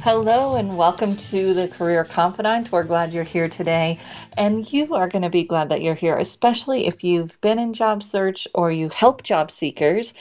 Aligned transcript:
Hello 0.00 0.54
and 0.54 0.78
welcome 0.78 1.16
to 1.16 1.54
the 1.54 1.66
Career 1.66 2.04
Confidante. 2.04 2.70
We're 2.70 2.84
glad 2.84 3.12
you're 3.12 3.24
here 3.24 3.48
today. 3.48 3.98
And 4.36 4.72
you 4.72 4.94
are 4.94 5.08
going 5.08 5.22
to 5.22 5.28
be 5.28 5.42
glad 5.42 5.70
that 5.70 5.82
you're 5.82 5.96
here, 5.96 6.16
especially 6.16 6.86
if 6.86 7.02
you've 7.02 7.40
been 7.40 7.58
in 7.58 7.72
job 7.72 8.04
search 8.04 8.46
or 8.54 8.70
you 8.70 8.90
help 8.90 9.24
job 9.24 9.50
seekers 9.50 10.14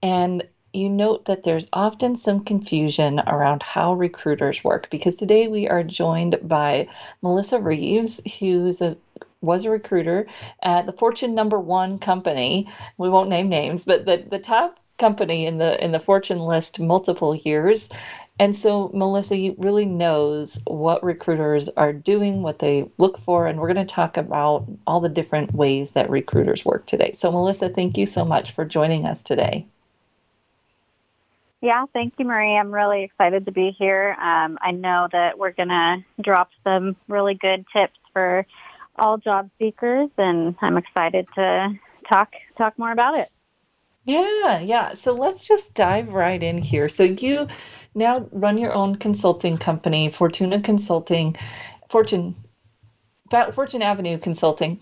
and 0.00 0.44
you 0.72 0.88
note 0.88 1.24
that 1.24 1.42
there's 1.42 1.66
often 1.72 2.14
some 2.14 2.44
confusion 2.44 3.18
around 3.26 3.64
how 3.64 3.94
recruiters 3.94 4.62
work 4.62 4.88
because 4.88 5.16
today 5.16 5.48
we 5.48 5.68
are 5.68 5.82
joined 5.82 6.38
by 6.44 6.86
Melissa 7.20 7.58
Reeves, 7.58 8.20
who's 8.38 8.80
a 8.80 8.96
was 9.40 9.64
a 9.64 9.70
recruiter 9.70 10.26
at 10.62 10.86
the 10.86 10.92
Fortune 10.92 11.34
number 11.34 11.58
one 11.58 11.98
company. 11.98 12.68
We 12.96 13.10
won't 13.10 13.28
name 13.28 13.48
names, 13.48 13.84
but 13.84 14.06
the, 14.06 14.24
the 14.26 14.38
top 14.38 14.78
company 14.98 15.46
in 15.46 15.58
the 15.58 15.82
in 15.82 15.92
the 15.92 16.00
Fortune 16.00 16.38
list 16.38 16.80
multiple 16.80 17.34
years. 17.34 17.88
And 18.38 18.56
so 18.56 18.90
Melissa 18.92 19.54
really 19.58 19.84
knows 19.84 20.60
what 20.66 21.04
recruiters 21.04 21.68
are 21.68 21.92
doing, 21.92 22.42
what 22.42 22.58
they 22.58 22.90
look 22.98 23.18
for, 23.18 23.46
and 23.46 23.60
we're 23.60 23.72
going 23.72 23.86
to 23.86 23.94
talk 23.94 24.16
about 24.16 24.66
all 24.86 25.00
the 25.00 25.08
different 25.08 25.54
ways 25.54 25.92
that 25.92 26.10
recruiters 26.10 26.64
work 26.64 26.84
today. 26.86 27.12
So 27.12 27.30
Melissa, 27.30 27.68
thank 27.68 27.96
you 27.96 28.06
so 28.06 28.24
much 28.24 28.52
for 28.52 28.64
joining 28.64 29.06
us 29.06 29.22
today. 29.22 29.66
Yeah, 31.60 31.86
thank 31.92 32.14
you, 32.18 32.24
Marie. 32.26 32.56
I'm 32.56 32.74
really 32.74 33.04
excited 33.04 33.46
to 33.46 33.52
be 33.52 33.70
here. 33.70 34.16
Um, 34.20 34.58
I 34.60 34.72
know 34.72 35.08
that 35.12 35.38
we're 35.38 35.52
going 35.52 35.68
to 35.68 36.04
drop 36.20 36.50
some 36.64 36.96
really 37.08 37.34
good 37.34 37.64
tips 37.72 37.98
for 38.12 38.46
all 38.96 39.16
job 39.16 39.48
seekers, 39.58 40.10
and 40.18 40.56
I'm 40.60 40.76
excited 40.76 41.28
to 41.36 41.78
talk 42.08 42.32
talk 42.58 42.78
more 42.78 42.92
about 42.92 43.16
it. 43.16 43.30
Yeah, 44.04 44.60
yeah. 44.60 44.92
So 44.92 45.14
let's 45.14 45.46
just 45.46 45.72
dive 45.72 46.08
right 46.12 46.42
in 46.42 46.58
here. 46.58 46.90
So 46.90 47.04
you 47.04 47.48
now 47.94 48.26
run 48.32 48.58
your 48.58 48.72
own 48.72 48.96
consulting 48.96 49.58
company, 49.58 50.10
Fortuna 50.10 50.60
Consulting, 50.60 51.36
Fortune 51.88 52.34
Fortune 53.52 53.82
Avenue 53.82 54.18
Consulting, 54.18 54.80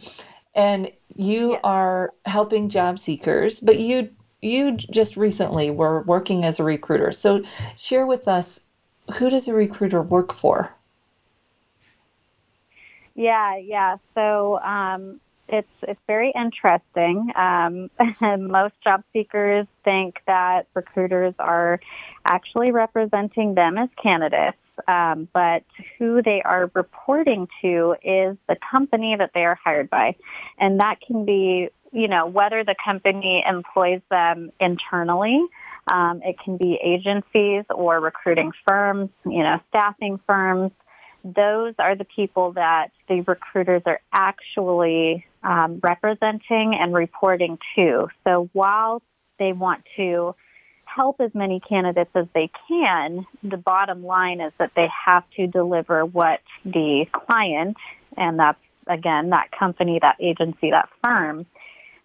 and 0.55 0.91
you 1.15 1.57
are 1.63 2.13
helping 2.25 2.69
job 2.69 2.99
seekers. 2.99 3.61
But 3.61 3.79
you 3.79 4.11
you 4.41 4.77
just 4.77 5.17
recently 5.17 5.71
were 5.71 6.03
working 6.03 6.45
as 6.45 6.59
a 6.59 6.65
recruiter. 6.65 7.13
So 7.13 7.45
share 7.77 8.07
with 8.07 8.29
us 8.29 8.61
who 9.15 9.31
does 9.31 9.49
a 9.49 9.55
recruiter 9.55 10.03
work 10.03 10.33
for? 10.33 10.75
Yeah, 13.15 13.57
yeah. 13.57 13.97
So 14.15 14.59
um, 14.59 15.21
it's 15.53 15.69
it's 15.83 16.01
very 16.07 16.33
interesting. 16.35 17.31
Um, 17.37 17.91
most 18.51 18.75
job 18.83 19.05
seekers 19.13 19.67
think 19.85 20.17
that 20.27 20.67
recruiters 20.75 21.35
are 21.39 21.79
actually 22.25 22.73
representing 22.73 23.55
them 23.55 23.77
as 23.77 23.91
candidates, 24.03 24.57
um, 24.89 25.29
but 25.33 25.65
who 25.99 26.23
they 26.23 26.43
are 26.43 26.71
reporting 26.75 27.49
to 27.61 27.95
is 28.03 28.37
the 28.49 28.57
company 28.71 29.15
that 29.17 29.33
they 29.35 29.45
are 29.45 29.59
hired 29.63 29.91
by, 29.91 30.17
and 30.59 30.81
that 30.81 31.01
can 31.07 31.25
be 31.25 31.69
you 31.93 32.09
know 32.09 32.27
whether 32.27 32.65
the 32.65 32.75
company 32.83 33.45
employs 33.47 34.01
them 34.11 34.51
internally. 34.59 35.45
Um, 35.89 36.23
it 36.25 36.39
can 36.39 36.57
be 36.57 36.79
agencies 36.83 37.65
or 37.69 38.01
recruiting 38.01 38.53
firms, 38.67 39.11
you 39.25 39.43
know, 39.43 39.61
staffing 39.69 40.21
firms 40.27 40.71
those 41.25 41.75
are 41.79 41.95
the 41.95 42.05
people 42.05 42.53
that 42.53 42.89
the 43.09 43.21
recruiters 43.21 43.83
are 43.87 44.01
actually 44.13 45.25
um, 45.43 45.81
representing 45.83 46.75
and 46.75 46.95
reporting 46.95 47.59
to. 47.75 48.09
So 48.25 48.49
while 48.53 49.03
they 49.39 49.53
want 49.53 49.85
to 49.97 50.35
help 50.85 51.21
as 51.21 51.35
many 51.35 51.61
candidates 51.61 52.11
as 52.15 52.27
they 52.35 52.51
can, 52.69 53.27
the 53.43 53.57
bottom 53.57 54.05
line 54.05 54.41
is 54.41 54.53
that 54.59 54.73
they 54.77 54.89
have 55.07 55.25
to 55.37 55.47
deliver 55.47 56.05
what 56.05 56.41
the 56.65 57.07
client, 57.13 57.77
and 58.17 58.39
that's 58.39 58.59
again 58.87 59.31
that 59.31 59.51
company, 59.53 59.99
that 60.01 60.17
agency, 60.21 60.71
that 60.71 60.89
firm, 61.03 61.47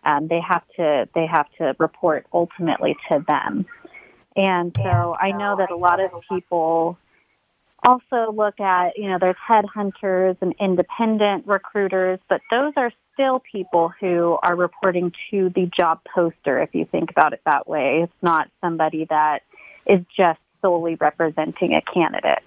um, 0.03 0.27
they 0.27 0.39
have 0.39 0.63
to 0.77 1.07
they 1.13 1.25
have 1.25 1.47
to 1.57 1.75
report 1.79 2.25
ultimately 2.33 2.95
to 3.09 3.23
them. 3.27 3.65
And 4.35 4.75
so 4.77 5.15
I 5.19 5.31
know 5.31 5.55
that 5.57 5.71
a 5.71 5.75
lot 5.75 5.99
of 5.99 6.11
people 6.29 6.97
also 7.85 8.31
look 8.31 8.59
at, 8.59 8.97
you 8.97 9.09
know, 9.09 9.17
there's 9.19 9.35
headhunters 9.49 10.37
and 10.41 10.53
independent 10.59 11.47
recruiters, 11.47 12.19
but 12.29 12.41
those 12.51 12.73
are 12.77 12.91
still 13.17 13.39
people 13.39 13.91
who 13.99 14.37
are 14.43 14.55
reporting 14.55 15.11
to 15.31 15.49
the 15.49 15.65
job 15.65 15.99
poster, 16.13 16.61
if 16.61 16.75
you 16.75 16.85
think 16.85 17.09
about 17.09 17.33
it 17.33 17.41
that 17.45 17.67
way. 17.67 18.01
It's 18.03 18.13
not 18.21 18.47
somebody 18.61 19.05
that 19.09 19.41
is 19.87 20.01
just 20.15 20.39
solely 20.61 20.95
representing 20.95 21.73
a 21.73 21.81
candidate. 21.81 22.43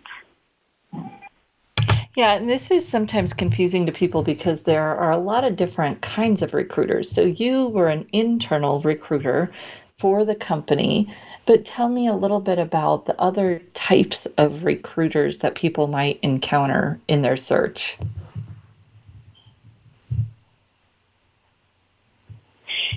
Yeah, 2.17 2.35
and 2.35 2.49
this 2.49 2.71
is 2.71 2.87
sometimes 2.87 3.33
confusing 3.33 3.87
to 3.87 3.93
people 3.93 4.23
because 4.23 4.63
there 4.63 4.97
are 4.97 5.11
a 5.11 5.19
lot 5.19 5.45
of 5.45 5.57
different 5.57 6.03
kinds 6.03 6.43
of 6.43 6.55
recruiters. 6.55 7.11
So 7.11 7.23
you 7.23 7.67
were 7.67 7.87
an 7.87 8.07
internal 8.13 8.81
recruiter 8.81 9.51
for 9.99 10.25
the 10.25 10.35
company. 10.35 11.13
But 11.47 11.65
tell 11.65 11.89
me 11.89 12.07
a 12.07 12.15
little 12.15 12.41
bit 12.41 12.59
about 12.59 13.07
the 13.07 13.21
other 13.21 13.61
types 13.75 14.27
of 14.39 14.65
recruiters 14.65 15.41
that 15.41 15.55
people 15.55 15.89
might 15.89 16.21
encounter 16.23 17.01
in 17.09 17.23
their 17.23 17.37
search. 17.37 17.97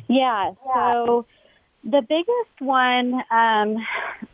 Yeah, 0.07 0.53
so 0.65 1.25
the 1.83 2.01
biggest 2.01 2.59
one 2.59 3.21
um, 3.29 3.85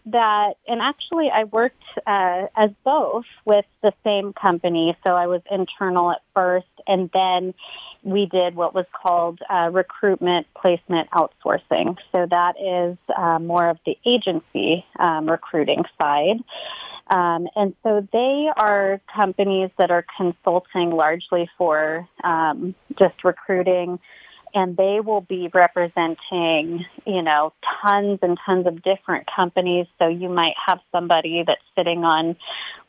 that, 0.06 0.58
and 0.68 0.82
actually 0.82 1.32
I 1.32 1.46
worked 1.46 1.82
uh, 2.06 2.48
as 2.56 2.70
both 2.84 3.26
with 3.44 3.66
the 3.82 3.94
same 4.04 4.34
company. 4.34 4.96
So 5.06 5.16
I 5.16 5.28
was 5.28 5.42
internal 5.50 6.12
at 6.12 6.22
first, 6.36 6.68
and 6.88 7.10
then 7.12 7.56
we 8.04 8.28
did 8.28 8.56
what 8.56 8.76
was 8.76 8.86
called 8.94 9.40
uh, 9.50 9.70
recruitment 9.72 10.46
placement 10.54 11.10
outsourcing. 11.10 11.98
So 12.12 12.28
that 12.28 12.56
is 12.62 12.98
uh, 13.18 13.40
more 13.40 13.70
of 13.70 13.80
the 13.86 13.98
agency 14.06 14.86
um, 15.00 15.30
recruiting 15.30 15.86
side. 15.98 16.38
Um, 17.08 17.48
and 17.56 17.76
so 17.82 18.08
they 18.14 18.50
are 18.56 19.02
companies 19.14 19.72
that 19.80 19.90
are 19.90 20.06
consulting 20.16 20.92
largely 20.92 21.50
for 21.58 22.08
um, 22.24 22.76
just 23.00 23.24
recruiting 23.24 24.00
and 24.54 24.76
they 24.76 25.00
will 25.00 25.22
be 25.22 25.50
representing, 25.54 26.86
you 27.06 27.22
know, 27.22 27.54
tons 27.82 28.20
and 28.22 28.38
tons 28.46 28.68
of 28.68 28.82
different 28.82 29.28
companies. 29.34 29.88
So 30.00 30.08
you 30.08 30.30
might 30.30 30.56
have 30.66 30.80
somebody 30.92 31.44
that's 31.46 31.62
sitting 31.76 32.04
on 32.04 32.36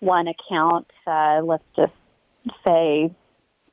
one 0.01 0.29
account, 0.29 0.87
uh, 1.07 1.41
let's 1.45 1.65
just 1.77 1.93
say 2.67 3.11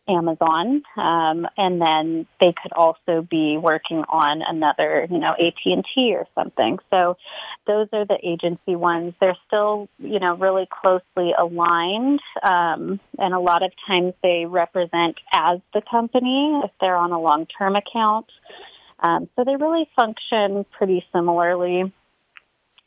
Amazon, 0.08 0.84
um, 0.96 1.48
and 1.58 1.82
then 1.82 2.26
they 2.40 2.54
could 2.54 2.72
also 2.74 3.22
be 3.22 3.58
working 3.58 4.04
on 4.10 4.42
another, 4.42 5.08
you 5.10 5.20
know, 5.20 5.34
AT 5.34 5.66
and 5.66 5.86
T 5.94 6.16
or 6.16 6.28
something. 6.36 6.80
So 6.90 7.18
those 7.66 7.88
are 7.94 8.06
the 8.06 8.18
agency 8.24 8.76
ones. 8.76 9.14
They're 9.20 9.38
still, 9.48 9.90
you 10.00 10.20
know, 10.20 10.36
really 10.36 10.68
closely 10.70 11.34
aligned, 11.38 12.22
um, 12.44 13.00
and 13.20 13.34
a 13.34 13.40
lot 13.40 13.64
of 13.64 13.72
times 13.86 14.14
they 14.24 14.46
represent 14.46 15.18
as 15.34 15.60
the 15.74 15.82
company 15.82 16.62
if 16.64 16.72
they're 16.80 16.96
on 16.96 17.12
a 17.12 17.20
long-term 17.20 17.76
account. 17.76 18.28
Um, 19.00 19.30
so 19.36 19.44
they 19.44 19.56
really 19.56 19.90
function 19.96 20.66
pretty 20.72 21.06
similarly. 21.14 21.92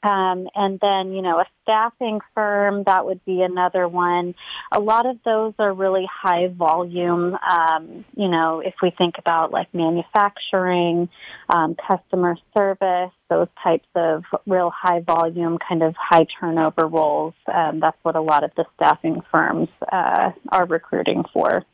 Um, 0.03 0.49
and 0.55 0.81
then, 0.81 1.13
you 1.13 1.21
know, 1.21 1.41
a 1.41 1.47
staffing 1.63 2.21
firm, 2.35 2.85
that 2.85 3.05
would 3.05 3.25
be 3.25 3.43
another 3.43 3.87
one. 3.87 4.35
A 4.73 4.81
lot 4.81 5.07
of 5.07 5.19
those 5.25 5.53
are 5.59 5.73
really 5.73 6.09
high 6.11 6.49
volume. 6.49 7.37
Um, 7.37 8.05
you 8.17 8.29
know, 8.29 8.61
if 8.61 8.75
we 8.83 8.91
think 8.91 9.17
about 9.19 9.53
like 9.53 9.73
manufacturing, 9.75 11.09
um, 11.49 11.75
customer 11.75 12.37
service, 12.57 13.13
those 13.29 13.49
types 13.63 13.89
of 13.95 14.25
real 14.47 14.71
high 14.71 15.01
volume, 15.01 15.59
kind 15.59 15.83
of 15.83 15.95
high 15.97 16.27
turnover 16.41 16.87
roles, 16.87 17.35
um, 17.53 17.81
that's 17.81 17.99
what 18.03 18.17
a 18.17 18.21
lot 18.21 18.43
of 18.43 18.51
the 18.57 18.65
staffing 18.77 19.21
firms 19.31 19.69
uh, 19.93 20.33
are 20.49 20.67
recruiting 20.67 21.25
for. 21.33 21.65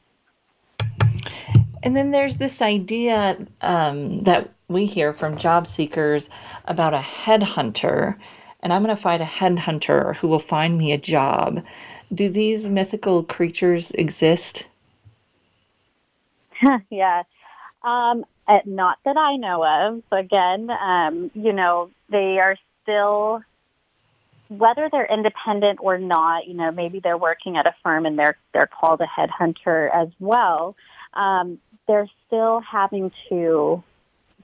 And 1.83 1.95
then 1.95 2.11
there's 2.11 2.37
this 2.37 2.61
idea 2.61 3.37
um, 3.61 4.25
that 4.25 4.51
we 4.69 4.87
hear 4.87 5.13
from 5.13 5.37
job 5.37 5.67
seekers 5.67 6.29
about 6.65 6.95
a 6.95 6.99
headhunter, 6.99 8.17
and 8.61 8.73
I'm 8.73 8.83
going 8.83 8.95
to 8.95 9.01
find 9.01 9.23
a 9.23 9.27
headhunter 9.27 10.17
who 10.17 10.29
will 10.29 10.39
find 10.39 10.77
me 10.77 10.93
a 10.93 10.99
job. 10.99 11.65
Do 12.13 12.29
these 12.29 12.69
mythical 12.69 13.23
creatures 13.23 13.91
exist? 13.93 14.67
yeah. 16.91 17.23
Um, 17.83 18.25
uh, 18.49 18.61
not 18.65 18.99
that 19.05 19.17
I 19.17 19.37
know 19.37 19.65
of. 19.65 20.03
Again, 20.11 20.71
um, 20.71 21.31
you 21.35 21.53
know, 21.53 21.91
they 22.09 22.39
are 22.39 22.57
still, 22.83 23.43
whether 24.49 24.89
they're 24.91 25.07
independent 25.07 25.81
or 25.83 25.99
not, 25.99 26.47
you 26.47 26.55
know, 26.55 26.71
maybe 26.71 27.01
they're 27.01 27.19
working 27.19 27.57
at 27.57 27.67
a 27.67 27.75
firm 27.83 28.07
and 28.07 28.19
they're, 28.19 28.37
they're 28.53 28.69
called 28.69 29.01
a 29.01 29.07
headhunter 29.07 29.93
as 29.93 30.09
well. 30.19 30.77
Um, 31.15 31.59
they're 31.87 32.09
still 32.27 32.61
having 32.61 33.13
to 33.29 33.83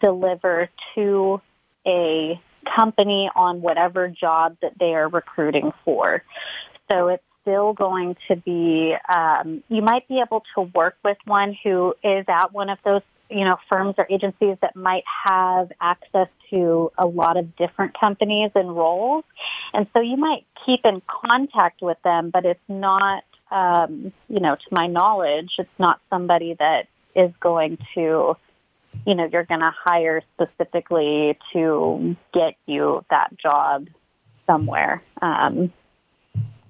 deliver 0.03 0.69
to 0.95 1.41
a 1.87 2.41
company 2.77 3.31
on 3.35 3.63
whatever 3.63 4.09
job 4.09 4.57
that 4.63 4.73
they 4.79 4.95
are 4.95 5.09
recruiting 5.09 5.73
for. 5.85 6.23
So 6.91 7.09
it's 7.09 7.25
still 7.43 7.73
going 7.73 8.17
to 8.29 8.37
be, 8.37 8.95
um, 9.09 9.63
you 9.69 9.83
might 9.83 10.07
be 10.09 10.21
able 10.21 10.45
to 10.55 10.63
work 10.63 10.97
with 11.05 11.17
one 11.25 11.57
who 11.65 11.95
is 12.03 12.25
at 12.29 12.53
one 12.53 12.69
of 12.69 12.79
those, 12.85 13.03
you 13.31 13.45
know, 13.45 13.57
firms 13.69 13.95
or 13.99 14.07
agencies 14.11 14.57
that 14.63 14.77
might 14.77 15.05
have 15.27 15.73
access 15.81 16.29
to 16.51 16.93
a 16.99 17.07
lot 17.07 17.37
of 17.37 17.57
different 17.57 17.99
companies 17.99 18.51
and 18.55 18.77
roles. 18.77 19.25
And 19.73 19.87
so 19.93 20.01
you 20.01 20.17
might 20.17 20.45
keep 20.65 20.85
in 20.85 21.03
contact 21.07 21.83
with 21.83 22.01
them, 22.05 22.31
but 22.31 22.45
it's 22.45 22.61
not, 22.69 23.25
um, 23.51 24.13
you 24.29 24.41
know, 24.41 24.55
to 24.55 24.67
my 24.71 24.87
knowledge, 24.87 25.53
it's 25.59 25.79
not 25.79 26.01
somebody 26.11 26.55
that 26.59 26.89
is 27.15 27.33
going 27.41 27.79
to, 27.95 28.37
you 29.07 29.15
know, 29.15 29.29
you're 29.33 29.45
going 29.45 29.61
to 29.61 29.73
hire 29.75 30.23
specifically 30.35 31.39
to 31.53 32.17
get 32.33 32.55
you 32.67 33.05
that 33.11 33.37
job 33.37 33.89
somewhere 34.47 35.03
um, 35.21 35.73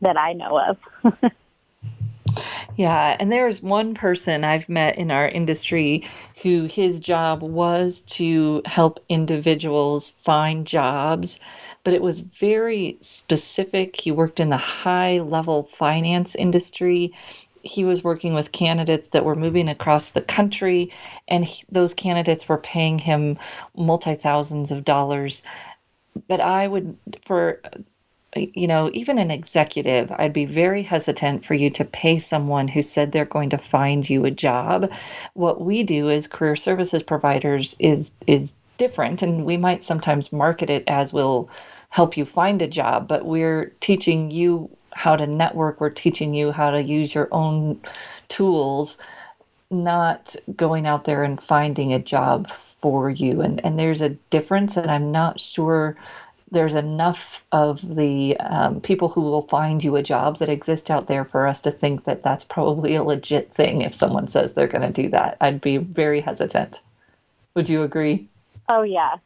that 0.00 0.17
I 0.17 0.32
know 0.32 0.58
of. 1.05 1.23
yeah, 2.76 3.17
and 3.19 3.31
there's 3.31 3.62
one 3.62 3.94
person 3.94 4.44
I've 4.44 4.69
met 4.69 4.99
in 4.99 5.11
our 5.11 5.29
industry 5.29 6.08
who 6.43 6.64
his 6.64 7.00
job 7.00 7.43
was 7.43 8.02
to 8.02 8.62
help 8.64 9.05
individuals 9.08 10.11
find 10.11 10.67
jobs, 10.67 11.38
but 11.84 11.94
it 11.94 12.02
was 12.02 12.20
very 12.20 12.99
specific. 13.00 14.00
He 14.00 14.11
worked 14.11 14.40
in 14.40 14.49
the 14.49 14.56
high 14.56 15.19
level 15.19 15.64
finance 15.64 16.34
industry 16.34 17.12
he 17.62 17.84
was 17.84 18.04
working 18.04 18.34
with 18.34 18.52
candidates 18.52 19.08
that 19.08 19.24
were 19.24 19.34
moving 19.34 19.68
across 19.68 20.10
the 20.10 20.20
country, 20.20 20.92
and 21.28 21.44
he, 21.44 21.64
those 21.70 21.94
candidates 21.94 22.48
were 22.48 22.58
paying 22.58 22.98
him 22.98 23.38
multi 23.76 24.14
thousands 24.14 24.70
of 24.70 24.84
dollars. 24.84 25.42
But 26.28 26.40
I 26.40 26.68
would, 26.68 26.96
for 27.24 27.60
you 28.36 28.66
know, 28.66 28.90
even 28.94 29.18
an 29.18 29.30
executive, 29.30 30.10
I'd 30.10 30.32
be 30.32 30.46
very 30.46 30.82
hesitant 30.82 31.44
for 31.44 31.54
you 31.54 31.70
to 31.70 31.84
pay 31.84 32.18
someone 32.18 32.66
who 32.66 32.80
said 32.80 33.12
they're 33.12 33.24
going 33.24 33.50
to 33.50 33.58
find 33.58 34.08
you 34.08 34.24
a 34.24 34.30
job. 34.30 34.90
What 35.34 35.60
we 35.60 35.82
do 35.82 36.10
as 36.10 36.28
career 36.28 36.56
services 36.56 37.02
providers 37.02 37.76
is 37.78 38.12
is 38.26 38.54
different, 38.78 39.22
and 39.22 39.44
we 39.44 39.56
might 39.56 39.82
sometimes 39.82 40.32
market 40.32 40.70
it 40.70 40.84
as 40.86 41.12
we'll 41.12 41.50
help 41.90 42.16
you 42.16 42.24
find 42.24 42.62
a 42.62 42.66
job, 42.66 43.06
but 43.06 43.26
we're 43.26 43.66
teaching 43.80 44.30
you 44.30 44.70
how 44.94 45.16
to 45.16 45.26
network. 45.26 45.80
We're 45.80 45.90
teaching 45.90 46.34
you 46.34 46.52
how 46.52 46.70
to 46.70 46.82
use 46.82 47.14
your 47.14 47.28
own 47.32 47.80
tools, 48.28 48.98
not 49.70 50.36
going 50.54 50.86
out 50.86 51.04
there 51.04 51.24
and 51.24 51.42
finding 51.42 51.92
a 51.92 51.98
job 51.98 52.50
for 52.50 53.10
you. 53.10 53.40
And, 53.40 53.64
and 53.64 53.78
there's 53.78 54.02
a 54.02 54.10
difference, 54.10 54.76
and 54.76 54.90
I'm 54.90 55.12
not 55.12 55.40
sure 55.40 55.96
there's 56.50 56.74
enough 56.74 57.44
of 57.50 57.96
the 57.96 58.36
um, 58.38 58.80
people 58.80 59.08
who 59.08 59.22
will 59.22 59.42
find 59.42 59.82
you 59.82 59.96
a 59.96 60.02
job 60.02 60.38
that 60.38 60.50
exist 60.50 60.90
out 60.90 61.06
there 61.06 61.24
for 61.24 61.46
us 61.46 61.62
to 61.62 61.70
think 61.70 62.04
that 62.04 62.22
that's 62.22 62.44
probably 62.44 62.94
a 62.94 63.02
legit 63.02 63.52
thing 63.54 63.80
if 63.80 63.94
someone 63.94 64.28
says 64.28 64.52
they're 64.52 64.66
going 64.66 64.92
to 64.92 65.02
do 65.02 65.08
that. 65.08 65.38
I'd 65.40 65.62
be 65.62 65.78
very 65.78 66.20
hesitant. 66.20 66.80
Would 67.54 67.70
you 67.70 67.82
agree? 67.82 68.28
Oh, 68.68 68.82
yeah. 68.82 69.16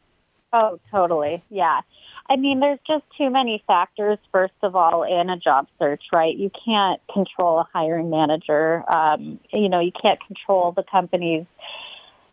Oh, 0.53 0.79
totally. 0.89 1.43
Yeah. 1.49 1.81
I 2.29 2.35
mean, 2.35 2.59
there's 2.59 2.79
just 2.85 3.05
too 3.17 3.29
many 3.29 3.63
factors, 3.67 4.17
first 4.31 4.53
of 4.61 4.75
all, 4.75 5.03
in 5.03 5.29
a 5.29 5.37
job 5.37 5.67
search, 5.79 6.03
right? 6.11 6.35
You 6.35 6.49
can't 6.49 7.01
control 7.11 7.59
a 7.59 7.67
hiring 7.73 8.09
manager. 8.09 8.83
Um, 8.91 9.39
you 9.51 9.69
know, 9.69 9.79
you 9.79 9.91
can't 9.91 10.19
control 10.25 10.73
the 10.73 10.83
company's 10.83 11.45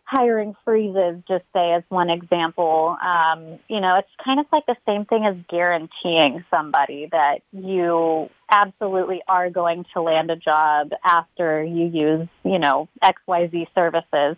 hiring 0.05 0.55
freezes, 0.63 1.21
just 1.27 1.43
say 1.53 1.73
as 1.73 1.83
one 1.89 2.09
example. 2.09 2.95
Um, 3.03 3.59
you 3.67 3.81
know, 3.81 3.97
it's 3.97 4.09
kind 4.23 4.39
of 4.39 4.45
like 4.51 4.65
the 4.65 4.77
same 4.85 5.05
thing 5.05 5.25
as 5.25 5.35
guaranteeing 5.49 6.43
somebody 6.51 7.07
that 7.11 7.41
you 7.51 8.29
absolutely 8.49 9.23
are 9.27 9.49
going 9.49 9.85
to 9.93 10.01
land 10.01 10.29
a 10.29 10.35
job 10.35 10.91
after 11.03 11.63
you 11.63 11.87
use, 11.87 12.27
you 12.43 12.59
know, 12.59 12.87
XYZ 13.03 13.67
services 13.73 14.37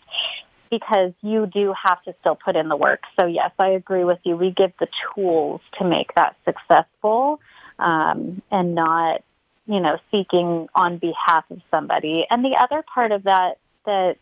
because 0.69 1.13
you 1.21 1.45
do 1.45 1.73
have 1.85 2.01
to 2.03 2.15
still 2.19 2.35
put 2.35 2.55
in 2.55 2.69
the 2.69 2.75
work. 2.75 3.03
So 3.19 3.25
yes, 3.25 3.51
I 3.59 3.69
agree 3.69 4.03
with 4.03 4.19
you. 4.23 4.35
We 4.35 4.51
give 4.51 4.71
the 4.79 4.87
tools 5.13 5.61
to 5.77 5.85
make 5.85 6.13
that 6.15 6.35
successful 6.45 7.39
um, 7.79 8.41
and 8.51 8.75
not, 8.75 9.23
you 9.65 9.79
know, 9.79 9.97
seeking 10.11 10.67
on 10.75 10.97
behalf 10.97 11.45
of 11.49 11.61
somebody. 11.71 12.25
And 12.29 12.43
the 12.43 12.57
other 12.61 12.83
part 12.93 13.11
of 13.11 13.23
that 13.23 13.57
that 13.85 14.17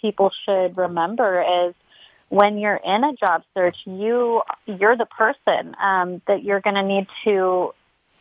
people 0.00 0.32
should 0.44 0.76
remember 0.78 1.42
is 1.68 1.74
when 2.28 2.58
you're 2.58 2.80
in 2.82 3.04
a 3.04 3.12
job 3.14 3.42
search, 3.54 3.76
you 3.84 4.42
you're 4.66 4.96
the 4.96 5.06
person 5.06 5.74
um, 5.82 6.22
that 6.26 6.42
you're 6.42 6.60
going 6.60 6.76
to 6.76 6.82
need 6.82 7.06
to 7.24 7.74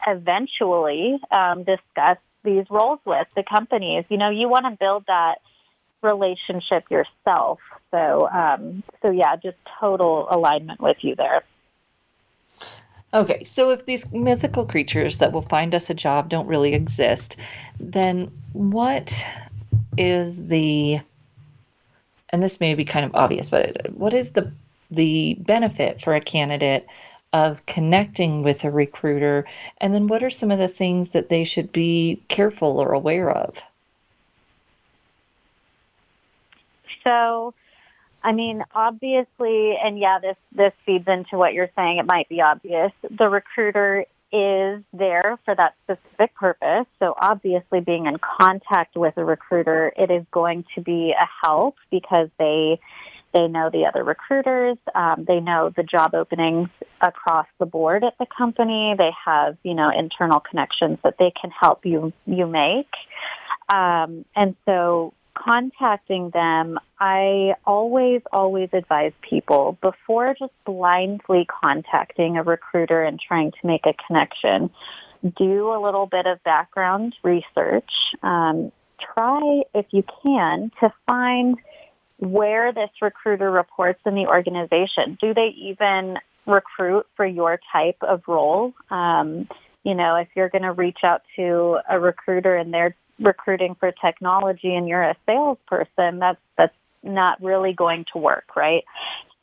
eventually 0.05 1.19
um, 1.31 1.63
discuss 1.63 2.17
these 2.43 2.65
roles 2.69 2.99
with 3.05 3.27
the 3.35 3.43
companies. 3.43 4.05
You 4.09 4.17
know, 4.17 4.29
you 4.29 4.49
want 4.49 4.65
to 4.65 4.71
build 4.71 5.05
that 5.07 5.39
relationship 6.01 6.89
yourself. 6.89 7.59
So, 7.91 8.29
um, 8.29 8.83
so 9.01 9.09
yeah, 9.09 9.35
just 9.35 9.57
total 9.79 10.27
alignment 10.29 10.79
with 10.79 10.97
you 11.01 11.15
there. 11.15 11.43
Okay, 13.11 13.43
so 13.43 13.71
if 13.71 13.85
these 13.85 14.09
mythical 14.11 14.65
creatures 14.65 15.17
that 15.17 15.31
will 15.31 15.41
find 15.41 15.73
us 15.73 15.89
a 15.89 15.95
job 15.95 16.29
don't 16.29 16.45
really 16.45 16.75
exist, 16.75 17.37
then 17.79 18.31
what 18.53 19.25
is 19.97 20.47
the 20.47 20.99
and 22.31 22.43
this 22.43 22.59
may 22.59 22.75
be 22.75 22.85
kind 22.85 23.05
of 23.05 23.15
obvious, 23.15 23.49
but 23.49 23.91
what 23.91 24.13
is 24.13 24.31
the 24.31 24.51
the 24.91 25.35
benefit 25.39 26.01
for 26.01 26.13
a 26.13 26.21
candidate 26.21 26.85
of 27.33 27.65
connecting 27.65 28.43
with 28.43 28.63
a 28.63 28.71
recruiter 28.71 29.45
and 29.79 29.93
then 29.93 30.07
what 30.07 30.23
are 30.23 30.31
some 30.31 30.49
of 30.49 30.57
the 30.57 30.67
things 30.67 31.11
that 31.11 31.29
they 31.29 31.43
should 31.43 31.71
be 31.71 32.21
careful 32.27 32.79
or 32.79 32.93
aware 32.93 33.31
of? 33.31 33.59
So, 37.09 37.53
I 38.23 38.33
mean, 38.33 38.63
obviously, 38.73 39.77
and 39.83 39.97
yeah, 39.97 40.19
this, 40.19 40.35
this 40.51 40.73
feeds 40.85 41.07
into 41.07 41.37
what 41.37 41.53
you're 41.53 41.71
saying. 41.75 41.97
It 41.97 42.05
might 42.05 42.29
be 42.29 42.41
obvious. 42.41 42.91
The 43.09 43.29
recruiter 43.29 44.05
is 44.31 44.83
there 44.93 45.39
for 45.43 45.55
that 45.55 45.73
specific 45.83 46.35
purpose. 46.35 46.85
So 46.99 47.15
obviously 47.19 47.79
being 47.79 48.05
in 48.05 48.17
contact 48.17 48.95
with 48.95 49.17
a 49.17 49.25
recruiter, 49.25 49.91
it 49.97 50.11
is 50.11 50.23
going 50.31 50.65
to 50.75 50.81
be 50.81 51.15
a 51.19 51.27
help 51.41 51.77
because 51.89 52.29
they, 52.37 52.79
they 53.33 53.47
know 53.47 53.71
the 53.71 53.85
other 53.85 54.03
recruiters. 54.03 54.77
Um, 54.93 55.25
they 55.27 55.39
know 55.39 55.71
the 55.75 55.83
job 55.83 56.13
openings 56.13 56.69
across 57.01 57.47
the 57.57 57.65
board 57.65 58.03
at 58.03 58.17
the 58.19 58.27
company. 58.27 58.93
They 58.95 59.11
have, 59.25 59.57
you 59.63 59.73
know, 59.73 59.89
internal 59.89 60.39
connections 60.39 60.99
that 61.03 61.17
they 61.17 61.31
can 61.31 61.49
help 61.49 61.85
you, 61.85 62.13
you 62.27 62.45
make. 62.45 62.93
Um, 63.69 64.25
and 64.35 64.55
so 64.65 65.13
contacting 65.39 66.29
them, 66.31 66.79
I 66.99 67.55
always, 67.65 68.21
always 68.31 68.69
advise 68.73 69.13
people 69.21 69.77
before 69.81 70.35
just 70.37 70.51
blindly 70.65 71.47
contacting 71.63 72.37
a 72.37 72.43
recruiter 72.43 73.03
and 73.03 73.19
trying 73.19 73.51
to 73.51 73.67
make 73.67 73.85
a 73.85 73.93
connection, 74.07 74.69
do 75.37 75.73
a 75.73 75.79
little 75.81 76.05
bit 76.05 76.25
of 76.25 76.43
background 76.43 77.15
research. 77.23 77.91
Um, 78.21 78.71
try, 79.15 79.61
if 79.73 79.85
you 79.91 80.03
can, 80.23 80.71
to 80.81 80.93
find 81.07 81.57
where 82.17 82.73
this 82.73 82.89
recruiter 83.01 83.49
reports 83.49 84.01
in 84.05 84.15
the 84.15 84.27
organization. 84.27 85.17
Do 85.21 85.33
they 85.33 85.53
even 85.57 86.17
recruit 86.45 87.07
for 87.15 87.25
your 87.25 87.59
type 87.71 87.97
of 88.01 88.23
role? 88.27 88.73
Um, 88.89 89.47
you 89.83 89.95
know, 89.95 90.15
if 90.17 90.27
you're 90.35 90.49
going 90.49 90.63
to 90.63 90.73
reach 90.73 90.99
out 91.03 91.21
to 91.37 91.79
a 91.89 91.99
recruiter 91.99 92.55
and 92.55 92.73
they're 92.73 92.95
recruiting 93.19 93.75
for 93.75 93.91
technology 93.91 94.75
and 94.75 94.87
you're 94.87 95.03
a 95.03 95.15
salesperson, 95.25 96.19
that's 96.19 96.39
that's 96.57 96.75
not 97.03 97.41
really 97.41 97.73
going 97.73 98.05
to 98.13 98.19
work, 98.19 98.55
right? 98.55 98.83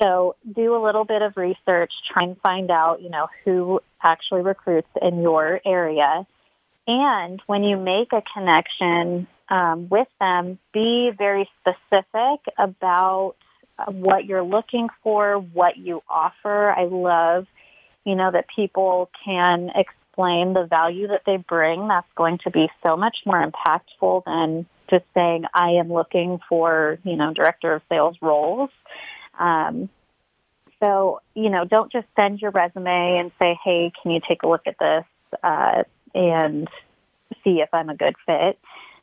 So 0.03 0.37
do 0.55 0.77
a 0.77 0.83
little 0.83 1.05
bit 1.05 1.23
of 1.23 1.37
research, 1.37 1.93
try 2.13 2.25
and 2.25 2.37
find 2.43 2.71
out, 2.71 3.01
you 3.01 3.09
know, 3.09 3.29
who 3.45 3.81
actually 4.03 4.43
recruits 4.43 4.89
in 5.01 5.23
your 5.23 5.61
area. 5.65 6.27
And 6.87 7.43
when 7.47 7.65
you 7.65 7.77
make 7.77 8.13
a 8.13 8.23
connection 8.35 9.27
um, 9.49 9.89
with 9.89 10.09
them, 10.21 10.59
be 10.73 11.11
very 11.17 11.49
specific 11.61 12.41
about 12.59 13.37
what 13.87 14.25
you're 14.25 14.43
looking 14.43 14.89
for, 15.03 15.39
what 15.39 15.77
you 15.77 16.03
offer. 16.09 16.71
I 16.71 16.85
love, 16.85 17.47
you 18.05 18.15
know, 18.15 18.31
that 18.31 18.47
people 18.55 19.11
can 19.25 19.71
explain 20.17 20.55
the 20.55 20.65
value 20.65 21.09
that 21.09 21.23
they 21.27 21.37
bring, 21.37 21.89
that's 21.89 22.07
going 22.17 22.39
to 22.39 22.51
be 22.51 22.69
so 22.85 22.97
much 22.97 23.19
more 23.27 23.45
impactful 23.45 24.25
than 24.25 24.67
just 24.89 25.05
saying, 25.15 25.45
I 25.53 25.73
am 25.73 25.93
looking 25.93 26.41
for, 26.49 26.99
you 27.05 27.17
know, 27.17 27.35
director 27.35 27.75
of 27.75 27.83
sales 27.91 28.17
roles. 28.23 28.71
Um, 29.39 29.91
so, 30.83 31.21
you 31.35 31.51
know, 31.51 31.65
don't 31.65 31.93
just 31.93 32.07
send 32.17 32.41
your 32.41 32.51
resume 32.51 33.19
and 33.19 33.31
say, 33.39 33.59
hey, 33.63 33.93
can 34.01 34.13
you 34.13 34.21
take 34.27 34.43
a 34.43 34.49
look 34.49 34.67
at 34.67 34.79
this 34.79 35.05
uh, 35.43 35.83
and 36.15 36.69
see 37.45 37.61
if 37.61 37.69
I'm 37.73 37.91
a 37.91 37.97
good 37.97 38.15
fit. 38.27 38.59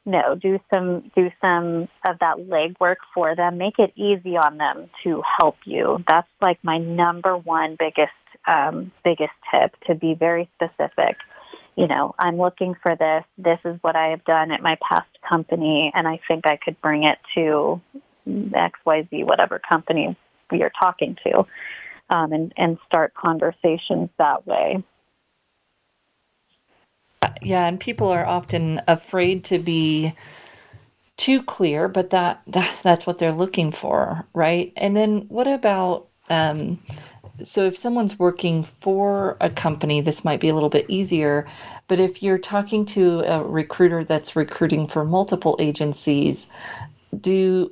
No, 0.06 0.36
do 0.36 0.60
some 0.74 1.12
do 1.16 1.32
some 1.40 1.88
of 2.06 2.20
that 2.20 2.38
legwork 2.38 2.98
for 3.14 3.36
them. 3.36 3.58
Make 3.58 3.80
it 3.80 3.94
easy 3.96 4.36
on 4.36 4.58
them 4.58 4.90
to 5.04 5.24
help 5.40 5.56
you. 5.64 6.04
That's 6.08 6.28
like 6.42 6.60
my 6.62 6.78
number 6.78 7.38
one 7.38 7.78
biggest 7.80 8.12
um, 8.48 8.92
biggest 9.04 9.34
tip 9.52 9.76
to 9.88 9.96
be 9.96 10.14
very 10.14 10.50
specific. 10.56 11.18
You 11.76 11.88
know, 11.88 12.14
I'm 12.20 12.38
looking 12.38 12.76
for 12.82 12.96
this. 12.96 13.24
This 13.38 13.60
is 13.66 13.78
what 13.82 13.96
I 13.96 14.10
have 14.10 14.24
done 14.26 14.52
at 14.52 14.62
my 14.62 14.78
past 14.88 15.10
company, 15.28 15.92
and 15.96 16.08
I 16.08 16.20
think 16.28 16.46
I 16.46 16.58
could 16.58 16.80
bring 16.82 17.04
it 17.04 17.18
to 17.36 17.82
X, 18.56 18.80
Y, 18.86 19.08
Z, 19.10 19.24
whatever 19.24 19.60
company 19.60 20.16
you're 20.52 20.72
talking 20.80 21.18
to, 21.26 21.46
um, 22.10 22.32
and 22.32 22.54
and 22.58 22.78
start 22.86 23.14
conversations 23.16 24.10
that 24.18 24.46
way. 24.46 24.84
Yeah, 27.42 27.66
and 27.66 27.80
people 27.80 28.10
are 28.10 28.26
often 28.26 28.82
afraid 28.88 29.46
to 29.46 29.60
be 29.60 30.14
too 31.18 31.44
clear, 31.44 31.88
but 31.88 32.12
that, 32.12 32.42
that 32.48 32.80
that's 32.84 33.08
what 33.08 33.18
they're 33.18 33.32
looking 33.32 33.72
for, 33.72 34.26
right? 34.34 34.74
And 34.78 34.96
then 34.96 35.26
what 35.30 35.48
about 35.48 36.08
um, 36.30 36.80
so 37.42 37.66
if 37.66 37.78
someone's 37.78 38.20
working 38.20 38.64
for 38.64 39.38
a 39.42 39.50
company, 39.50 40.02
this 40.02 40.24
might 40.24 40.40
be 40.40 40.50
a 40.50 40.54
little 40.54 40.70
bit 40.70 40.86
easier. 40.90 41.48
But 41.88 42.00
if 42.00 42.22
you're 42.22 42.38
talking 42.38 42.86
to 42.88 43.22
a 43.22 43.44
recruiter 43.44 44.04
that's 44.04 44.36
recruiting 44.36 44.88
for 44.88 45.04
multiple 45.04 45.56
agencies, 45.60 46.48
do 47.20 47.72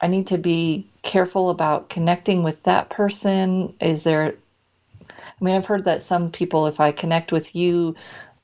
I 0.00 0.06
need 0.06 0.28
to 0.28 0.38
be 0.38 0.86
careful 1.02 1.50
about 1.50 1.88
connecting 1.88 2.42
with 2.42 2.62
that 2.62 2.88
person? 2.88 3.74
Is 3.80 4.04
there, 4.04 4.34
I 5.10 5.44
mean, 5.44 5.56
I've 5.56 5.66
heard 5.66 5.84
that 5.84 6.02
some 6.02 6.30
people, 6.30 6.66
if 6.68 6.78
I 6.78 6.92
connect 6.92 7.32
with 7.32 7.56
you 7.56 7.96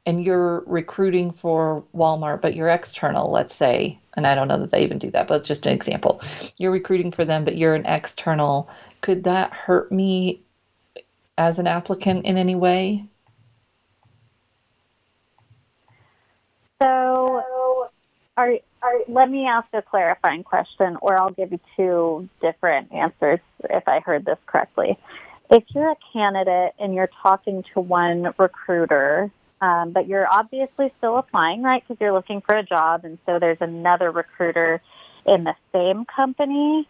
and 0.04 0.24
you're 0.24 0.62
recruiting 0.66 1.32
for 1.32 1.84
Walmart, 1.94 2.40
but 2.40 2.54
you're 2.54 2.68
external, 2.68 3.30
let's 3.30 3.54
say, 3.54 3.98
and 4.14 4.26
I 4.26 4.34
don't 4.34 4.48
know 4.48 4.60
that 4.60 4.70
they 4.70 4.82
even 4.82 4.98
do 4.98 5.10
that, 5.10 5.26
but 5.26 5.38
it's 5.38 5.48
just 5.48 5.66
an 5.66 5.72
example. 5.72 6.20
You're 6.56 6.70
recruiting 6.70 7.10
for 7.10 7.24
them, 7.24 7.44
but 7.44 7.56
you're 7.56 7.74
an 7.74 7.86
external. 7.86 8.70
Could 9.00 9.24
that 9.24 9.52
hurt 9.52 9.90
me 9.90 10.40
as 11.38 11.58
an 11.58 11.66
applicant 11.66 12.24
in 12.24 12.36
any 12.36 12.54
way? 12.54 13.04
So, 16.82 17.42
are, 18.36 18.52
are, 18.82 18.98
let 19.08 19.30
me 19.30 19.46
ask 19.46 19.66
a 19.72 19.82
clarifying 19.82 20.42
question, 20.42 20.98
or 21.00 21.20
I'll 21.20 21.30
give 21.30 21.52
you 21.52 21.60
two 21.76 22.28
different 22.40 22.92
answers 22.92 23.40
if 23.70 23.88
I 23.88 24.00
heard 24.00 24.24
this 24.24 24.38
correctly. 24.46 24.98
If 25.50 25.64
you're 25.74 25.90
a 25.90 25.96
candidate 26.12 26.74
and 26.78 26.94
you're 26.94 27.10
talking 27.22 27.64
to 27.74 27.80
one 27.80 28.34
recruiter, 28.38 29.30
um, 29.60 29.92
but 29.92 30.06
you're 30.06 30.26
obviously 30.30 30.92
still 30.98 31.16
applying, 31.16 31.62
right? 31.62 31.82
Because 31.82 32.00
you're 32.00 32.12
looking 32.12 32.42
for 32.42 32.56
a 32.56 32.62
job, 32.62 33.04
and 33.04 33.18
so 33.24 33.38
there's 33.38 33.60
another 33.60 34.10
recruiter 34.10 34.82
in 35.24 35.44
the 35.44 35.54
same 35.72 36.04
company 36.04 36.86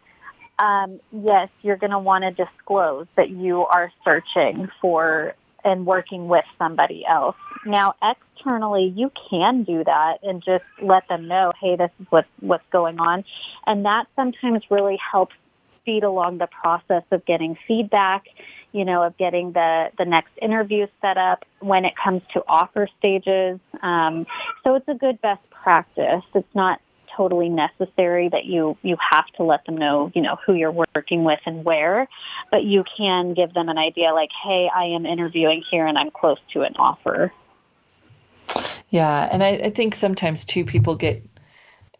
um, 0.58 1.00
yes, 1.12 1.48
you're 1.62 1.76
going 1.76 1.90
to 1.90 1.98
want 1.98 2.24
to 2.24 2.30
disclose 2.30 3.06
that 3.16 3.30
you 3.30 3.66
are 3.66 3.92
searching 4.04 4.68
for 4.80 5.34
and 5.64 5.84
working 5.84 6.28
with 6.28 6.44
somebody 6.58 7.04
else. 7.04 7.36
Now, 7.64 7.94
externally, 8.02 8.92
you 8.96 9.10
can 9.28 9.64
do 9.64 9.82
that 9.84 10.18
and 10.22 10.42
just 10.42 10.64
let 10.80 11.08
them 11.08 11.26
know, 11.26 11.52
hey, 11.60 11.76
this 11.76 11.90
is 12.00 12.06
what, 12.10 12.26
what's 12.40 12.64
going 12.70 13.00
on. 13.00 13.24
And 13.66 13.84
that 13.84 14.06
sometimes 14.14 14.62
really 14.70 14.96
helps 14.96 15.34
speed 15.80 16.04
along 16.04 16.38
the 16.38 16.46
process 16.46 17.02
of 17.10 17.24
getting 17.26 17.58
feedback, 17.66 18.26
you 18.72 18.84
know, 18.84 19.02
of 19.02 19.16
getting 19.16 19.52
the, 19.52 19.90
the 19.98 20.04
next 20.04 20.30
interview 20.40 20.86
set 21.00 21.18
up 21.18 21.44
when 21.60 21.84
it 21.84 21.94
comes 21.96 22.22
to 22.32 22.42
offer 22.48 22.88
stages. 22.98 23.58
Um, 23.82 24.26
so 24.64 24.76
it's 24.76 24.88
a 24.88 24.94
good 24.94 25.20
best 25.20 25.42
practice. 25.50 26.22
It's 26.34 26.54
not 26.54 26.80
totally 27.16 27.48
necessary 27.48 28.28
that 28.28 28.44
you 28.44 28.76
you 28.82 28.96
have 29.10 29.26
to 29.36 29.42
let 29.42 29.64
them 29.64 29.76
know 29.76 30.10
you 30.14 30.22
know 30.22 30.36
who 30.44 30.54
you're 30.54 30.86
working 30.94 31.24
with 31.24 31.40
and 31.46 31.64
where. 31.64 32.08
But 32.50 32.64
you 32.64 32.84
can 32.96 33.34
give 33.34 33.54
them 33.54 33.68
an 33.68 33.78
idea 33.78 34.12
like 34.12 34.30
hey 34.44 34.70
i 34.74 34.84
am 34.84 35.06
interviewing 35.06 35.62
here 35.70 35.86
and 35.86 35.98
i'm 35.98 36.10
close 36.10 36.38
to 36.52 36.62
an 36.62 36.74
offer. 36.76 37.32
Yeah 38.90 39.28
and 39.30 39.42
i, 39.42 39.48
I 39.48 39.70
think 39.70 39.94
sometimes 39.94 40.44
too 40.44 40.64
people 40.64 40.94
get 40.94 41.22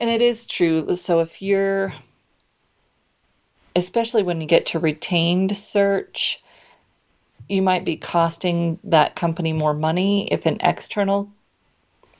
and 0.01 0.11
it 0.11 0.23
is 0.23 0.47
true 0.47 0.97
so 0.97 1.21
if 1.21 1.43
you're 1.43 1.93
especially 3.75 4.23
when 4.23 4.41
you 4.41 4.47
get 4.47 4.67
to 4.67 4.79
retained 4.79 5.57
search 5.57 6.43
you 7.49 7.63
might 7.63 7.85
be 7.85 7.97
costing 7.97 8.79
that 8.85 9.15
company 9.15 9.53
more 9.53 9.75
money 9.75 10.29
if 10.33 10.47
an 10.47 10.59
external 10.61 11.31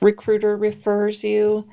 recruiter 0.01 0.55
refers 0.55 1.23
you 1.23 1.67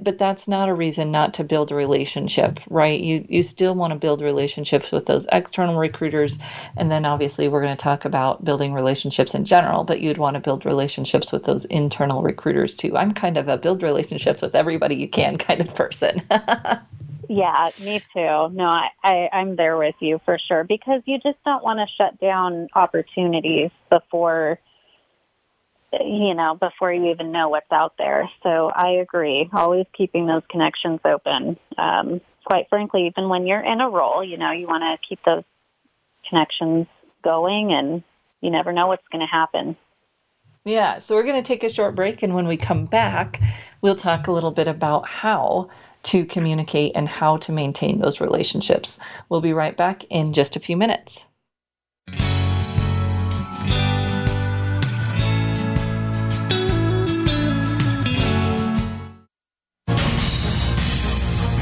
but 0.00 0.18
that's 0.18 0.46
not 0.48 0.68
a 0.68 0.74
reason 0.74 1.10
not 1.10 1.34
to 1.34 1.44
build 1.44 1.72
a 1.72 1.74
relationship, 1.74 2.60
right? 2.68 3.00
You 3.00 3.24
you 3.28 3.42
still 3.42 3.74
want 3.74 3.92
to 3.92 3.98
build 3.98 4.22
relationships 4.22 4.92
with 4.92 5.06
those 5.06 5.26
external 5.30 5.76
recruiters, 5.76 6.38
and 6.76 6.90
then 6.90 7.04
obviously 7.04 7.48
we're 7.48 7.62
going 7.62 7.76
to 7.76 7.82
talk 7.82 8.04
about 8.04 8.44
building 8.44 8.72
relationships 8.72 9.34
in 9.34 9.44
general. 9.44 9.84
But 9.84 10.00
you'd 10.00 10.18
want 10.18 10.34
to 10.34 10.40
build 10.40 10.66
relationships 10.66 11.32
with 11.32 11.44
those 11.44 11.64
internal 11.66 12.22
recruiters 12.22 12.76
too. 12.76 12.96
I'm 12.96 13.12
kind 13.12 13.36
of 13.36 13.48
a 13.48 13.56
build 13.56 13.82
relationships 13.82 14.42
with 14.42 14.54
everybody 14.54 14.96
you 14.96 15.08
can 15.08 15.38
kind 15.38 15.60
of 15.60 15.74
person. 15.74 16.22
yeah, 17.28 17.70
me 17.80 18.00
too. 18.12 18.48
No, 18.52 18.66
I, 18.66 18.88
I 19.02 19.28
I'm 19.32 19.56
there 19.56 19.76
with 19.78 19.96
you 20.00 20.20
for 20.24 20.38
sure 20.38 20.64
because 20.64 21.02
you 21.06 21.18
just 21.18 21.38
don't 21.44 21.64
want 21.64 21.78
to 21.78 21.86
shut 21.96 22.20
down 22.20 22.68
opportunities 22.74 23.70
before 23.88 24.58
you 25.92 26.34
know, 26.34 26.54
before 26.54 26.92
you 26.92 27.10
even 27.10 27.32
know 27.32 27.48
what's 27.48 27.70
out 27.72 27.94
there. 27.98 28.30
So 28.42 28.70
I 28.74 28.90
agree. 29.02 29.48
Always 29.52 29.86
keeping 29.92 30.26
those 30.26 30.42
connections 30.48 31.00
open. 31.04 31.58
Um, 31.76 32.20
quite 32.44 32.68
frankly, 32.68 33.06
even 33.06 33.28
when 33.28 33.46
you're 33.46 33.60
in 33.60 33.80
a 33.80 33.88
role, 33.88 34.24
you 34.24 34.36
know, 34.36 34.52
you 34.52 34.66
want 34.66 34.82
to 34.82 35.08
keep 35.08 35.20
those 35.24 35.44
connections 36.28 36.86
going 37.22 37.72
and 37.72 38.02
you 38.40 38.50
never 38.50 38.72
know 38.72 38.86
what's 38.86 39.06
going 39.10 39.20
to 39.20 39.26
happen. 39.26 39.76
Yeah, 40.64 40.98
so 40.98 41.14
we're 41.14 41.24
going 41.24 41.42
to 41.42 41.46
take 41.46 41.64
a 41.64 41.70
short 41.70 41.94
break, 41.94 42.22
and 42.22 42.34
when 42.34 42.46
we 42.46 42.58
come 42.58 42.84
back, 42.84 43.40
we'll 43.80 43.96
talk 43.96 44.26
a 44.26 44.32
little 44.32 44.50
bit 44.50 44.68
about 44.68 45.08
how 45.08 45.70
to 46.02 46.26
communicate 46.26 46.92
and 46.94 47.08
how 47.08 47.38
to 47.38 47.52
maintain 47.52 47.98
those 47.98 48.20
relationships. 48.20 48.98
We'll 49.30 49.40
be 49.40 49.54
right 49.54 49.76
back 49.76 50.04
in 50.10 50.34
just 50.34 50.56
a 50.56 50.60
few 50.60 50.76
minutes. 50.76 51.26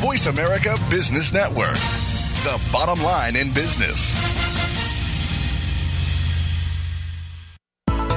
Voice 0.09 0.25
America 0.25 0.75
Business 0.89 1.35
Network, 1.35 1.75
the 1.75 2.71
bottom 2.73 3.05
line 3.05 3.37
in 3.37 3.53
business. 3.53 4.17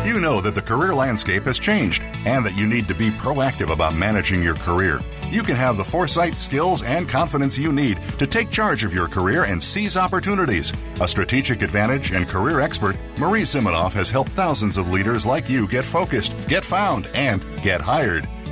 You 0.05 0.21
know 0.21 0.39
that 0.39 0.55
the 0.55 0.61
career 0.61 0.95
landscape 0.95 1.43
has 1.43 1.59
changed 1.59 2.01
and 2.25 2.45
that 2.45 2.57
you 2.57 2.65
need 2.65 2.87
to 2.87 2.95
be 2.95 3.09
proactive 3.09 3.73
about 3.73 3.93
managing 3.93 4.41
your 4.41 4.55
career. 4.55 5.01
You 5.31 5.43
can 5.43 5.57
have 5.57 5.75
the 5.75 5.83
foresight, 5.83 6.39
skills, 6.39 6.81
and 6.81 7.09
confidence 7.09 7.57
you 7.57 7.73
need 7.73 7.97
to 8.19 8.25
take 8.25 8.49
charge 8.49 8.85
of 8.85 8.93
your 8.93 9.09
career 9.09 9.43
and 9.43 9.61
seize 9.61 9.97
opportunities. 9.97 10.71
A 11.01 11.07
strategic 11.09 11.61
advantage 11.61 12.13
and 12.13 12.25
career 12.25 12.61
expert, 12.61 12.95
Marie 13.17 13.41
Zimenoff 13.41 13.91
has 13.91 14.09
helped 14.09 14.31
thousands 14.31 14.77
of 14.77 14.93
leaders 14.93 15.25
like 15.25 15.49
you 15.49 15.67
get 15.67 15.83
focused, 15.83 16.37
get 16.47 16.63
found, 16.63 17.07
and 17.13 17.43
get 17.61 17.81
hired. 17.81 18.29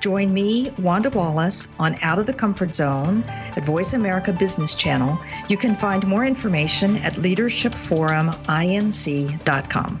Join 0.00 0.32
me, 0.32 0.70
Wanda 0.78 1.10
Wallace, 1.10 1.68
on 1.78 1.96
Out 2.02 2.18
of 2.18 2.24
the 2.26 2.32
Comfort 2.32 2.72
Zone 2.72 3.22
at 3.28 3.62
Voice 3.64 3.92
America 3.92 4.32
Business 4.32 4.74
Channel. 4.74 5.18
You 5.48 5.58
can 5.58 5.74
find 5.74 6.06
more 6.06 6.24
information 6.24 6.96
at 6.98 7.14
leadershipforuminc.com. 7.14 10.00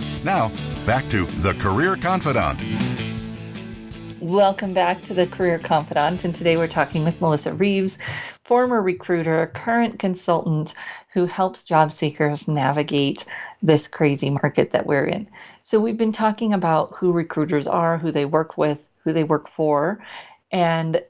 Now, 0.23 0.49
back 0.85 1.09
to 1.09 1.25
The 1.25 1.55
Career 1.55 1.95
Confidante. 1.95 2.63
Welcome 4.21 4.71
back 4.71 5.01
to 5.03 5.15
the 5.15 5.25
Career 5.25 5.57
Confidante. 5.57 6.25
And 6.25 6.35
today 6.35 6.57
we're 6.57 6.67
talking 6.67 7.03
with 7.03 7.21
Melissa 7.21 7.53
Reeves, 7.53 7.97
former 8.43 8.83
recruiter, 8.83 9.49
current 9.55 9.97
consultant 9.97 10.75
who 11.13 11.25
helps 11.25 11.63
job 11.63 11.91
seekers 11.91 12.47
navigate 12.47 13.25
this 13.63 13.87
crazy 13.87 14.29
market 14.29 14.69
that 14.71 14.85
we're 14.85 15.05
in. 15.05 15.27
So, 15.63 15.79
we've 15.79 15.97
been 15.97 16.11
talking 16.11 16.53
about 16.53 16.93
who 16.93 17.11
recruiters 17.11 17.65
are, 17.65 17.97
who 17.97 18.11
they 18.11 18.25
work 18.25 18.59
with, 18.59 18.87
who 19.03 19.13
they 19.13 19.23
work 19.23 19.47
for. 19.47 20.05
And 20.51 21.01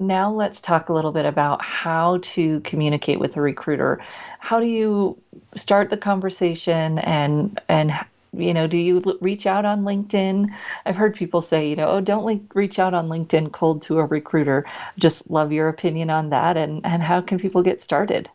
now 0.00 0.32
let's 0.32 0.62
talk 0.62 0.88
a 0.88 0.94
little 0.94 1.12
bit 1.12 1.26
about 1.26 1.62
how 1.62 2.18
to 2.22 2.60
communicate 2.60 3.20
with 3.20 3.36
a 3.36 3.42
recruiter. 3.42 4.02
How 4.38 4.58
do 4.58 4.66
you 4.66 5.20
start 5.54 5.90
the 5.90 5.98
conversation 5.98 6.98
and 6.98 7.60
and 7.68 7.92
you 8.36 8.54
know, 8.54 8.66
do 8.66 8.76
you 8.76 9.02
reach 9.20 9.46
out 9.46 9.64
on 9.64 9.82
LinkedIn? 9.82 10.50
I've 10.84 10.96
heard 10.96 11.14
people 11.14 11.40
say, 11.40 11.68
you 11.68 11.76
know, 11.76 11.88
oh, 11.88 12.00
don't 12.00 12.50
reach 12.54 12.78
out 12.78 12.94
on 12.94 13.08
LinkedIn 13.08 13.52
cold 13.52 13.82
to 13.82 13.98
a 13.98 14.04
recruiter. 14.04 14.66
Just 14.98 15.30
love 15.30 15.52
your 15.52 15.68
opinion 15.68 16.10
on 16.10 16.30
that. 16.30 16.56
And, 16.56 16.84
and 16.84 17.02
how 17.02 17.20
can 17.20 17.38
people 17.38 17.62
get 17.62 17.80
started? 17.80 18.28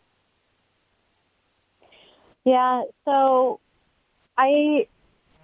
Yeah, 2.44 2.82
so 3.04 3.60
I 4.36 4.86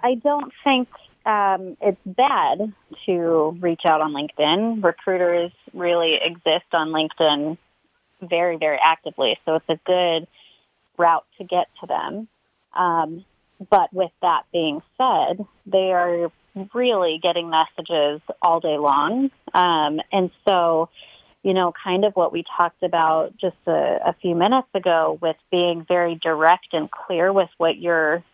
I 0.02 0.14
don't 0.14 0.52
think 0.64 0.88
um, 1.26 1.76
it's 1.80 2.00
bad 2.06 2.72
to 3.04 3.56
reach 3.60 3.82
out 3.84 4.00
on 4.00 4.12
LinkedIn. 4.12 4.82
Recruiters 4.82 5.52
really 5.74 6.14
exist 6.14 6.66
on 6.72 6.90
LinkedIn 6.90 7.58
very, 8.22 8.56
very 8.56 8.78
actively, 8.82 9.38
so 9.44 9.56
it's 9.56 9.68
a 9.68 9.78
good 9.84 10.26
route 10.96 11.26
to 11.38 11.44
get 11.44 11.66
to 11.80 11.86
them. 11.86 12.28
Um, 12.74 13.24
but 13.70 13.92
with 13.92 14.10
that 14.22 14.44
being 14.52 14.82
said, 14.98 15.44
they 15.66 15.92
are 15.92 16.30
really 16.74 17.18
getting 17.22 17.50
messages 17.50 18.20
all 18.40 18.60
day 18.60 18.78
long. 18.78 19.30
Um, 19.54 20.00
and 20.12 20.30
so, 20.46 20.88
you 21.42 21.54
know, 21.54 21.72
kind 21.84 22.04
of 22.04 22.14
what 22.14 22.32
we 22.32 22.44
talked 22.56 22.82
about 22.82 23.36
just 23.36 23.56
a, 23.66 23.98
a 24.06 24.14
few 24.20 24.34
minutes 24.34 24.68
ago 24.74 25.18
with 25.20 25.36
being 25.50 25.84
very 25.86 26.14
direct 26.16 26.68
and 26.72 26.90
clear 26.90 27.32
with 27.32 27.50
what 27.58 27.78
you're 27.78 28.24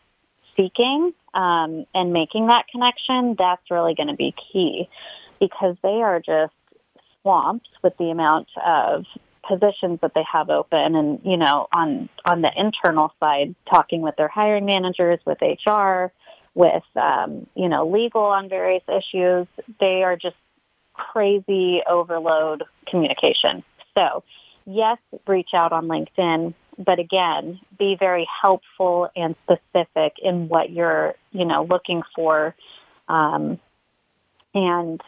seeking 0.56 1.12
um, 1.34 1.86
and 1.94 2.12
making 2.12 2.46
that 2.46 2.68
connection, 2.68 3.34
that's 3.38 3.70
really 3.70 3.94
going 3.94 4.08
to 4.08 4.16
be 4.16 4.34
key 4.52 4.88
because 5.40 5.76
they 5.82 6.02
are 6.02 6.20
just 6.20 6.52
swamped 7.22 7.68
with 7.82 7.96
the 7.98 8.10
amount 8.10 8.48
of 8.64 9.04
positions 9.46 9.98
that 10.02 10.12
they 10.14 10.24
have 10.30 10.50
open 10.50 10.94
and 10.94 11.20
you 11.24 11.36
know 11.36 11.66
on 11.74 12.08
on 12.24 12.42
the 12.42 12.52
internal 12.56 13.12
side 13.22 13.54
talking 13.68 14.00
with 14.00 14.14
their 14.16 14.28
hiring 14.28 14.64
managers 14.64 15.18
with 15.26 15.38
hr 15.66 16.06
with 16.54 16.82
um, 16.96 17.46
you 17.54 17.68
know 17.68 17.88
legal 17.88 18.22
on 18.22 18.48
various 18.48 18.82
issues 18.88 19.46
they 19.80 20.02
are 20.02 20.16
just 20.16 20.36
crazy 20.94 21.80
overload 21.88 22.64
communication. 22.86 23.64
So 23.94 24.22
yes 24.66 24.98
reach 25.26 25.50
out 25.54 25.72
on 25.72 25.88
linkedin 25.88 26.54
but 26.78 26.98
again 26.98 27.58
be 27.78 27.96
very 27.98 28.28
helpful 28.42 29.10
and 29.16 29.34
specific 29.42 30.14
in 30.22 30.48
what 30.48 30.70
you're 30.70 31.14
you 31.32 31.44
know 31.44 31.64
looking 31.64 32.02
for 32.14 32.54
um, 33.08 33.58
and 34.54 35.00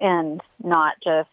and 0.00 0.42
not 0.62 0.96
just 1.02 1.28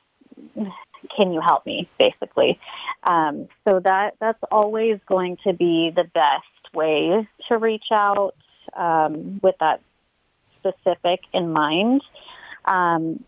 can 1.15 1.31
you 1.33 1.41
help 1.41 1.65
me 1.65 1.89
basically 1.97 2.59
um, 3.03 3.47
so 3.67 3.79
that 3.79 4.15
that's 4.19 4.43
always 4.51 4.99
going 5.07 5.37
to 5.43 5.53
be 5.53 5.91
the 5.95 6.03
best 6.03 6.73
way 6.73 7.27
to 7.47 7.57
reach 7.57 7.91
out 7.91 8.35
um, 8.75 9.39
with 9.41 9.55
that 9.59 9.81
specific 10.59 11.21
in 11.33 11.51
mind 11.51 12.01
um, 12.65 13.23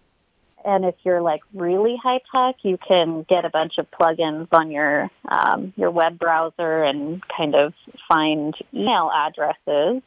and 0.65 0.85
if 0.85 0.95
you're 1.03 1.21
like 1.21 1.41
really 1.53 1.95
high 2.01 2.21
tech, 2.31 2.57
you 2.63 2.77
can 2.77 3.23
get 3.23 3.45
a 3.45 3.49
bunch 3.49 3.77
of 3.77 3.89
plugins 3.91 4.47
on 4.51 4.71
your 4.71 5.09
um, 5.27 5.73
your 5.77 5.91
web 5.91 6.19
browser 6.19 6.83
and 6.83 7.23
kind 7.35 7.55
of 7.55 7.73
find 8.07 8.55
email 8.73 9.09
addresses, 9.13 10.01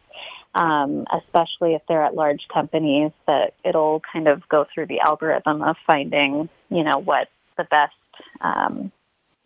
um, 0.55 1.07
especially 1.13 1.75
if 1.75 1.83
they're 1.89 2.05
at 2.05 2.15
large 2.15 2.47
companies. 2.53 3.13
That 3.27 3.55
it'll 3.65 4.03
kind 4.13 4.29
of 4.29 4.47
go 4.49 4.67
through 4.73 4.87
the 4.87 5.01
algorithm 5.01 5.63
of 5.63 5.77
finding, 5.87 6.49
you 6.69 6.85
know, 6.85 6.99
what 6.99 7.29
the 7.57 7.65
best 7.65 7.95
um, 8.41 8.93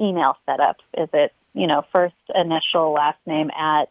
email 0.01 0.37
setup? 0.47 0.77
Is 0.97 1.09
it, 1.12 1.33
you 1.55 1.66
know, 1.66 1.85
first 1.92 2.14
initial, 2.35 2.92
last 2.92 3.19
name 3.27 3.51
at 3.51 3.88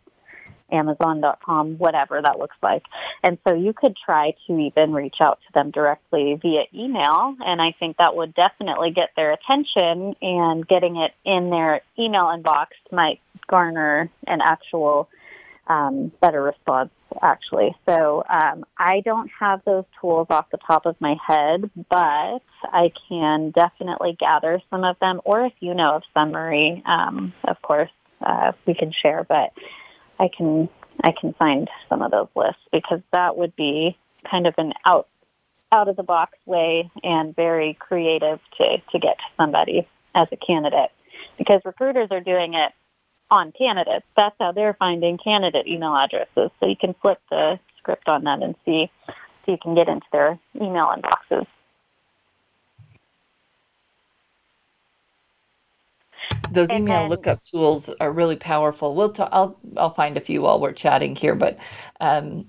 Amazon.com, 0.71 1.77
whatever 1.77 2.21
that 2.21 2.39
looks 2.39 2.55
like. 2.61 2.83
And 3.23 3.37
so 3.47 3.53
you 3.53 3.73
could 3.73 3.95
try 3.95 4.33
to 4.47 4.57
even 4.57 4.93
reach 4.93 5.17
out 5.21 5.39
to 5.47 5.53
them 5.53 5.71
directly 5.71 6.37
via 6.41 6.63
email. 6.73 7.35
And 7.45 7.61
I 7.61 7.73
think 7.79 7.97
that 7.97 8.15
would 8.15 8.33
definitely 8.33 8.91
get 8.91 9.11
their 9.15 9.31
attention 9.31 10.15
and 10.21 10.67
getting 10.67 10.97
it 10.97 11.13
in 11.23 11.49
their 11.49 11.81
email 11.97 12.25
inbox 12.25 12.67
might 12.91 13.19
garner 13.47 14.09
an 14.27 14.41
actual 14.41 15.07
um, 15.67 16.11
better 16.21 16.41
response 16.41 16.91
actually. 17.21 17.75
So 17.85 18.23
um, 18.29 18.65
I 18.77 19.01
don't 19.01 19.29
have 19.39 19.61
those 19.65 19.85
tools 19.99 20.27
off 20.29 20.49
the 20.51 20.57
top 20.57 20.85
of 20.85 20.95
my 20.99 21.17
head, 21.25 21.69
but 21.89 22.41
I 22.63 22.91
can 23.09 23.51
definitely 23.51 24.15
gather 24.19 24.61
some 24.69 24.83
of 24.83 24.97
them. 24.99 25.21
Or 25.23 25.45
if 25.45 25.53
you 25.59 25.73
know 25.73 25.95
of 25.95 26.03
summary, 26.13 26.83
um, 26.85 27.33
of 27.43 27.61
course, 27.61 27.91
uh, 28.21 28.53
we 28.65 28.73
can 28.73 28.91
share. 28.91 29.25
But 29.27 29.51
I 30.19 30.29
can 30.35 30.69
I 31.03 31.11
can 31.19 31.33
find 31.33 31.69
some 31.89 32.01
of 32.01 32.11
those 32.11 32.29
lists 32.35 32.61
because 32.71 33.01
that 33.11 33.37
would 33.37 33.55
be 33.55 33.97
kind 34.29 34.47
of 34.47 34.55
an 34.57 34.73
out 34.85 35.07
out 35.71 35.87
of 35.87 35.95
the 35.95 36.03
box 36.03 36.37
way 36.45 36.89
and 37.03 37.35
very 37.35 37.73
creative 37.73 38.39
to 38.57 38.77
to 38.91 38.99
get 38.99 39.17
somebody 39.37 39.87
as 40.13 40.27
a 40.31 40.37
candidate 40.37 40.91
because 41.37 41.61
recruiters 41.65 42.07
are 42.11 42.21
doing 42.21 42.53
it 42.53 42.71
on 43.31 43.51
candidates. 43.51 44.05
That's 44.15 44.35
how 44.39 44.51
they're 44.51 44.75
finding 44.75 45.17
candidate 45.17 45.67
email 45.67 45.95
addresses. 45.95 46.51
So 46.59 46.67
you 46.67 46.75
can 46.75 46.93
flip 47.01 47.19
the 47.29 47.59
script 47.77 48.07
on 48.07 48.23
that 48.25 48.41
and 48.41 48.55
see 48.65 48.89
so 49.45 49.51
you 49.51 49.57
can 49.57 49.75
get 49.75 49.87
into 49.87 50.07
their 50.11 50.39
email 50.55 50.93
inboxes. 50.95 51.47
Those 56.49 56.73
email 56.73 57.01
then, 57.01 57.09
lookup 57.09 57.43
tools 57.43 57.89
are 57.99 58.11
really 58.11 58.35
powerful. 58.35 58.95
We'll 58.95 59.13
i 59.19 59.23
I'll 59.23 59.59
I'll 59.77 59.93
find 59.93 60.17
a 60.17 60.21
few 60.21 60.41
while 60.41 60.59
we're 60.59 60.73
chatting 60.73 61.15
here, 61.15 61.35
but 61.35 61.57
um, 61.99 62.45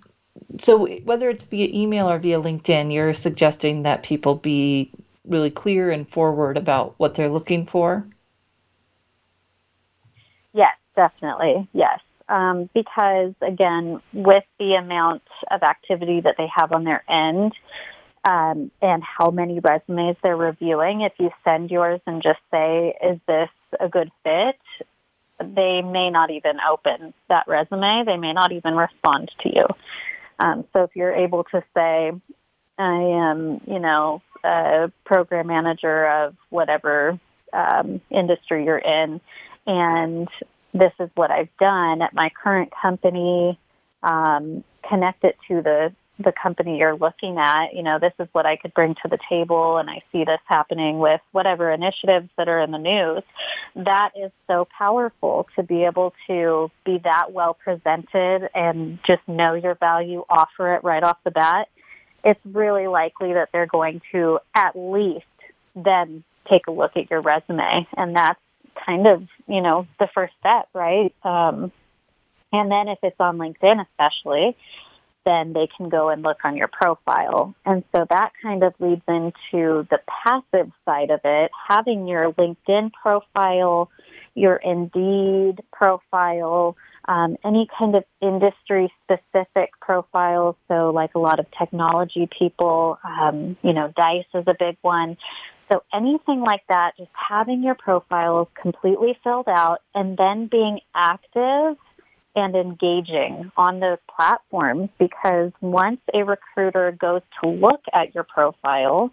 so 0.58 0.86
whether 1.04 1.30
it's 1.30 1.44
via 1.44 1.68
email 1.72 2.08
or 2.10 2.18
via 2.18 2.40
LinkedIn, 2.40 2.92
you're 2.92 3.14
suggesting 3.14 3.82
that 3.82 4.02
people 4.02 4.34
be 4.34 4.92
really 5.26 5.50
clear 5.50 5.90
and 5.90 6.08
forward 6.08 6.56
about 6.56 6.94
what 6.98 7.14
they're 7.14 7.30
looking 7.30 7.66
for. 7.66 8.06
Yes, 10.57 10.75
definitely. 10.97 11.69
Yes. 11.73 12.01
Um, 12.29 12.69
because 12.75 13.35
again, 13.40 14.01
with 14.12 14.45
the 14.59 14.75
amount 14.75 15.23
of 15.51 15.62
activity 15.62 16.21
that 16.23 16.37
they 16.37 16.49
have 16.49 16.73
on 16.73 16.83
their 16.83 17.05
end, 17.09 17.53
um, 18.27 18.73
and 18.83 19.03
how 19.05 19.31
many 19.31 19.61
resumes 19.61 20.16
they're 20.23 20.37
reviewing. 20.37 21.03
If 21.03 21.12
you 21.19 21.31
send 21.47 21.71
yours 21.71 22.01
and 22.07 22.21
just 22.23 22.40
say, 22.51 22.97
is 23.03 23.21
this 23.29 23.49
a 23.79 23.88
good 23.88 24.11
fit? 24.25 24.59
They 25.38 25.81
may 25.81 26.11
not 26.11 26.31
even 26.31 26.59
open 26.69 27.14
that 27.29 27.47
resume. 27.47 28.05
They 28.05 28.16
may 28.16 28.33
not 28.33 28.51
even 28.51 28.75
respond 28.75 29.31
to 29.42 29.55
you. 29.55 29.66
Um, 30.40 30.64
so 30.73 30.83
if 30.83 30.90
you're 30.97 31.14
able 31.14 31.45
to 31.45 31.62
say, 31.73 32.12
I 32.79 32.95
am, 32.95 33.61
you 33.66 33.79
know, 33.79 34.23
a 34.42 34.90
program 35.05 35.47
manager 35.47 36.09
of 36.09 36.35
whatever 36.51 37.21
um, 37.53 38.01
industry 38.11 38.64
you're 38.64 38.79
in, 38.79 39.21
and 39.66 40.29
this 40.72 40.92
is 41.00 41.09
what 41.14 41.31
I've 41.31 41.55
done 41.59 42.02
at 42.02 42.14
my 42.14 42.31
current 42.31 42.72
company. 42.81 43.59
Um, 44.02 44.62
connect 44.88 45.24
it 45.24 45.37
to 45.48 45.62
the 45.62 45.92
the 46.18 46.33
company 46.33 46.79
you're 46.79 46.96
looking 46.96 47.38
at. 47.38 47.74
You 47.74 47.83
know, 47.83 47.98
this 47.98 48.12
is 48.18 48.29
what 48.33 48.46
I 48.46 48.57
could 48.57 48.72
bring 48.72 48.94
to 49.02 49.09
the 49.09 49.18
table, 49.29 49.76
and 49.79 49.90
I 49.90 50.02
see 50.12 50.24
this 50.24 50.40
happening 50.46 50.98
with 50.98 51.20
whatever 51.33 51.70
initiatives 51.70 52.29
that 52.37 52.48
are 52.48 52.61
in 52.61 52.70
the 52.70 52.79
news. 52.79 53.22
That 53.74 54.12
is 54.16 54.31
so 54.46 54.66
powerful 54.79 55.46
to 55.57 55.62
be 55.62 55.85
able 55.85 56.14
to 56.26 56.70
be 56.85 56.98
that 57.05 57.33
well 57.33 57.55
presented 57.55 58.48
and 58.55 58.98
just 59.07 59.26
know 59.29 59.55
your 59.55 59.74
value, 59.74 60.24
offer 60.29 60.74
it 60.76 60.85
right 60.85 61.02
off 61.02 61.18
the 61.24 61.31
bat. 61.31 61.68
It's 62.24 62.40
really 62.44 62.87
likely 62.87 63.35
that 63.35 63.50
they're 63.52 63.66
going 63.66 64.00
to 64.12 64.40
at 64.55 64.74
least 64.74 65.26
then 65.74 66.24
take 66.48 66.66
a 66.66 66.70
look 66.70 66.96
at 66.96 67.11
your 67.11 67.20
resume, 67.20 67.87
and 67.96 68.16
that's 68.16 68.40
kind 68.84 69.06
of 69.06 69.26
you 69.46 69.60
know 69.60 69.86
the 69.98 70.08
first 70.14 70.34
step, 70.40 70.68
right? 70.74 71.14
Um, 71.22 71.72
and 72.52 72.70
then 72.70 72.88
if 72.88 72.98
it's 73.02 73.20
on 73.20 73.38
LinkedIn, 73.38 73.84
especially, 73.90 74.56
then 75.26 75.52
they 75.52 75.66
can 75.66 75.88
go 75.88 76.08
and 76.08 76.22
look 76.22 76.38
on 76.44 76.56
your 76.56 76.68
profile. 76.68 77.54
And 77.66 77.82
so 77.94 78.06
that 78.08 78.32
kind 78.40 78.62
of 78.62 78.74
leads 78.78 79.02
into 79.08 79.86
the 79.90 80.00
passive 80.06 80.70
side 80.84 81.10
of 81.10 81.20
it, 81.24 81.50
having 81.68 82.06
your 82.06 82.32
LinkedIn 82.32 82.92
profile, 82.92 83.90
your 84.34 84.56
Indeed 84.56 85.62
profile, 85.72 86.76
um, 87.08 87.36
any 87.44 87.68
kind 87.78 87.96
of 87.96 88.04
industry 88.20 88.92
specific 89.02 89.72
profiles. 89.80 90.54
So 90.68 90.90
like 90.90 91.14
a 91.14 91.18
lot 91.18 91.40
of 91.40 91.46
technology 91.58 92.28
people, 92.38 92.98
um, 93.04 93.56
you 93.62 93.72
know, 93.72 93.92
DICE 93.96 94.26
is 94.34 94.44
a 94.46 94.54
big 94.58 94.76
one. 94.82 95.16
So 95.70 95.83
anything 95.92 96.40
like 96.40 96.62
that, 96.68 96.96
just 96.96 97.11
having 97.12 97.62
your 97.62 97.74
profiles 97.74 98.48
completely 98.61 99.18
filled 99.24 99.48
out 99.48 99.83
and 99.94 100.16
then 100.16 100.46
being 100.46 100.81
active 100.94 101.76
and 102.37 102.55
engaging 102.55 103.50
on 103.57 103.81
those 103.81 103.98
platforms 104.14 104.90
because 104.98 105.50
once 105.61 106.00
a 106.12 106.22
recruiter 106.22 106.92
goes 106.92 107.22
to 107.42 107.48
look 107.48 107.83
at 107.92 108.14
your 108.14 108.24
profile, 108.24 109.11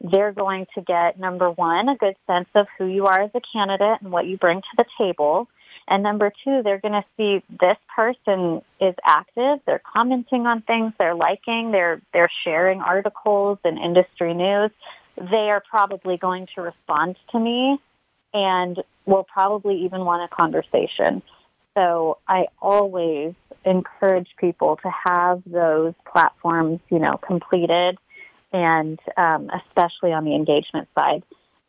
they're 0.00 0.32
going 0.32 0.66
to 0.74 0.80
get 0.80 1.20
number 1.20 1.50
one, 1.50 1.88
a 1.88 1.96
good 1.96 2.16
sense 2.26 2.48
of 2.54 2.66
who 2.76 2.86
you 2.86 3.06
are 3.06 3.22
as 3.22 3.30
a 3.34 3.40
candidate 3.40 4.00
and 4.00 4.10
what 4.10 4.26
you 4.26 4.36
bring 4.36 4.60
to 4.60 4.76
the 4.76 4.84
table. 4.98 5.48
And 5.86 6.02
number 6.02 6.32
two, 6.42 6.62
they're 6.62 6.78
going 6.78 6.92
to 6.92 7.04
see 7.16 7.42
this 7.60 7.76
person 7.94 8.62
is 8.80 8.94
active. 9.04 9.60
They're 9.66 9.82
commenting 9.94 10.46
on 10.46 10.62
things. 10.62 10.92
They're 10.98 11.14
liking. 11.14 11.70
They're, 11.70 12.00
they're 12.12 12.30
sharing 12.42 12.80
articles 12.80 13.58
and 13.64 13.78
industry 13.78 14.34
news. 14.34 14.70
They 15.16 15.50
are 15.50 15.62
probably 15.68 16.16
going 16.16 16.48
to 16.54 16.62
respond 16.62 17.16
to 17.32 17.38
me 17.38 17.78
and 18.32 18.82
will 19.06 19.24
probably 19.24 19.84
even 19.84 20.04
want 20.04 20.30
a 20.30 20.34
conversation. 20.34 21.22
So 21.74 22.18
I 22.26 22.46
always 22.60 23.34
encourage 23.64 24.28
people 24.38 24.78
to 24.82 24.90
have 25.06 25.42
those 25.46 25.94
platforms, 26.10 26.80
you 26.90 26.98
know, 26.98 27.16
completed 27.16 27.98
and 28.52 29.00
um, 29.16 29.50
especially 29.50 30.12
on 30.12 30.24
the 30.24 30.34
engagement 30.34 30.88
side. 30.96 31.22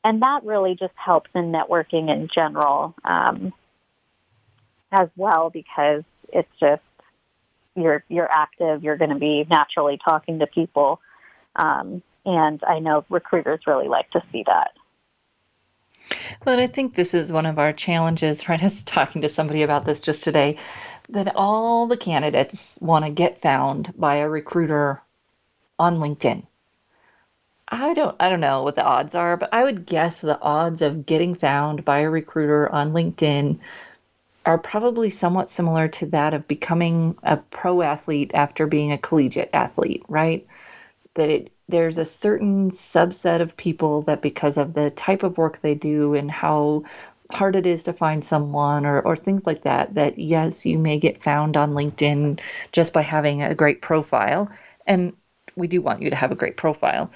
And 0.03 0.21
that 0.21 0.43
really 0.43 0.75
just 0.75 0.93
helps 0.95 1.31
in 1.33 1.51
networking 1.51 2.11
in 2.11 2.29
general 2.33 2.93
um, 3.03 3.53
as 4.91 5.09
well 5.15 5.49
because 5.49 6.03
it's 6.31 6.51
just 6.59 6.83
you're 7.75 8.03
you're 8.07 8.31
active. 8.31 8.83
You're 8.83 8.97
going 8.97 9.09
to 9.09 9.19
be 9.19 9.45
naturally 9.49 9.97
talking 9.97 10.39
to 10.39 10.47
people, 10.47 11.01
um, 11.55 12.03
and 12.25 12.63
I 12.63 12.79
know 12.79 13.05
recruiters 13.09 13.61
really 13.67 13.87
like 13.87 14.09
to 14.11 14.23
see 14.31 14.43
that. 14.47 14.71
But 16.43 16.59
I 16.59 16.67
think 16.67 16.93
this 16.93 17.13
is 17.13 17.31
one 17.31 17.45
of 17.45 17.59
our 17.59 17.73
challenges, 17.73 18.47
right? 18.47 18.61
I 18.61 18.65
was 18.65 18.83
talking 18.83 19.23
to 19.23 19.29
somebody 19.29 19.63
about 19.63 19.85
this 19.85 20.01
just 20.01 20.23
today 20.23 20.57
that 21.09 21.35
all 21.35 21.87
the 21.87 21.97
candidates 21.97 22.77
want 22.81 23.05
to 23.05 23.11
get 23.11 23.41
found 23.41 23.93
by 23.97 24.17
a 24.17 24.29
recruiter 24.29 25.01
on 25.77 25.97
LinkedIn. 25.97 26.43
I 27.67 27.93
don't 27.95 28.15
I 28.19 28.29
don't 28.29 28.41
know 28.41 28.63
what 28.63 28.75
the 28.75 28.85
odds 28.85 29.15
are, 29.15 29.37
but 29.37 29.49
I 29.51 29.63
would 29.63 29.85
guess 29.85 30.21
the 30.21 30.39
odds 30.39 30.81
of 30.81 31.05
getting 31.05 31.35
found 31.35 31.83
by 31.83 31.99
a 31.99 32.09
recruiter 32.09 32.69
on 32.71 32.93
LinkedIn 32.93 33.59
are 34.45 34.57
probably 34.59 35.09
somewhat 35.09 35.49
similar 35.49 35.87
to 35.87 36.05
that 36.07 36.35
of 36.35 36.47
becoming 36.47 37.17
a 37.23 37.37
pro 37.37 37.81
athlete 37.81 38.31
after 38.35 38.67
being 38.67 38.91
a 38.91 38.97
collegiate 38.97 39.49
athlete, 39.53 40.03
right? 40.07 40.45
That 41.15 41.29
it 41.29 41.51
there's 41.67 41.97
a 41.97 42.05
certain 42.05 42.69
subset 42.71 43.41
of 43.41 43.57
people 43.57 44.03
that 44.03 44.21
because 44.21 44.57
of 44.57 44.73
the 44.73 44.91
type 44.91 45.23
of 45.23 45.37
work 45.37 45.59
they 45.59 45.73
do 45.73 46.13
and 46.13 46.29
how 46.29 46.83
hard 47.31 47.55
it 47.55 47.65
is 47.65 47.83
to 47.83 47.93
find 47.93 48.23
someone 48.23 48.85
or, 48.85 49.01
or 49.01 49.15
things 49.17 49.47
like 49.47 49.63
that 49.63 49.95
that 49.95 50.19
yes 50.19 50.63
you 50.63 50.77
may 50.77 50.99
get 50.99 51.23
found 51.23 51.57
on 51.57 51.73
linkedin 51.73 52.39
just 52.71 52.93
by 52.93 53.01
having 53.01 53.41
a 53.41 53.55
great 53.55 53.81
profile 53.81 54.47
and 54.85 55.13
we 55.55 55.67
do 55.67 55.81
want 55.81 56.01
you 56.01 56.09
to 56.09 56.15
have 56.15 56.31
a 56.31 56.35
great 56.35 56.57
profile. 56.57 57.11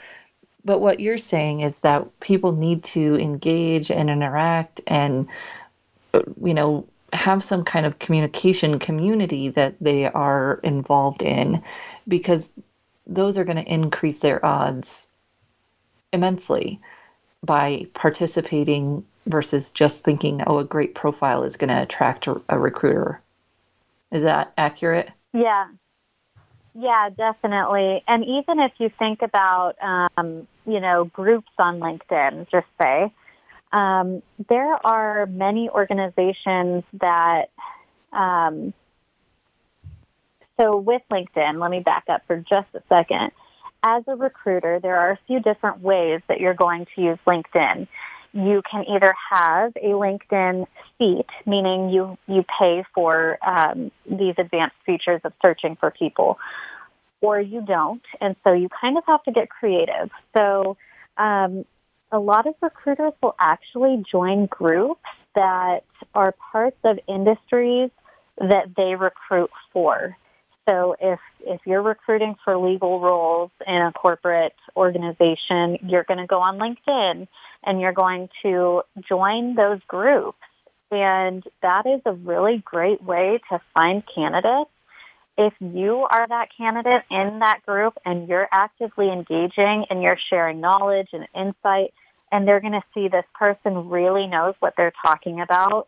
But 0.64 0.80
what 0.80 1.00
you're 1.00 1.18
saying 1.18 1.62
is 1.62 1.82
that 1.82 2.20
people 2.20 2.52
need 2.52 2.84
to 2.86 3.16
engage 3.16 3.92
and 3.92 4.10
interact 4.10 4.82
and 4.88 5.28
you 6.14 6.54
know 6.54 6.88
have 7.14 7.44
some 7.44 7.64
kind 7.64 7.86
of 7.86 8.00
communication 8.00 8.78
community 8.80 9.50
that 9.50 9.76
they 9.82 10.06
are 10.06 10.60
involved 10.64 11.22
in 11.24 11.64
because 12.08 12.52
those 13.10 13.38
are 13.38 13.44
going 13.44 13.58
to 13.58 13.74
increase 13.74 14.22
their 14.22 14.46
odds 14.46 15.10
immensely 16.14 16.80
by 17.44 17.88
participating 17.94 19.06
versus 19.26 19.72
just 19.72 20.04
thinking, 20.04 20.42
oh, 20.48 20.60
a 20.60 20.64
great 20.64 20.96
profile 20.96 21.44
is 21.44 21.58
going 21.58 21.70
to 21.70 21.82
attract 21.82 22.28
a, 22.28 22.42
a 22.50 22.60
recruiter. 22.60 23.20
Is 24.12 24.24
that 24.24 24.54
accurate? 24.58 25.12
Yeah. 25.34 25.68
Yeah, 26.76 27.10
definitely. 27.10 28.04
And 28.08 28.24
even 28.26 28.60
if 28.60 28.72
you 28.78 28.90
think 28.98 29.22
about, 29.22 29.76
um, 29.82 30.48
you 30.66 30.80
know, 30.80 31.06
groups 31.06 31.52
on 31.58 31.80
LinkedIn, 31.80 32.50
just 32.50 32.68
say, 32.80 33.12
um, 33.72 34.22
there 34.50 34.86
are 34.86 35.26
many 35.26 35.70
organizations 35.70 36.84
that 36.94 37.50
um, 38.14 38.74
so 40.60 40.78
with 40.78 41.02
LinkedIn, 41.12 41.60
let 41.60 41.72
me 41.72 41.80
back 41.80 42.06
up 42.10 42.24
for 42.28 42.38
just 42.38 42.68
a 42.74 42.82
second. 42.90 43.32
As 43.82 44.04
a 44.08 44.16
recruiter, 44.16 44.80
there 44.80 44.98
are 44.98 45.12
a 45.12 45.20
few 45.26 45.40
different 45.40 45.82
ways 45.82 46.22
that 46.28 46.40
you're 46.40 46.54
going 46.54 46.86
to 46.96 47.02
use 47.02 47.18
LinkedIn. 47.26 47.88
You 48.34 48.62
can 48.70 48.84
either 48.86 49.14
have 49.32 49.72
a 49.78 49.90
LinkedIn 49.90 50.68
seat, 50.98 51.26
meaning 51.46 51.90
you, 51.90 52.18
you 52.28 52.44
pay 52.60 52.84
for 52.94 53.40
um, 53.48 53.92
these 54.10 54.36
advanced 54.38 54.76
features 54.86 55.22
of 55.24 55.34
searching 55.42 55.78
for 55.78 55.92
people, 55.92 56.38
or 57.22 57.40
you 57.40 57.62
don't. 57.62 58.04
And 58.20 58.36
so 58.44 58.52
you 58.54 58.70
kind 58.70 58.98
of 58.98 59.04
have 59.08 59.24
to 59.24 59.32
get 59.32 59.50
creative. 59.50 60.10
So 60.36 60.78
um, 61.18 61.66
a 62.12 62.20
lot 62.20 62.48
of 62.48 62.56
recruiters 62.62 63.14
will 63.24 63.36
actually 63.40 64.04
join 64.12 64.46
groups 64.48 65.02
that 65.36 65.86
are 66.14 66.36
parts 66.52 66.78
of 66.84 67.00
industries 67.08 67.92
that 68.38 68.76
they 68.76 68.96
recruit 68.96 69.52
for. 69.72 70.18
So 70.68 70.96
if 71.00 71.20
if 71.42 71.62
you're 71.66 71.82
recruiting 71.82 72.36
for 72.44 72.58
legal 72.58 73.00
roles 73.00 73.52
in 73.66 73.82
a 73.82 73.92
corporate 73.92 74.56
organization, 74.76 75.80
you're 75.84 76.04
going 76.04 76.20
to 76.20 76.28
go 76.28 76.42
on 76.42 76.58
LinkedIn 76.58 77.28
and 77.64 77.82
you're 77.82 77.94
going 77.94 78.30
to 78.44 78.84
join 79.08 79.56
those 79.56 79.80
groups. 79.88 80.38
And 80.92 81.44
that 81.62 81.86
is 81.86 82.02
a 82.06 82.14
really 82.14 82.58
great 82.66 83.02
way 83.04 83.40
to 83.50 83.62
find 83.74 84.04
candidates. 84.14 84.70
If 85.38 85.54
you 85.60 86.06
are 86.10 86.28
that 86.28 86.50
candidate 86.56 87.04
in 87.10 87.40
that 87.40 87.66
group 87.66 87.98
and 88.06 88.28
you're 88.28 88.50
actively 88.52 89.10
engaging 89.10 89.86
and 89.90 90.04
you're 90.04 90.20
sharing 90.30 90.60
knowledge 90.60 91.10
and 91.14 91.28
insight 91.34 91.94
and 92.32 92.48
they're 92.48 92.60
going 92.60 92.74
to 92.74 92.84
see 92.94 93.08
this 93.08 93.26
person 93.34 93.90
really 93.90 94.28
knows 94.28 94.56
what 94.60 94.74
they're 94.76 94.94
talking 95.02 95.40
about, 95.40 95.88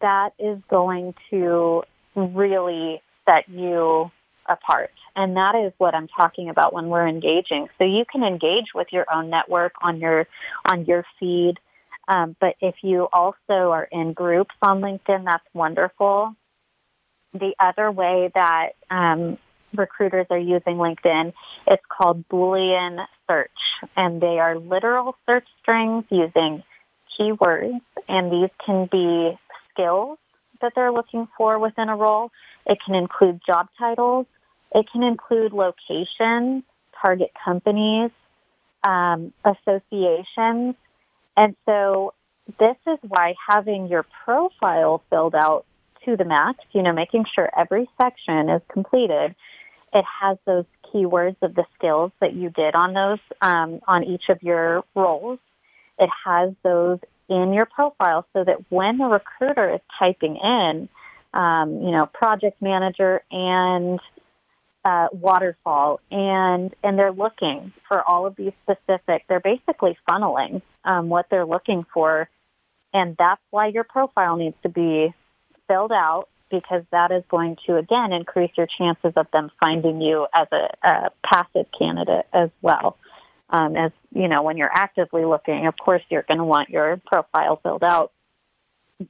that 0.00 0.34
is 0.38 0.58
going 0.70 1.14
to 1.30 1.82
really 2.14 3.02
set 3.30 3.48
you 3.48 4.10
apart. 4.46 4.90
And 5.16 5.36
that 5.36 5.54
is 5.54 5.72
what 5.78 5.94
I'm 5.94 6.08
talking 6.08 6.48
about 6.48 6.72
when 6.72 6.88
we're 6.88 7.06
engaging. 7.06 7.68
So 7.78 7.84
you 7.84 8.04
can 8.10 8.22
engage 8.24 8.74
with 8.74 8.88
your 8.90 9.06
own 9.12 9.30
network 9.30 9.72
on 9.82 10.00
your 10.00 10.26
on 10.64 10.84
your 10.86 11.04
feed. 11.18 11.58
Um, 12.08 12.34
but 12.40 12.56
if 12.60 12.76
you 12.82 13.08
also 13.12 13.70
are 13.70 13.84
in 13.84 14.12
groups 14.12 14.54
on 14.62 14.80
LinkedIn, 14.80 15.24
that's 15.24 15.44
wonderful. 15.54 16.34
The 17.34 17.54
other 17.60 17.92
way 17.92 18.30
that 18.34 18.70
um, 18.90 19.38
recruiters 19.72 20.26
are 20.30 20.38
using 20.38 20.76
LinkedIn. 20.76 21.32
It's 21.68 21.82
called 21.88 22.28
Boolean 22.28 23.06
search, 23.28 23.50
and 23.96 24.20
they 24.20 24.40
are 24.40 24.58
literal 24.58 25.14
search 25.26 25.46
strings 25.62 26.04
using 26.10 26.64
keywords, 27.16 27.80
and 28.08 28.32
these 28.32 28.50
can 28.64 28.88
be 28.90 29.38
skills 29.72 30.18
that 30.60 30.74
they're 30.74 30.92
looking 30.92 31.28
for 31.36 31.58
within 31.58 31.88
a 31.88 31.96
role. 31.96 32.30
It 32.66 32.78
can 32.84 32.94
include 32.94 33.40
job 33.46 33.68
titles. 33.78 34.26
It 34.74 34.88
can 34.90 35.02
include 35.02 35.52
locations, 35.52 36.62
target 37.00 37.32
companies, 37.44 38.10
um, 38.84 39.32
associations. 39.44 40.74
And 41.36 41.56
so 41.66 42.14
this 42.58 42.76
is 42.86 42.98
why 43.06 43.34
having 43.48 43.88
your 43.88 44.04
profile 44.24 45.02
filled 45.10 45.34
out 45.34 45.64
to 46.04 46.16
the 46.16 46.24
max, 46.24 46.58
you 46.72 46.82
know, 46.82 46.92
making 46.92 47.26
sure 47.34 47.50
every 47.56 47.88
section 48.00 48.48
is 48.48 48.62
completed, 48.68 49.34
it 49.92 50.04
has 50.20 50.38
those 50.44 50.64
keywords 50.92 51.36
of 51.42 51.54
the 51.54 51.64
skills 51.74 52.12
that 52.20 52.34
you 52.34 52.50
did 52.50 52.74
on 52.74 52.94
those, 52.94 53.18
um, 53.42 53.80
on 53.86 54.04
each 54.04 54.28
of 54.28 54.42
your 54.42 54.84
roles. 54.94 55.38
It 55.98 56.08
has 56.24 56.52
those 56.62 57.00
in 57.30 57.52
your 57.52 57.64
profile 57.64 58.26
so 58.32 58.44
that 58.44 58.58
when 58.70 58.98
the 58.98 59.06
recruiter 59.06 59.74
is 59.74 59.80
typing 59.98 60.36
in, 60.36 60.88
um, 61.32 61.80
you 61.82 61.92
know, 61.92 62.06
project 62.06 62.60
manager 62.60 63.22
and 63.30 64.00
uh, 64.84 65.08
waterfall, 65.12 66.00
and 66.10 66.74
and 66.82 66.98
they're 66.98 67.12
looking 67.12 67.72
for 67.86 68.02
all 68.08 68.26
of 68.26 68.34
these 68.36 68.52
specific. 68.62 69.24
They're 69.28 69.40
basically 69.40 69.96
funneling 70.08 70.62
um, 70.84 71.08
what 71.08 71.26
they're 71.30 71.46
looking 71.46 71.84
for, 71.92 72.28
and 72.92 73.16
that's 73.18 73.42
why 73.50 73.68
your 73.68 73.84
profile 73.84 74.36
needs 74.36 74.56
to 74.62 74.68
be 74.68 75.14
filled 75.68 75.92
out 75.92 76.28
because 76.50 76.82
that 76.90 77.12
is 77.12 77.22
going 77.28 77.56
to 77.66 77.76
again 77.76 78.12
increase 78.12 78.50
your 78.56 78.66
chances 78.66 79.12
of 79.16 79.30
them 79.32 79.50
finding 79.60 80.00
you 80.00 80.26
as 80.34 80.48
a, 80.50 80.68
a 80.82 81.10
passive 81.22 81.66
candidate 81.78 82.26
as 82.32 82.50
well. 82.62 82.96
Um, 83.50 83.76
as 83.76 83.92
you 84.12 84.28
know, 84.28 84.42
when 84.42 84.56
you're 84.56 84.72
actively 84.72 85.24
looking, 85.24 85.66
of 85.66 85.76
course 85.76 86.02
you're 86.08 86.22
going 86.22 86.38
to 86.38 86.44
want 86.44 86.70
your 86.70 87.00
profile 87.06 87.60
filled 87.62 87.84
out, 87.84 88.12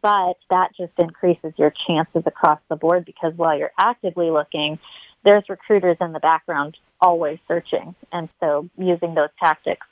but 0.03 0.37
that 0.51 0.71
just 0.77 0.93
increases 0.99 1.53
your 1.57 1.73
chances 1.87 2.23
across 2.27 2.61
the 2.69 2.77
board 2.77 3.05
because 3.05 3.33
while 3.35 3.59
you're 3.59 3.73
actively 3.79 4.31
looking, 4.31 4.79
there's 5.25 5.49
recruiters 5.49 5.97
in 6.01 6.13
the 6.13 6.21
background 6.21 6.77
always 7.01 7.39
searching, 7.49 7.95
and 8.13 8.29
so 8.41 8.69
using 8.77 9.15
those 9.15 9.31
tactics, 9.39 9.87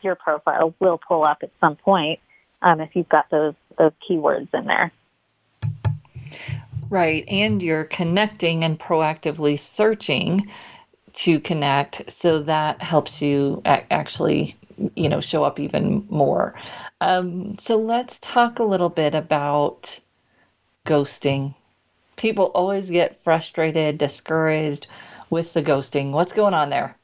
your 0.00 0.14
profile 0.14 0.74
will 0.80 0.98
pull 0.98 1.24
up 1.24 1.38
at 1.42 1.50
some 1.60 1.76
point 1.76 2.20
um, 2.62 2.80
if 2.80 2.94
you've 2.94 3.08
got 3.08 3.28
those 3.30 3.54
those 3.78 3.92
keywords 4.08 4.48
in 4.54 4.66
there. 4.66 4.92
Right, 6.88 7.24
and 7.26 7.62
you're 7.62 7.84
connecting 7.84 8.64
and 8.64 8.78
proactively 8.78 9.58
searching 9.58 10.50
to 11.14 11.40
connect 11.40 12.10
so 12.10 12.40
that 12.40 12.82
helps 12.82 13.22
you 13.22 13.62
actually 13.64 14.56
you 14.94 15.08
know 15.08 15.20
show 15.20 15.44
up 15.44 15.60
even 15.60 16.06
more. 16.08 16.54
Um, 17.00 17.58
so 17.58 17.76
let's 17.76 18.18
talk 18.20 18.58
a 18.58 18.64
little 18.64 18.88
bit 18.88 19.14
about 19.14 19.98
ghosting. 20.86 21.54
People 22.16 22.46
always 22.54 22.90
get 22.90 23.22
frustrated 23.22 23.98
discouraged 23.98 24.86
with 25.30 25.52
the 25.52 25.62
ghosting. 25.62 26.12
What's 26.12 26.32
going 26.32 26.54
on 26.54 26.70
there? 26.70 26.96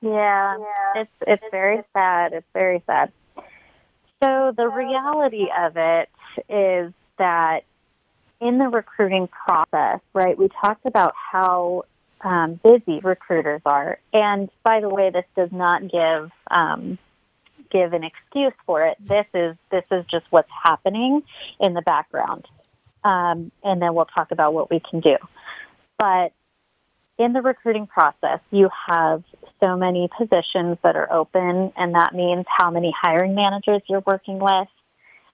Yeah, 0.00 0.58
it's 0.96 1.10
it's 1.26 1.44
very 1.50 1.82
sad. 1.92 2.32
It's 2.32 2.46
very 2.52 2.82
sad. 2.86 3.12
So 4.22 4.52
the 4.56 4.68
reality 4.68 5.48
of 5.56 5.76
it 5.76 6.08
is 6.48 6.92
that 7.18 7.64
in 8.40 8.58
the 8.58 8.68
recruiting 8.68 9.28
process, 9.28 10.00
right, 10.12 10.36
we 10.36 10.48
talked 10.60 10.84
about 10.86 11.14
how 11.32 11.84
um, 12.24 12.58
busy 12.64 13.00
recruiters 13.00 13.60
are. 13.64 13.98
And 14.12 14.50
by 14.64 14.80
the 14.80 14.88
way, 14.88 15.10
this 15.10 15.26
does 15.36 15.52
not 15.52 15.82
give 15.88 16.32
um, 16.50 16.98
give 17.70 17.92
an 17.92 18.02
excuse 18.02 18.54
for 18.66 18.86
it. 18.86 18.96
This 18.98 19.26
is 19.34 19.56
this 19.70 19.84
is 19.92 20.04
just 20.06 20.26
what's 20.30 20.50
happening 20.50 21.22
in 21.60 21.74
the 21.74 21.82
background, 21.82 22.46
um, 23.04 23.52
and 23.62 23.80
then 23.80 23.94
we'll 23.94 24.06
talk 24.06 24.32
about 24.32 24.54
what 24.54 24.70
we 24.70 24.80
can 24.80 25.00
do. 25.00 25.16
But 25.98 26.32
in 27.18 27.32
the 27.32 27.42
recruiting 27.42 27.86
process, 27.86 28.40
you 28.50 28.70
have 28.88 29.22
so 29.62 29.76
many 29.76 30.08
positions 30.16 30.78
that 30.82 30.96
are 30.96 31.12
open, 31.12 31.72
and 31.76 31.94
that 31.94 32.14
means 32.14 32.46
how 32.48 32.70
many 32.70 32.92
hiring 32.98 33.34
managers 33.34 33.82
you're 33.86 34.02
working 34.04 34.38
with, 34.38 34.68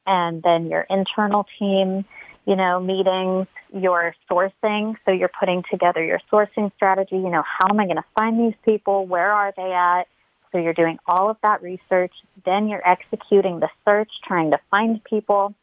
and 0.07 0.43
then 0.43 0.67
your 0.67 0.83
internal 0.91 1.47
team 1.59 2.05
you 2.47 2.57
know, 2.57 2.81
meetings, 2.81 3.47
your 3.73 4.15
sourcing. 4.31 4.97
So 5.05 5.13
you're 5.13 5.31
putting 5.39 5.63
together 5.71 6.05
your 6.05 6.21
sourcing 6.33 6.73
strategy. 6.75 7.17
You 7.17 7.31
know, 7.31 7.43
how 7.43 7.69
am 7.69 7.81
I 7.81 7.85
going 7.85 7.97
to 7.97 8.05
find 8.17 8.39
these 8.39 8.59
people? 8.65 9.07
Where 9.07 9.33
are 9.33 9.53
they 9.57 9.73
at? 9.73 10.05
So 10.53 10.59
you're 10.59 10.75
doing 10.75 10.99
all 11.07 11.31
of 11.31 11.37
that 11.43 11.63
research. 11.63 12.13
Then 12.45 12.69
you're 12.69 12.87
executing 12.87 13.61
the 13.61 13.69
search, 13.85 14.11
trying 14.27 14.51
to 14.51 14.61
find 14.71 15.03
people. 15.05 15.55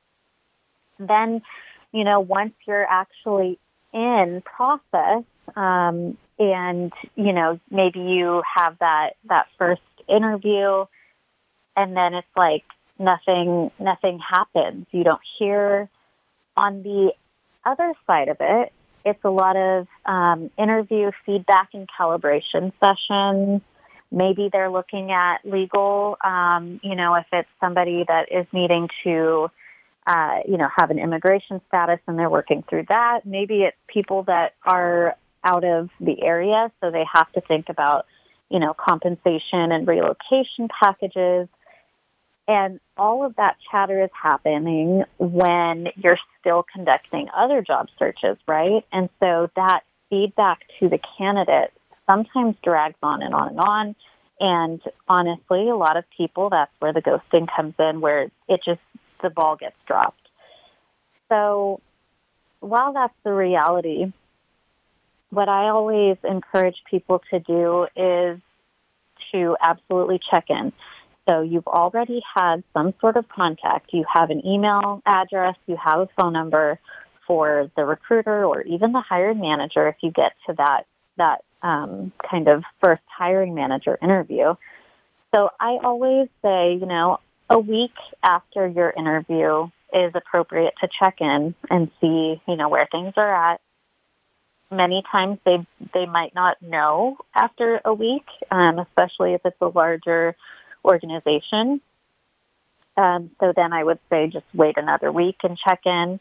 Then, 0.99 1.41
you 1.91 2.03
know, 2.03 2.21
once 2.21 2.53
you're 2.65 2.85
actually 2.85 3.59
in 3.93 4.41
process, 4.45 5.23
um, 5.55 6.17
and 6.39 6.93
you 7.15 7.33
know, 7.33 7.59
maybe 7.71 7.99
you 7.99 8.43
have 8.55 8.77
that 8.79 9.15
that 9.25 9.47
first 9.57 9.81
interview, 10.07 10.85
and 11.75 11.97
then 11.97 12.13
it's 12.13 12.27
like 12.35 12.63
nothing 12.99 13.71
nothing 13.79 14.19
happens. 14.19 14.85
You 14.91 15.03
don't 15.03 15.21
hear 15.37 15.89
on 16.55 16.83
the 16.83 17.13
other 17.67 17.93
side 18.05 18.29
of 18.29 18.37
it, 18.39 18.71
it's 19.05 19.23
a 19.23 19.29
lot 19.29 19.55
of 19.55 19.87
um, 20.05 20.49
interview 20.57 21.11
feedback 21.25 21.69
and 21.73 21.87
calibration 21.87 22.71
sessions. 22.83 23.61
Maybe 24.11 24.49
they're 24.51 24.69
looking 24.69 25.11
at 25.11 25.37
legal, 25.43 26.17
um, 26.23 26.79
you 26.83 26.95
know, 26.95 27.15
if 27.15 27.25
it's 27.31 27.49
somebody 27.59 28.05
that 28.07 28.31
is 28.31 28.45
needing 28.51 28.89
to, 29.03 29.49
uh, 30.05 30.39
you 30.47 30.57
know, 30.57 30.69
have 30.77 30.91
an 30.91 30.99
immigration 30.99 31.61
status 31.67 31.99
and 32.07 32.17
they're 32.17 32.29
working 32.29 32.63
through 32.69 32.85
that. 32.89 33.25
Maybe 33.25 33.63
it's 33.63 33.77
people 33.87 34.23
that 34.23 34.55
are 34.63 35.15
out 35.43 35.63
of 35.63 35.89
the 35.99 36.21
area, 36.23 36.71
so 36.79 36.91
they 36.91 37.05
have 37.13 37.31
to 37.33 37.41
think 37.41 37.69
about, 37.69 38.05
you 38.49 38.59
know, 38.59 38.73
compensation 38.73 39.71
and 39.71 39.87
relocation 39.87 40.67
packages. 40.67 41.47
And 42.47 42.79
all 42.95 43.25
of 43.25 43.35
that 43.35 43.57
chatter 43.69 44.01
is 44.03 44.09
happening 44.13 45.03
when 45.17 45.89
you're 45.97 46.19
still 46.39 46.63
conducting 46.63 47.27
other 47.35 47.61
job 47.61 47.89
searches, 47.99 48.37
right? 48.47 48.85
And 48.91 49.09
so 49.21 49.49
that 49.55 49.81
feedback 50.09 50.61
to 50.79 50.87
the 50.87 50.99
candidate 51.17 51.73
sometimes 52.05 52.55
drags 52.63 52.95
on 53.03 53.21
and 53.21 53.33
on 53.33 53.49
and 53.49 53.59
on. 53.59 53.95
And 54.39 54.81
honestly, 55.09 55.67
a 55.67 55.75
lot 55.75 55.97
of 55.97 56.05
people, 56.15 56.49
that's 56.49 56.71
where 56.79 56.93
the 56.93 57.01
ghosting 57.01 57.47
comes 57.53 57.73
in, 57.79 57.99
where 57.99 58.31
it 58.47 58.63
just, 58.63 58.79
the 59.21 59.29
ball 59.29 59.57
gets 59.57 59.75
dropped. 59.85 60.21
So 61.27 61.81
while 62.61 62.93
that's 62.93 63.13
the 63.23 63.33
reality, 63.33 64.13
what 65.31 65.49
I 65.49 65.69
always 65.69 66.17
encourage 66.23 66.81
people 66.89 67.21
to 67.31 67.39
do 67.39 67.87
is 67.95 68.39
to 69.33 69.57
absolutely 69.61 70.19
check 70.19 70.49
in. 70.49 70.71
So 71.27 71.41
you've 71.41 71.67
already 71.67 72.21
had 72.35 72.63
some 72.73 72.93
sort 73.01 73.17
of 73.17 73.27
contact. 73.27 73.91
You 73.91 74.05
have 74.13 74.29
an 74.29 74.45
email 74.45 75.01
address, 75.05 75.55
you 75.65 75.77
have 75.77 75.99
a 75.99 76.09
phone 76.17 76.33
number 76.33 76.79
for 77.25 77.69
the 77.75 77.83
recruiter 77.83 78.45
or 78.45 78.61
even 78.61 78.93
the 78.93 79.01
hiring 79.01 79.41
manager 79.41 79.87
if 79.89 79.95
you 80.01 80.11
get 80.11 80.33
to 80.47 80.53
that 80.53 80.85
that 81.17 81.43
um, 81.61 82.13
kind 82.29 82.47
of 82.47 82.63
first 82.81 83.01
hiring 83.07 83.53
manager 83.55 83.97
interview. 84.01 84.55
So 85.33 85.49
I 85.59 85.79
always 85.83 86.29
say, 86.41 86.75
you 86.75 86.85
know, 86.85 87.19
a 87.49 87.59
week 87.59 87.93
after 88.23 88.67
your 88.67 88.91
interview 88.91 89.69
is 89.93 90.11
appropriate 90.15 90.75
to 90.81 90.87
check 90.87 91.19
in 91.19 91.55
and 91.69 91.91
see, 91.99 92.41
you 92.47 92.55
know, 92.55 92.69
where 92.69 92.87
things 92.91 93.13
are 93.17 93.51
at. 93.51 93.61
Many 94.69 95.03
times 95.11 95.39
they 95.45 95.65
they 95.93 96.05
might 96.05 96.35
not 96.35 96.61
know 96.61 97.17
after 97.33 97.81
a 97.83 97.93
week, 97.93 98.25
um, 98.51 98.79
especially 98.79 99.33
if 99.33 99.41
it's 99.45 99.57
a 99.61 99.67
larger 99.67 100.35
organization. 100.87 101.81
Um, 102.95 103.29
so 103.39 103.53
then 103.55 103.73
I 103.73 103.83
would 103.83 103.99
say 104.09 104.27
just 104.27 104.45
wait 104.53 104.77
another 104.77 105.11
week 105.11 105.37
and 105.43 105.57
check 105.57 105.85
in. 105.85 106.19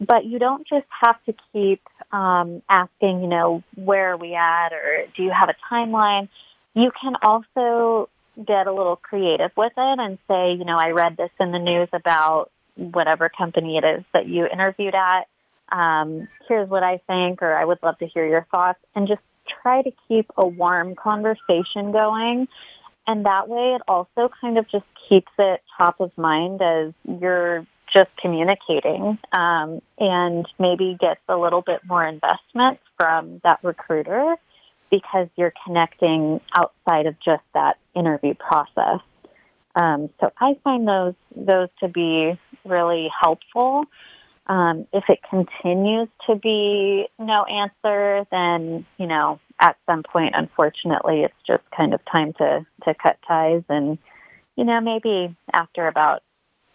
But 0.00 0.24
you 0.24 0.38
don't 0.38 0.66
just 0.66 0.86
have 1.00 1.16
to 1.26 1.34
keep 1.52 1.82
um, 2.12 2.62
asking, 2.68 3.22
you 3.22 3.28
know, 3.28 3.62
where 3.74 4.12
are 4.12 4.16
we 4.16 4.34
at 4.34 4.72
or 4.72 5.06
do 5.16 5.22
you 5.22 5.30
have 5.30 5.48
a 5.48 5.54
timeline? 5.72 6.28
You 6.74 6.90
can 7.00 7.14
also 7.22 8.08
get 8.44 8.66
a 8.66 8.72
little 8.72 8.96
creative 8.96 9.50
with 9.56 9.72
it 9.76 9.98
and 10.00 10.18
say, 10.28 10.54
you 10.54 10.64
know, 10.64 10.76
I 10.76 10.90
read 10.90 11.16
this 11.16 11.30
in 11.38 11.52
the 11.52 11.58
news 11.58 11.88
about 11.92 12.50
whatever 12.76 13.28
company 13.28 13.76
it 13.76 13.84
is 13.84 14.04
that 14.12 14.26
you 14.26 14.46
interviewed 14.46 14.94
at. 14.94 15.28
Um, 15.70 16.28
here's 16.48 16.68
what 16.68 16.82
I 16.82 17.00
think, 17.06 17.42
or 17.42 17.54
I 17.54 17.64
would 17.64 17.78
love 17.82 17.98
to 17.98 18.06
hear 18.06 18.26
your 18.26 18.46
thoughts, 18.50 18.78
and 18.94 19.06
just 19.06 19.22
try 19.46 19.82
to 19.82 19.92
keep 20.08 20.30
a 20.36 20.46
warm 20.46 20.94
conversation 20.94 21.92
going 21.92 22.48
and 23.06 23.26
that 23.26 23.48
way 23.48 23.74
it 23.74 23.82
also 23.88 24.30
kind 24.40 24.58
of 24.58 24.68
just 24.68 24.84
keeps 25.08 25.32
it 25.38 25.62
top 25.76 26.00
of 26.00 26.16
mind 26.16 26.62
as 26.62 26.92
you're 27.20 27.66
just 27.92 28.10
communicating 28.16 29.18
um, 29.32 29.82
and 29.98 30.46
maybe 30.58 30.96
gets 30.98 31.20
a 31.28 31.36
little 31.36 31.60
bit 31.60 31.80
more 31.86 32.04
investment 32.04 32.78
from 32.98 33.40
that 33.44 33.58
recruiter 33.62 34.36
because 34.90 35.28
you're 35.36 35.52
connecting 35.64 36.40
outside 36.54 37.06
of 37.06 37.18
just 37.20 37.42
that 37.54 37.78
interview 37.94 38.34
process. 38.34 39.00
Um, 39.74 40.10
so 40.20 40.30
I 40.38 40.58
find 40.62 40.86
those 40.86 41.14
those 41.34 41.68
to 41.80 41.88
be 41.88 42.38
really 42.64 43.10
helpful. 43.22 43.84
Um, 44.46 44.86
if 44.92 45.04
it 45.08 45.20
continues 45.28 46.08
to 46.26 46.34
be 46.34 47.08
no 47.18 47.44
answer, 47.44 48.26
then 48.30 48.84
you 48.98 49.06
know 49.06 49.40
at 49.62 49.76
some 49.86 50.02
point, 50.02 50.34
unfortunately, 50.36 51.22
it's 51.22 51.34
just 51.46 51.62
kind 51.74 51.94
of 51.94 52.04
time 52.04 52.32
to 52.34 52.66
to 52.84 52.94
cut 52.94 53.16
ties, 53.26 53.62
and 53.68 53.96
you 54.56 54.64
know 54.64 54.80
maybe 54.80 55.34
after 55.52 55.86
about 55.86 56.22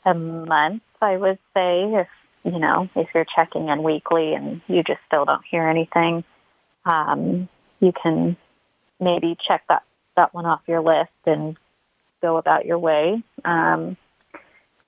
a 0.06 0.13
month, 0.13 0.82
I 1.02 1.17
would 1.17 1.38
say 1.54 1.84
if 1.93 2.08
you 2.45 2.58
know 2.58 2.89
if 2.95 3.10
you're 3.13 3.26
checking 3.26 3.67
in 3.67 3.84
weekly 3.84 4.34
and 4.34 4.62
you 4.67 4.84
just 4.84 5.02
still 5.06 5.26
don't 5.26 5.43
hear 5.52 5.67
anything, 5.67 6.23
um, 6.86 7.50
you 7.82 7.91
can 7.91 8.38
maybe 9.02 9.38
check 9.45 9.63
that 9.69 9.84
that 10.15 10.34
one 10.34 10.45
off 10.45 10.62
your 10.65 10.82
list 10.82 11.12
and 11.26 11.58
go 12.21 12.38
about 12.38 12.65
your 12.65 12.80
way. 12.80 13.21
Um, 13.43 13.97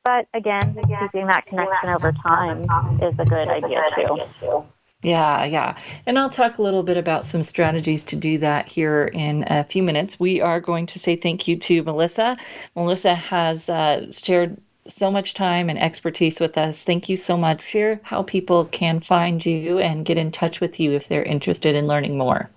but 0.05 0.25
again, 0.33 0.73
keeping 1.01 1.27
that 1.27 1.45
connection 1.47 1.89
over 1.89 2.13
time 2.13 2.61
is 3.01 3.13
a 3.19 3.25
good 3.25 3.49
idea 3.49 3.83
too. 3.93 4.63
Yeah, 5.01 5.45
yeah. 5.45 5.77
And 6.05 6.19
I'll 6.19 6.29
talk 6.29 6.57
a 6.57 6.61
little 6.61 6.83
bit 6.83 6.97
about 6.97 7.25
some 7.25 7.41
strategies 7.43 8.03
to 8.05 8.15
do 8.17 8.37
that 8.39 8.67
here 8.67 9.05
in 9.05 9.45
a 9.47 9.63
few 9.63 9.81
minutes. 9.81 10.19
We 10.19 10.41
are 10.41 10.59
going 10.59 10.87
to 10.87 10.99
say 10.99 11.15
thank 11.15 11.47
you 11.47 11.55
to 11.55 11.83
Melissa. 11.83 12.35
Melissa 12.75 13.15
has 13.15 13.69
uh, 13.69 14.11
shared 14.11 14.57
so 14.87 15.09
much 15.09 15.35
time 15.35 15.69
and 15.69 15.79
expertise 15.79 16.41
with 16.41 16.57
us. 16.57 16.83
Thank 16.83 17.07
you 17.07 17.15
so 17.15 17.37
much. 17.37 17.61
Share 17.61 18.01
how 18.03 18.23
people 18.23 18.65
can 18.65 18.99
find 18.99 19.45
you 19.45 19.79
and 19.79 20.05
get 20.05 20.17
in 20.17 20.31
touch 20.31 20.59
with 20.59 20.81
you 20.81 20.91
if 20.93 21.07
they're 21.07 21.23
interested 21.23 21.75
in 21.75 21.87
learning 21.87 22.17
more. 22.17 22.49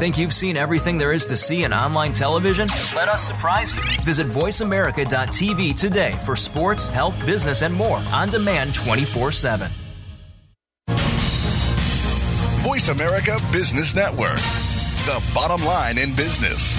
Think 0.00 0.16
you've 0.16 0.32
seen 0.32 0.56
everything 0.56 0.96
there 0.96 1.12
is 1.12 1.26
to 1.26 1.36
see 1.36 1.64
in 1.64 1.74
online 1.74 2.14
television? 2.14 2.68
Let 2.96 3.10
us 3.10 3.22
surprise 3.22 3.74
you. 3.74 3.82
Visit 4.02 4.28
VoiceAmerica.tv 4.28 5.78
today 5.78 6.12
for 6.24 6.36
sports, 6.36 6.88
health, 6.88 7.26
business, 7.26 7.60
and 7.60 7.74
more 7.74 7.98
on 8.10 8.30
demand 8.30 8.74
24 8.74 9.30
7. 9.30 9.68
Voice 12.62 12.88
America 12.88 13.38
Business 13.52 13.94
Network, 13.94 14.38
the 15.04 15.22
bottom 15.34 15.62
line 15.66 15.98
in 15.98 16.14
business. 16.14 16.78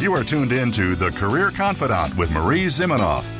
You 0.00 0.14
are 0.14 0.22
tuned 0.22 0.52
in 0.52 0.70
to 0.70 0.94
The 0.94 1.10
Career 1.10 1.50
Confidante 1.50 2.16
with 2.16 2.30
Marie 2.30 2.66
Zimenoff. 2.66 3.39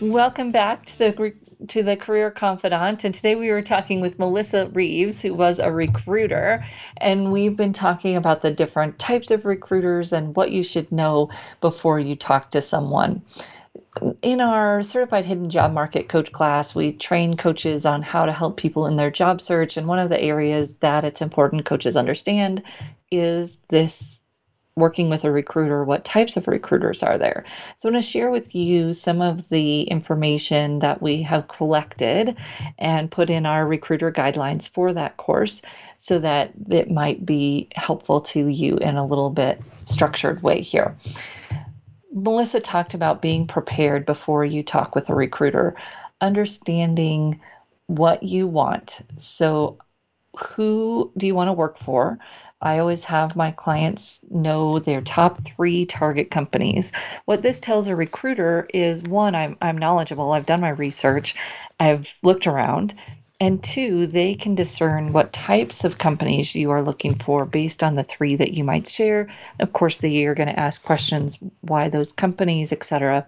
Welcome 0.00 0.50
back 0.50 0.86
to 0.86 0.98
the 0.98 1.34
to 1.68 1.82
the 1.82 1.94
Career 1.94 2.30
Confidante, 2.30 3.04
And 3.04 3.14
today 3.14 3.34
we 3.34 3.50
were 3.50 3.60
talking 3.60 4.00
with 4.00 4.18
Melissa 4.18 4.66
Reeves, 4.68 5.20
who 5.20 5.34
was 5.34 5.58
a 5.58 5.70
recruiter. 5.70 6.64
And 6.96 7.30
we've 7.30 7.54
been 7.54 7.74
talking 7.74 8.16
about 8.16 8.40
the 8.40 8.50
different 8.50 8.98
types 8.98 9.30
of 9.30 9.44
recruiters 9.44 10.14
and 10.14 10.34
what 10.34 10.52
you 10.52 10.62
should 10.62 10.90
know 10.90 11.28
before 11.60 12.00
you 12.00 12.16
talk 12.16 12.52
to 12.52 12.62
someone. 12.62 13.20
In 14.22 14.40
our 14.40 14.82
certified 14.82 15.26
hidden 15.26 15.50
job 15.50 15.72
market 15.72 16.08
coach 16.08 16.32
class, 16.32 16.74
we 16.74 16.92
train 16.92 17.36
coaches 17.36 17.84
on 17.84 18.00
how 18.00 18.24
to 18.24 18.32
help 18.32 18.56
people 18.56 18.86
in 18.86 18.96
their 18.96 19.10
job 19.10 19.42
search. 19.42 19.76
And 19.76 19.86
one 19.86 19.98
of 19.98 20.08
the 20.08 20.20
areas 20.20 20.76
that 20.76 21.04
it's 21.04 21.20
important 21.20 21.66
coaches 21.66 21.94
understand 21.94 22.62
is 23.10 23.58
this 23.68 24.19
working 24.76 25.08
with 25.08 25.24
a 25.24 25.30
recruiter, 25.30 25.84
what 25.84 26.04
types 26.04 26.36
of 26.36 26.48
recruiters 26.48 27.02
are 27.02 27.18
there? 27.18 27.44
So 27.78 27.88
I 27.88 27.92
want 27.92 28.04
to 28.04 28.10
share 28.10 28.30
with 28.30 28.54
you 28.54 28.92
some 28.92 29.20
of 29.20 29.48
the 29.48 29.82
information 29.82 30.80
that 30.80 31.02
we 31.02 31.22
have 31.22 31.48
collected 31.48 32.36
and 32.78 33.10
put 33.10 33.30
in 33.30 33.46
our 33.46 33.66
recruiter 33.66 34.10
guidelines 34.10 34.68
for 34.68 34.92
that 34.92 35.16
course 35.16 35.62
so 35.96 36.18
that 36.18 36.52
it 36.70 36.90
might 36.90 37.24
be 37.24 37.68
helpful 37.74 38.20
to 38.20 38.46
you 38.46 38.76
in 38.76 38.96
a 38.96 39.04
little 39.04 39.30
bit 39.30 39.60
structured 39.84 40.42
way 40.42 40.60
here. 40.60 40.96
Melissa 42.12 42.60
talked 42.60 42.94
about 42.94 43.22
being 43.22 43.46
prepared 43.46 44.04
before 44.04 44.44
you 44.44 44.62
talk 44.62 44.94
with 44.94 45.10
a 45.10 45.14
recruiter, 45.14 45.76
understanding 46.20 47.40
what 47.86 48.22
you 48.22 48.46
want. 48.46 49.00
So, 49.16 49.78
who 50.36 51.12
do 51.16 51.26
you 51.26 51.34
want 51.34 51.48
to 51.48 51.52
work 51.52 51.78
for? 51.78 52.18
I 52.62 52.78
always 52.78 53.04
have 53.04 53.36
my 53.36 53.52
clients 53.52 54.20
know 54.30 54.78
their 54.78 55.00
top 55.00 55.42
three 55.44 55.86
target 55.86 56.30
companies. 56.30 56.92
What 57.24 57.40
this 57.40 57.58
tells 57.58 57.88
a 57.88 57.96
recruiter 57.96 58.68
is 58.74 59.02
one, 59.02 59.34
I'm, 59.34 59.56
I'm 59.62 59.78
knowledgeable, 59.78 60.32
I've 60.32 60.44
done 60.44 60.60
my 60.60 60.68
research, 60.68 61.36
I've 61.78 62.12
looked 62.22 62.46
around, 62.46 62.94
and 63.40 63.64
two, 63.64 64.06
they 64.06 64.34
can 64.34 64.54
discern 64.54 65.14
what 65.14 65.32
types 65.32 65.84
of 65.84 65.96
companies 65.96 66.54
you 66.54 66.72
are 66.72 66.82
looking 66.82 67.14
for 67.14 67.46
based 67.46 67.82
on 67.82 67.94
the 67.94 68.02
three 68.02 68.36
that 68.36 68.52
you 68.52 68.62
might 68.62 68.86
share. 68.86 69.28
Of 69.58 69.72
course, 69.72 69.96
they 69.96 70.26
are 70.26 70.34
going 70.34 70.50
to 70.50 70.60
ask 70.60 70.82
questions 70.82 71.38
why 71.62 71.88
those 71.88 72.12
companies, 72.12 72.72
etc. 72.72 73.26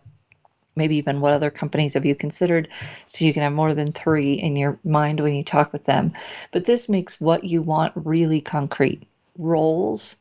Maybe 0.76 0.96
even 0.96 1.22
what 1.22 1.32
other 1.32 1.50
companies 1.50 1.94
have 1.94 2.04
you 2.04 2.14
considered 2.14 2.68
so 3.06 3.24
you 3.24 3.32
can 3.32 3.42
have 3.42 3.54
more 3.54 3.72
than 3.72 3.92
three 3.92 4.34
in 4.34 4.56
your 4.56 4.78
mind 4.84 5.20
when 5.20 5.34
you 5.34 5.44
talk 5.44 5.72
with 5.72 5.84
them. 5.84 6.12
But 6.50 6.66
this 6.66 6.90
makes 6.90 7.18
what 7.18 7.44
you 7.44 7.62
want 7.62 7.94
really 7.96 8.42
concrete. 8.42 9.06
Roles, 9.38 10.16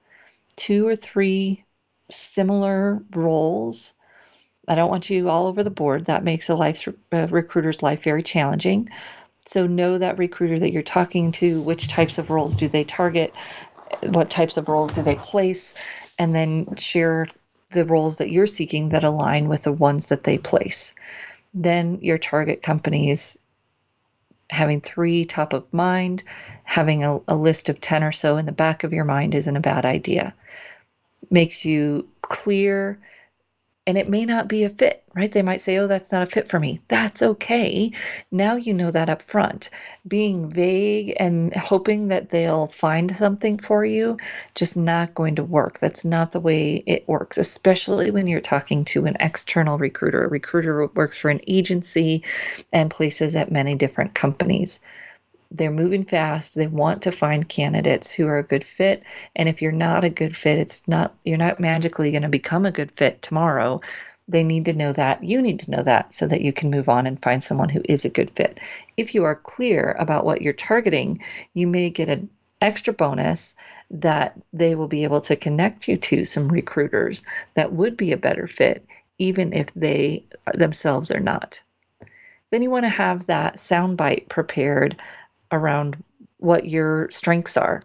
two 0.55 0.88
or 0.88 0.95
three 0.95 1.64
similar 2.09 3.01
roles. 3.16 3.93
I 4.68 4.76
don't 4.76 4.89
want 4.89 5.09
you 5.09 5.30
all 5.30 5.47
over 5.47 5.64
the 5.64 5.70
board. 5.70 6.05
That 6.05 6.24
makes 6.24 6.49
a 6.49 6.55
life 6.55 6.88
a 7.12 7.24
uh, 7.24 7.28
recruiter's 7.28 7.82
life 7.82 8.03
very 8.03 8.24
challenging. 8.24 8.89
So 9.45 9.66
know 9.66 9.97
that 9.97 10.20
recruiter 10.20 10.59
that 10.59 10.72
you're 10.72 10.84
talking 10.84 11.32
to, 11.34 11.62
which 11.62 11.88
types 11.88 12.18
of 12.18 12.30
roles 12.30 12.55
do 12.55 12.68
they 12.68 12.84
target, 12.84 13.34
what 14.03 14.30
types 14.30 14.57
of 14.57 14.70
roles 14.70 14.93
do 14.93 15.01
they 15.01 15.16
place, 15.16 15.74
and 16.20 16.36
then 16.36 16.76
share 16.76 17.28
the 17.72 17.86
roles 17.86 18.18
that 18.18 18.32
you're 18.32 18.47
seeking 18.47 18.89
that 18.89 19.03
align 19.03 19.47
with 19.47 19.64
the 19.64 19.72
ones 19.72 20.09
that 20.09 20.24
they 20.24 20.38
place. 20.38 20.93
Then 21.53 21.99
your 22.01 22.18
target 22.18 22.62
companies 22.62 23.38
having 24.52 24.82
three 24.82 25.24
top 25.26 25.54
of 25.54 25.74
mind, 25.74 26.24
having 26.64 27.04
a, 27.04 27.20
a, 27.28 27.36
list 27.36 27.70
of 27.70 27.80
10 27.80 28.04
or 28.04 28.12
so 28.12 28.36
in 28.36 28.45
the 28.45 28.52
back 28.52 28.84
of 28.84 28.91
your 28.91 29.06
mind 29.06 29.34
isn't 29.34 29.56
a 29.56 29.62
bad 29.62 29.86
idea. 29.86 30.34
Makes 31.30 31.64
you 31.64 32.10
clear 32.22 32.99
and 33.88 33.97
it 33.97 34.10
may 34.10 34.26
not 34.26 34.49
be 34.49 34.66
a 34.66 34.70
fit, 34.70 35.01
right? 35.14 35.32
They 35.32 35.41
might 35.41 35.62
say, 35.62 35.78
oh, 35.78 35.88
that's 35.88 36.12
not 36.12 36.24
a 36.24 36.26
fit 36.26 36.49
for 36.49 36.59
me. 36.59 36.80
That's 36.88 37.22
okay. 37.22 37.91
Now 38.32 38.55
you 38.55 38.74
know 38.74 38.91
that 38.91 39.09
up 39.09 39.22
front. 39.22 39.70
Being 40.07 40.49
vague 40.49 41.14
and 41.20 41.53
hoping 41.53 42.07
that 42.07 42.30
they'll 42.30 42.68
find 42.68 43.16
something 43.16 43.57
for 43.57 43.84
you, 43.84 44.18
just 44.55 44.78
not 44.78 45.14
going 45.14 45.36
to 45.36 45.43
work. 45.43 45.80
That's 45.80 46.05
not 46.05 46.32
the 46.32 46.39
way 46.39 46.76
it 46.86 47.07
works, 47.07 47.38
especially 47.38 48.12
when 48.12 48.28
you're 48.28 48.41
talking 48.41 48.86
to 48.86 49.05
an 49.05 49.18
external 49.20 49.78
recruiter. 49.78 50.24
A 50.24 50.30
recruiter 50.30 50.88
works 50.88 51.18
for 51.18 51.30
an 51.30 51.41
agency 51.47 52.24
and 52.72 52.89
places 52.89 53.36
at 53.36 53.51
many 53.51 53.76
different 53.76 54.14
companies 54.14 54.80
they're 55.51 55.70
moving 55.70 56.05
fast 56.05 56.55
they 56.55 56.68
want 56.68 57.01
to 57.01 57.12
find 57.12 57.47
candidates 57.47 58.12
who 58.12 58.26
are 58.26 58.38
a 58.38 58.43
good 58.43 58.64
fit 58.64 59.03
and 59.36 59.49
if 59.49 59.62
you're 59.62 59.72
not 59.72 60.03
a 60.03 60.09
good 60.09 60.36
fit 60.36 60.57
it's 60.57 60.88
not 60.88 61.14
you're 61.26 61.38
not 61.38 61.59
magically 61.59 62.12
going 62.12 62.24
to 62.24 62.30
become 62.30 62.66
a 62.66 62.72
good 62.72 62.91
fit 62.91 63.22
tomorrow 63.22 63.82
they 64.32 64.44
need 64.44 64.66
to 64.66 64.74
know 64.74 64.94
that 64.94 65.24
you 65.24 65.42
need 65.42 65.60
to 65.60 65.72
know 65.72 65.84
that 65.84 66.14
so 66.14 66.28
that 66.28 66.42
you 66.42 66.54
can 66.54 66.72
move 66.72 66.90
on 66.90 67.08
and 67.08 67.22
find 67.22 67.44
someone 67.44 67.70
who 67.70 67.82
is 67.86 68.06
a 68.06 68.10
good 68.10 68.32
fit 68.32 68.60
if 68.98 69.14
you 69.16 69.24
are 69.24 69.36
clear 69.36 69.96
about 70.00 70.26
what 70.26 70.42
you're 70.42 70.54
targeting 70.54 71.22
you 71.54 71.68
may 71.68 71.90
get 71.90 72.10
an 72.10 72.30
extra 72.62 72.94
bonus 72.94 73.56
that 73.90 74.40
they 74.54 74.76
will 74.76 74.88
be 74.88 75.04
able 75.04 75.22
to 75.22 75.36
connect 75.36 75.88
you 75.88 75.98
to 75.98 76.26
some 76.26 76.48
recruiters 76.48 77.26
that 77.56 77.74
would 77.74 77.98
be 77.98 78.12
a 78.12 78.18
better 78.18 78.48
fit 78.48 78.86
even 79.18 79.54
if 79.54 79.74
they 79.76 80.24
themselves 80.54 81.12
are 81.12 81.20
not 81.20 81.62
then 82.52 82.62
you 82.62 82.70
want 82.70 82.86
to 82.86 82.90
have 82.90 83.26
that 83.28 83.56
soundbite 83.56 84.30
prepared 84.30 85.02
around 85.52 86.02
what 86.38 86.66
your 86.66 87.10
strengths 87.10 87.58
are. 87.58 87.82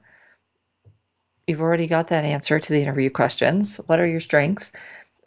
You've 1.47 1.61
already 1.61 1.87
got 1.87 2.09
that 2.09 2.25
answer 2.25 2.59
to 2.59 2.73
the 2.73 2.83
interview 2.83 3.11
questions. 3.11 3.79
What 3.87 4.01
are 4.01 4.07
your 4.07 4.21
strengths? 4.21 4.73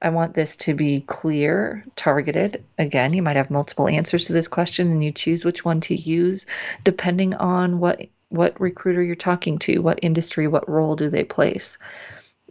I 0.02 0.10
want 0.10 0.34
this 0.34 0.56
to 0.58 0.74
be 0.74 1.02
clear, 1.02 1.86
targeted. 1.96 2.64
Again, 2.78 3.14
you 3.14 3.22
might 3.22 3.36
have 3.36 3.52
multiple 3.52 3.88
answers 3.88 4.26
to 4.26 4.34
this 4.34 4.48
question 4.48 4.92
and 4.92 5.04
you 5.04 5.12
choose 5.12 5.44
which 5.44 5.66
one 5.66 5.82
to 5.82 5.96
use 5.96 6.46
depending 6.84 7.34
on 7.36 7.80
what 7.80 8.02
what 8.30 8.62
recruiter 8.62 9.02
you're 9.02 9.16
talking 9.16 9.58
to, 9.58 9.80
what 9.80 10.00
industry, 10.04 10.48
what 10.48 10.70
role 10.70 10.96
do 10.96 11.10
they 11.10 11.24
place. 11.24 11.80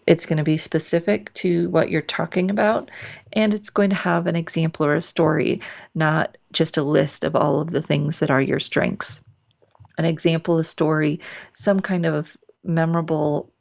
It's 0.09 0.26
going 0.26 0.38
to 0.38 0.42
be 0.42 0.57
specific 0.57 1.32
to 1.34 1.70
what 1.70 1.88
you're 1.88 2.03
talking 2.03 2.51
about 2.51 2.90
and 3.32 3.55
it's 3.55 3.70
going 3.70 3.90
to 3.90 3.96
have 3.96 4.26
an 4.26 4.34
example 4.34 4.86
or 4.86 4.96
a 4.96 5.01
story, 5.01 5.61
not 5.94 6.36
just 6.53 6.78
a 6.78 6.82
list 6.82 7.22
of 7.22 7.36
all 7.36 7.61
of 7.61 7.70
the 7.70 7.82
things 7.82 8.18
that 8.18 8.30
are 8.30 8.42
your 8.42 8.59
strengths 8.59 9.20
an 9.99 10.05
example, 10.05 10.59
a 10.59 10.64
story, 10.64 11.20
some 11.53 11.80
kind 11.80 12.07
of 12.07 12.34
memorable 12.64 13.53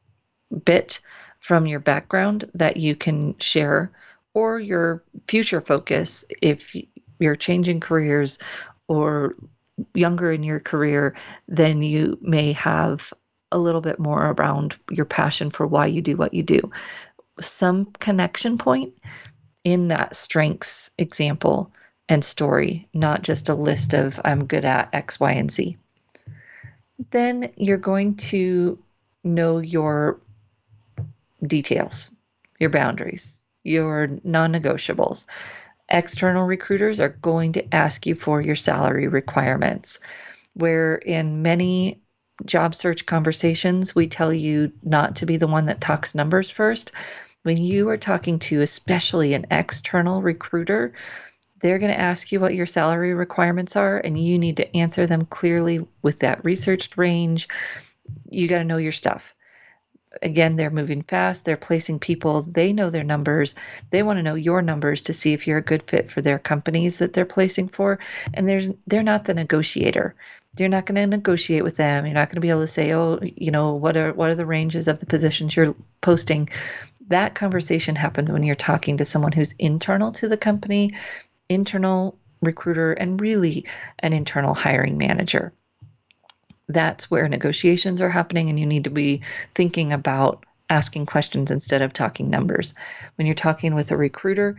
bit 0.64 1.00
from 1.40 1.66
your 1.66 1.80
background 1.80 2.50
that 2.54 2.78
you 2.78 2.96
can 2.96 3.38
share, 3.40 3.92
or 4.34 4.60
your 4.60 5.04
future 5.28 5.62
focus 5.62 6.26
if 6.42 6.76
you're 7.20 7.36
changing 7.36 7.80
careers 7.80 8.38
or 8.88 9.36
younger 9.94 10.32
in 10.32 10.44
your 10.44 10.60
career, 10.60 11.16
then 11.48 11.82
you 11.82 12.18
may 12.22 12.52
have 12.52 13.14
a 13.52 13.58
little 13.58 13.82
bit 13.82 14.00
more 14.00 14.32
around 14.32 14.76
your 14.92 15.06
passion 15.06 15.50
for 15.50 15.66
why 15.66 15.86
you 15.86 16.02
do 16.02 16.18
what 16.18 16.34
you 16.34 16.44
do. 16.44 16.60
Some 17.40 17.86
connection 18.00 18.58
point 18.58 18.94
in 19.64 19.88
that 19.88 20.16
strengths 20.16 20.90
example 20.98 21.72
and 22.10 22.24
story, 22.24 22.88
not 22.94 23.22
just 23.22 23.50
a 23.50 23.56
list 23.56 23.94
of 23.94 24.20
I'm 24.24 24.46
good 24.46 24.66
at 24.66 24.90
X, 24.94 25.20
Y, 25.20 25.32
and 25.32 25.52
Z 25.52 25.78
then 27.12 27.52
you're 27.58 27.78
going 27.78 28.16
to 28.16 28.78
know 29.24 29.60
your 29.60 30.20
details, 31.46 32.12
your 32.60 32.70
boundaries, 32.70 33.44
your 33.64 34.08
non 34.24 34.54
negotiables. 34.54 35.26
External 35.90 36.46
recruiters 36.46 37.00
are 37.00 37.10
going 37.10 37.54
to 37.54 37.74
ask 37.74 38.06
you 38.06 38.16
for 38.16 38.42
your 38.42 38.56
salary 38.56 39.08
requirements, 39.08 40.00
where 40.54 40.96
in 40.96 41.42
many 41.42 42.02
job 42.46 42.76
search 42.76 43.06
conversations, 43.06 43.96
we 43.96 44.08
tell 44.08 44.34
you 44.34 44.72
not 44.84 45.18
to 45.18 45.26
be 45.26 45.38
the 45.38 45.48
one 45.48 45.66
that 45.66 45.82
talks 45.82 46.14
numbers 46.14 46.50
first. 46.50 46.92
When 47.44 47.58
you 47.58 47.90
are 47.90 47.98
talking 47.98 48.40
to, 48.40 48.62
especially 48.62 49.34
an 49.34 49.48
external 49.50 50.22
recruiter, 50.22 50.94
they're 51.60 51.80
going 51.80 51.94
to 51.94 52.00
ask 52.00 52.32
you 52.32 52.40
what 52.40 52.54
your 52.54 52.66
salary 52.66 53.14
requirements 53.14 53.76
are, 53.76 53.98
and 53.98 54.22
you 54.22 54.38
need 54.38 54.58
to 54.58 54.78
answer 54.78 55.08
them 55.08 55.26
clearly 55.26 55.86
with 56.02 56.20
that 56.20 56.44
researched 56.44 56.98
range. 56.98 57.48
You 58.30 58.48
got 58.48 58.60
to 58.60 58.64
know 58.64 58.78
your 58.78 58.92
stuff. 58.92 59.34
Again, 60.22 60.56
they're 60.56 60.70
moving 60.70 61.04
fast, 61.04 61.46
they're 61.46 61.58
placing 61.58 62.00
people, 62.00 62.42
they 62.44 62.74
know 62.74 62.90
their 62.90 63.04
numbers. 63.04 63.56
They 63.90 64.04
want 64.04 64.18
to 64.18 64.24
know 64.24 64.36
your 64.36 64.62
numbers 64.62 65.02
to 65.04 65.14
see 65.14 65.34
if 65.34 65.48
you're 65.48 65.58
a 65.58 65.64
good 65.64 65.84
fit 65.84 66.12
for 66.12 66.22
their 66.22 66.40
companies 66.40 67.00
that 67.00 67.14
they're 67.14 67.26
placing 67.26 67.70
for. 67.70 68.00
And 68.34 68.48
there's 68.48 68.70
they're 68.88 69.04
not 69.04 69.26
the 69.26 69.34
negotiator. 69.34 70.16
You're 70.58 70.70
not 70.70 70.86
going 70.86 70.96
to 70.96 71.06
negotiate 71.06 71.64
with 71.64 71.78
them. 71.78 72.06
You're 72.06 72.16
not 72.16 72.30
going 72.30 72.36
to 72.36 72.42
be 72.42 72.50
able 72.50 72.62
to 72.62 72.68
say, 72.68 72.94
"Oh, 72.94 73.20
you 73.22 73.52
know, 73.52 73.74
what 73.74 73.96
are 73.96 74.14
what 74.14 74.30
are 74.30 74.36
the 74.36 74.46
ranges 74.46 74.88
of 74.88 75.00
the 75.00 75.06
positions 75.06 75.56
you're 75.56 75.76
posting?" 76.02 76.50
That 77.10 77.36
conversation 77.36 77.96
happens 77.96 78.32
when 78.32 78.44
you're 78.44 78.56
talking 78.56 78.98
to 78.98 79.06
someone 79.06 79.32
who's 79.32 79.54
internal 79.60 80.12
to 80.14 80.28
the 80.28 80.38
company 80.38 80.94
internal 81.50 82.18
recruiter 82.42 82.94
and 82.94 83.20
really 83.20 83.66
an 84.00 84.14
internal 84.14 84.54
hiring 84.54 84.98
manager. 84.98 85.54
That's 86.68 87.10
where 87.10 87.28
negotiations 87.28 88.02
are 88.02 88.10
happening, 88.10 88.50
and 88.50 88.60
you 88.60 88.66
need 88.66 88.86
to 88.86 88.90
be 88.90 89.22
thinking 89.56 89.94
about 89.94 90.46
asking 90.70 91.06
questions 91.06 91.50
instead 91.50 91.82
of 91.82 91.94
talking 91.94 92.30
numbers. 92.30 92.74
When 93.16 93.26
you're 93.26 93.36
talking 93.36 93.74
with 93.74 93.92
a 93.92 93.98
recruiter, 93.98 94.58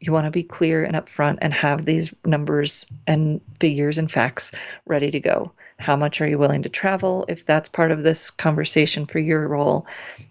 you 0.00 0.12
want 0.12 0.26
to 0.26 0.30
be 0.30 0.42
clear 0.42 0.84
and 0.84 0.96
upfront 0.96 1.38
and 1.40 1.54
have 1.54 1.84
these 1.84 2.12
numbers 2.24 2.86
and 3.06 3.40
figures 3.60 3.98
and 3.98 4.10
facts 4.10 4.52
ready 4.86 5.10
to 5.12 5.20
go. 5.20 5.52
How 5.78 5.96
much 5.96 6.20
are 6.20 6.26
you 6.26 6.38
willing 6.38 6.62
to 6.64 6.68
travel 6.68 7.24
if 7.28 7.46
that's 7.46 7.68
part 7.68 7.90
of 7.90 8.02
this 8.02 8.30
conversation 8.30 9.06
for 9.06 9.18
your 9.18 9.46
role? 9.48 9.86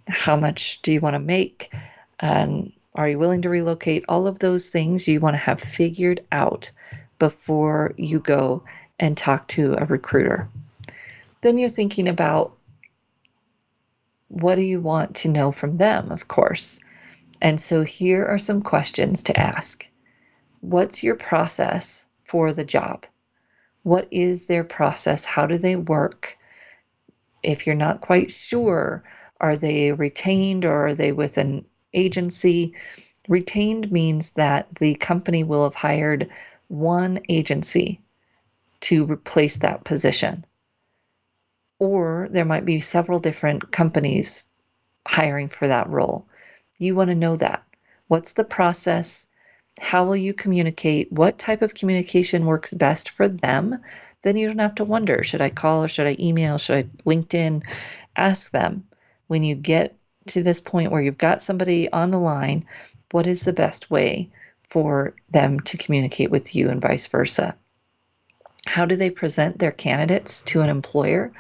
How 0.08 0.36
much 0.36 0.82
do 0.82 0.94
you 0.94 1.00
want 1.00 1.16
to 1.16 1.20
make? 1.20 1.74
And 2.20 2.72
are 2.96 3.10
you 3.10 3.18
willing 3.18 3.42
to 3.44 3.50
relocate? 3.50 4.06
All 4.08 4.28
of 4.28 4.40
those 4.40 4.70
things 4.70 5.08
you 5.08 5.20
want 5.20 5.34
to 5.34 5.40
have 5.40 5.60
figured 5.60 6.22
out 6.32 6.72
before 7.18 7.94
you 7.98 8.20
go 8.20 8.64
and 9.00 9.18
talk 9.18 9.48
to 9.50 9.76
a 9.78 9.86
recruiter. 9.86 10.48
Then 11.44 11.58
you're 11.60 11.70
thinking 11.70 12.08
about 12.08 12.58
what 14.30 14.56
do 14.56 14.62
you 14.62 14.82
want 14.82 15.18
to 15.18 15.28
know 15.28 15.52
from 15.52 15.78
them, 15.78 16.12
of 16.12 16.28
course. 16.28 16.80
And 17.42 17.62
so 17.62 17.84
here 17.84 18.26
are 18.26 18.40
some 18.40 18.62
questions 18.62 19.24
to 19.24 19.40
ask 19.40 19.88
What's 20.62 21.04
your 21.04 21.16
process 21.16 22.08
for 22.24 22.54
the 22.54 22.64
job? 22.64 23.06
What 23.84 24.08
is 24.10 24.48
their 24.48 24.64
process? 24.64 25.26
How 25.26 25.46
do 25.46 25.58
they 25.58 25.76
work? 25.76 26.38
If 27.44 27.68
you're 27.68 27.76
not 27.76 28.02
quite 28.02 28.32
sure, 28.32 29.04
are 29.40 29.58
they 29.58 29.92
retained 29.92 30.64
or 30.64 30.88
are 30.88 30.96
they 30.96 31.12
with 31.12 31.38
an 31.38 31.66
agency. 31.94 32.74
Retained 33.28 33.92
means 33.92 34.32
that 34.32 34.74
the 34.76 34.96
company 34.96 35.44
will 35.44 35.64
have 35.64 35.76
hired 35.76 36.30
one 36.68 37.20
agency 37.30 38.02
to 38.82 39.06
replace 39.06 39.58
that 39.60 39.84
position. 39.84 40.46
Or 41.84 42.30
there 42.32 42.46
might 42.46 42.64
be 42.64 42.80
several 42.80 43.20
different 43.20 43.70
companies 43.70 44.46
hiring 45.06 45.50
for 45.50 45.68
that 45.68 45.90
role. 45.90 46.26
You 46.80 46.96
want 46.96 47.10
to 47.10 47.16
know 47.16 47.36
that. 47.36 47.62
What's 48.08 48.34
the 48.34 48.46
process? 48.46 49.28
How 49.82 50.06
will 50.06 50.16
you 50.16 50.34
communicate? 50.34 51.12
What 51.12 51.38
type 51.38 51.62
of 51.62 51.74
communication 51.74 52.46
works 52.46 52.74
best 52.74 53.10
for 53.10 53.28
them? 53.28 53.80
Then 54.22 54.38
you 54.38 54.48
don't 54.48 54.60
have 54.60 54.76
to 54.76 54.86
wonder 54.86 55.24
should 55.24 55.42
I 55.42 55.50
call 55.50 55.84
or 55.84 55.90
should 55.90 56.08
I 56.08 56.16
email? 56.18 56.58
Should 56.58 56.78
I 56.78 56.84
LinkedIn? 57.06 57.64
Ask 58.16 58.50
them 58.52 58.86
when 59.28 59.44
you 59.44 59.54
get 59.54 59.98
to 60.28 60.42
this 60.42 60.62
point 60.62 60.90
where 60.90 61.02
you've 61.02 61.18
got 61.18 61.42
somebody 61.42 61.92
on 61.92 62.12
the 62.12 62.20
line, 62.20 62.66
what 63.12 63.28
is 63.28 63.42
the 63.42 63.52
best 63.52 63.92
way 63.92 64.30
for 64.64 65.16
them 65.32 65.60
to 65.60 65.76
communicate 65.76 66.32
with 66.32 66.56
you 66.56 66.70
and 66.70 66.82
vice 66.82 67.08
versa? 67.08 67.58
How 68.66 68.86
do 68.86 68.96
they 68.96 69.10
present 69.10 69.60
their 69.60 69.72
candidates 69.72 70.42
to 70.44 70.62
an 70.62 70.70
employer? 70.70 71.34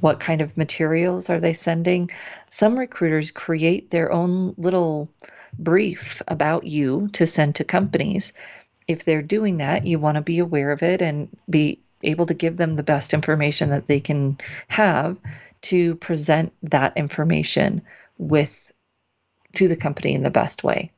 What 0.00 0.20
kind 0.20 0.40
of 0.40 0.56
materials 0.56 1.30
are 1.30 1.40
they 1.40 1.54
sending? 1.54 2.10
Some 2.50 2.78
recruiters 2.78 3.30
create 3.30 3.90
their 3.90 4.12
own 4.12 4.54
little 4.56 5.10
brief 5.58 6.22
about 6.28 6.64
you 6.64 7.08
to 7.14 7.26
send 7.26 7.56
to 7.56 7.64
companies. 7.64 8.32
If 8.86 9.04
they're 9.04 9.22
doing 9.22 9.58
that, 9.58 9.86
you 9.86 9.98
want 9.98 10.16
to 10.16 10.22
be 10.22 10.38
aware 10.38 10.72
of 10.72 10.82
it 10.82 11.02
and 11.02 11.28
be 11.48 11.80
able 12.02 12.26
to 12.26 12.34
give 12.34 12.56
them 12.56 12.76
the 12.76 12.82
best 12.82 13.12
information 13.12 13.70
that 13.70 13.86
they 13.86 14.00
can 14.00 14.38
have 14.68 15.16
to 15.60 15.96
present 15.96 16.52
that 16.62 16.96
information 16.96 17.82
with 18.16 18.72
to 19.54 19.68
the 19.68 19.76
company 19.76 20.14
in 20.14 20.22
the 20.22 20.30
best 20.30 20.62
way. 20.62 20.92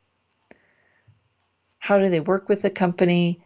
How 1.79 1.99
do 1.99 2.11
they 2.11 2.21
work 2.21 2.49
with 2.49 2.63
the 2.63 2.71
company? 2.71 3.43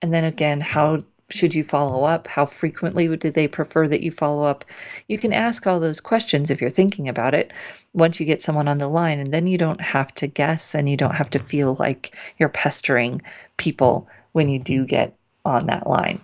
And 0.00 0.12
then 0.12 0.24
again, 0.24 0.60
how 0.60 1.04
should 1.28 1.54
you 1.54 1.64
follow 1.64 2.04
up? 2.04 2.28
How 2.28 2.46
frequently 2.46 3.14
do 3.16 3.30
they 3.30 3.48
prefer 3.48 3.88
that 3.88 4.02
you 4.02 4.12
follow 4.12 4.44
up? 4.44 4.64
You 5.08 5.18
can 5.18 5.32
ask 5.32 5.66
all 5.66 5.80
those 5.80 6.00
questions 6.00 6.50
if 6.50 6.60
you're 6.60 6.70
thinking 6.70 7.08
about 7.08 7.34
it 7.34 7.52
once 7.92 8.20
you 8.20 8.26
get 8.26 8.42
someone 8.42 8.68
on 8.68 8.78
the 8.78 8.86
line, 8.86 9.18
and 9.18 9.32
then 9.32 9.46
you 9.46 9.58
don't 9.58 9.80
have 9.80 10.14
to 10.16 10.28
guess 10.28 10.74
and 10.74 10.88
you 10.88 10.96
don't 10.96 11.16
have 11.16 11.30
to 11.30 11.38
feel 11.38 11.74
like 11.78 12.16
you're 12.38 12.48
pestering 12.48 13.22
people 13.56 14.08
when 14.32 14.48
you 14.48 14.58
do 14.58 14.84
get 14.84 15.16
on 15.44 15.66
that 15.66 15.88
line. 15.88 16.20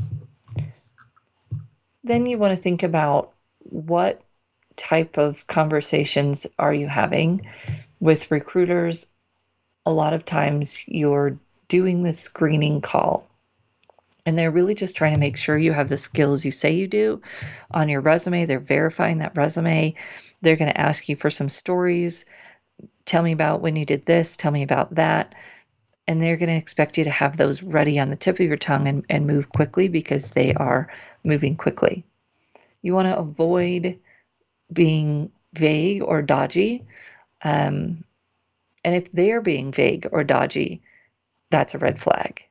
Then 2.05 2.27
you 2.27 2.39
want 2.39 2.57
to 2.57 2.63
think 2.63 2.83
about 2.83 3.33
what 3.59 4.23
type 4.77 5.19
of 5.19 5.47
conversations 5.47 6.47
are 6.59 6.75
you 6.75 6.87
having 6.87 7.47
with 8.01 8.31
recruiters? 8.31 9.07
A 9.85 9.93
lot 9.93 10.13
of 10.13 10.25
times 10.25 10.85
you're 10.87 11.39
doing 11.69 12.03
the 12.03 12.13
screening 12.13 12.81
call 12.81 13.29
and 14.25 14.39
they're 14.39 14.51
really 14.51 14.75
just 14.75 14.97
trying 14.97 15.15
to 15.15 15.21
make 15.21 15.37
sure 15.37 15.59
you 15.59 15.73
have 15.73 15.89
the 15.89 15.97
skills 15.97 16.45
you 16.45 16.51
say 16.51 16.73
you 16.73 16.87
do 16.87 17.21
on 17.71 17.89
your 17.89 18.01
resume. 18.01 18.45
They're 18.45 18.61
verifying 18.61 19.19
that 19.19 19.37
resume. 19.37 19.95
They're 20.41 20.57
going 20.57 20.73
to 20.73 20.81
ask 20.81 21.09
you 21.09 21.17
for 21.17 21.31
some 21.31 21.49
stories. 21.49 22.25
Tell 23.05 23.23
me 23.23 23.33
about 23.33 23.61
when 23.61 23.77
you 23.77 23.85
did 23.85 24.07
this. 24.07 24.37
Tell 24.37 24.53
me 24.53 24.63
about 24.63 24.95
that. 24.95 25.35
And 26.07 26.21
they're 26.21 26.37
going 26.37 26.51
to 26.51 26.57
expect 26.57 26.99
you 26.99 27.05
to 27.05 27.11
have 27.11 27.37
those 27.37 27.63
ready 27.63 27.99
on 27.99 28.11
the 28.11 28.17
tip 28.17 28.37
of 28.37 28.47
your 28.47 28.57
tongue 28.57 28.87
and, 28.89 29.05
and 29.09 29.27
move 29.27 29.51
quickly 29.51 29.89
because 29.89 30.33
they 30.33 30.53
are 30.55 30.93
moving 31.25 31.57
quickly. 31.57 32.05
You 32.81 32.95
want 32.95 33.07
to 33.07 33.19
avoid 33.19 33.99
being 34.73 35.31
vague 35.55 36.03
or 36.03 36.23
dodgy. 36.23 36.85
Um, 37.43 38.05
and 38.85 38.95
if 38.95 39.13
they're 39.13 39.41
being 39.41 39.73
vague 39.73 40.09
or 40.11 40.25
dodgy, 40.25 40.83
that's 41.51 41.75
a 41.75 41.79
red 41.79 42.01
flag. 42.01 42.49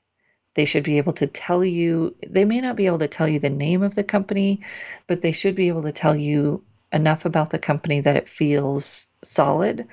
They 0.53 0.65
should 0.65 0.83
be 0.83 0.97
able 0.97 1.13
to 1.13 1.27
tell 1.27 1.63
you, 1.63 2.15
they 2.27 2.43
may 2.45 2.59
not 2.59 2.75
be 2.75 2.87
able 2.87 2.99
to 2.99 3.07
tell 3.07 3.27
you 3.27 3.39
the 3.39 3.49
name 3.49 3.83
of 3.83 3.95
the 3.95 4.03
company, 4.03 4.61
but 5.07 5.21
they 5.21 5.31
should 5.31 5.55
be 5.55 5.69
able 5.69 5.83
to 5.83 5.93
tell 5.93 6.15
you 6.15 6.63
enough 6.91 7.25
about 7.25 7.51
the 7.51 7.59
company 7.59 8.01
that 8.01 8.17
it 8.17 8.27
feels 8.27 9.07
solid. 9.23 9.87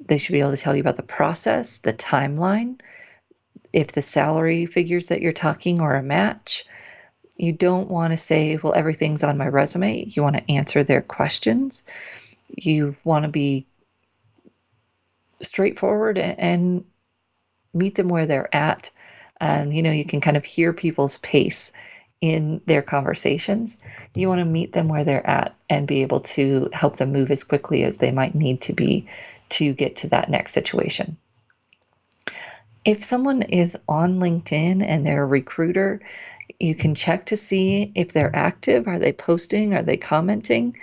They 0.00 0.18
should 0.18 0.34
be 0.34 0.40
able 0.40 0.50
to 0.50 0.58
tell 0.58 0.74
you 0.74 0.82
about 0.82 0.96
the 0.96 1.02
process, 1.02 1.78
the 1.78 1.94
timeline, 1.94 2.80
if 3.72 3.92
the 3.92 4.02
salary 4.02 4.66
figures 4.66 5.08
that 5.08 5.22
you're 5.22 5.32
talking 5.32 5.80
are 5.80 5.96
a 5.96 6.02
match. 6.02 6.66
You 7.36 7.52
don't 7.52 7.88
want 7.88 8.12
to 8.12 8.16
say, 8.16 8.56
well, 8.56 8.74
everything's 8.74 9.24
on 9.24 9.38
my 9.38 9.48
resume. 9.48 10.04
You 10.04 10.22
want 10.22 10.36
to 10.36 10.52
answer 10.52 10.84
their 10.84 11.02
questions. 11.02 11.82
You 12.48 12.94
want 13.04 13.24
to 13.24 13.30
be 13.30 13.66
straightforward 15.40 16.18
and 16.18 16.84
meet 17.72 17.94
them 17.96 18.08
where 18.08 18.26
they're 18.26 18.54
at 18.54 18.90
um, 19.40 19.72
you 19.72 19.82
know, 19.82 19.90
you 19.90 20.04
can 20.04 20.20
kind 20.20 20.36
of 20.36 20.44
hear 20.44 20.72
people's 20.72 21.18
pace 21.18 21.72
in 22.20 22.60
their 22.66 22.82
conversations. 22.82 23.78
You 24.14 24.28
want 24.28 24.38
to 24.38 24.46
meet 24.46 24.72
them 24.72 24.88
where 24.88 25.04
they're 25.04 25.26
at 25.26 25.54
and 25.68 25.86
be 25.86 26.02
able 26.02 26.20
to 26.20 26.70
help 26.72 26.96
them 26.96 27.12
move 27.12 27.30
as 27.30 27.44
quickly 27.44 27.84
as 27.84 27.98
they 27.98 28.12
might 28.12 28.34
need 28.34 28.62
to 28.62 28.72
be 28.72 29.08
to 29.50 29.74
get 29.74 29.96
to 29.96 30.08
that 30.08 30.30
next 30.30 30.52
situation. 30.52 31.16
If 32.84 33.04
someone 33.04 33.42
is 33.42 33.76
on 33.88 34.20
LinkedIn 34.20 34.82
and 34.82 35.06
they're 35.06 35.22
a 35.22 35.26
recruiter, 35.26 36.00
you 36.60 36.74
can 36.74 36.94
check 36.94 37.26
to 37.26 37.36
see 37.36 37.92
if 37.94 38.12
they're 38.12 38.34
active. 38.34 38.88
Are 38.88 38.98
they 38.98 39.12
posting? 39.12 39.74
Are 39.74 39.82
they 39.82 39.96
commenting? 39.96 40.76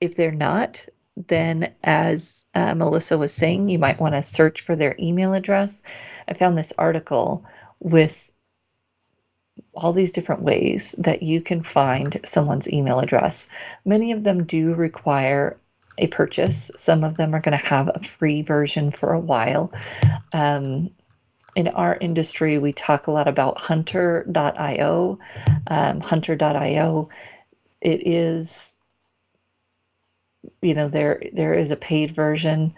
If 0.00 0.16
they're 0.16 0.30
not, 0.30 0.86
then 1.16 1.72
as 1.82 2.44
uh, 2.54 2.74
Melissa 2.74 3.18
was 3.18 3.32
saying, 3.32 3.68
you 3.68 3.78
might 3.78 4.00
want 4.00 4.14
to 4.14 4.22
search 4.22 4.62
for 4.62 4.76
their 4.76 4.96
email 4.98 5.34
address. 5.34 5.82
I 6.26 6.34
found 6.34 6.56
this 6.56 6.72
article 6.78 7.44
with 7.80 8.30
all 9.74 9.92
these 9.92 10.12
different 10.12 10.42
ways 10.42 10.94
that 10.98 11.22
you 11.22 11.40
can 11.40 11.62
find 11.62 12.20
someone's 12.24 12.70
email 12.70 13.00
address. 13.00 13.48
Many 13.84 14.12
of 14.12 14.22
them 14.22 14.44
do 14.44 14.74
require 14.74 15.58
a 15.98 16.06
purchase. 16.06 16.70
Some 16.76 17.04
of 17.04 17.16
them 17.16 17.34
are 17.34 17.40
going 17.40 17.58
to 17.58 17.66
have 17.66 17.90
a 17.94 18.02
free 18.02 18.42
version 18.42 18.90
for 18.90 19.12
a 19.12 19.20
while. 19.20 19.72
Um, 20.32 20.90
in 21.54 21.68
our 21.68 21.96
industry, 21.96 22.58
we 22.58 22.72
talk 22.72 23.06
a 23.06 23.10
lot 23.10 23.28
about 23.28 23.60
hunter.io. 23.60 25.18
Um, 25.66 26.00
hunter.io, 26.00 27.08
it 27.80 28.06
is 28.06 28.74
you 30.60 30.74
know 30.74 30.88
there 30.88 31.22
there 31.32 31.54
is 31.54 31.70
a 31.70 31.76
paid 31.76 32.10
version. 32.14 32.74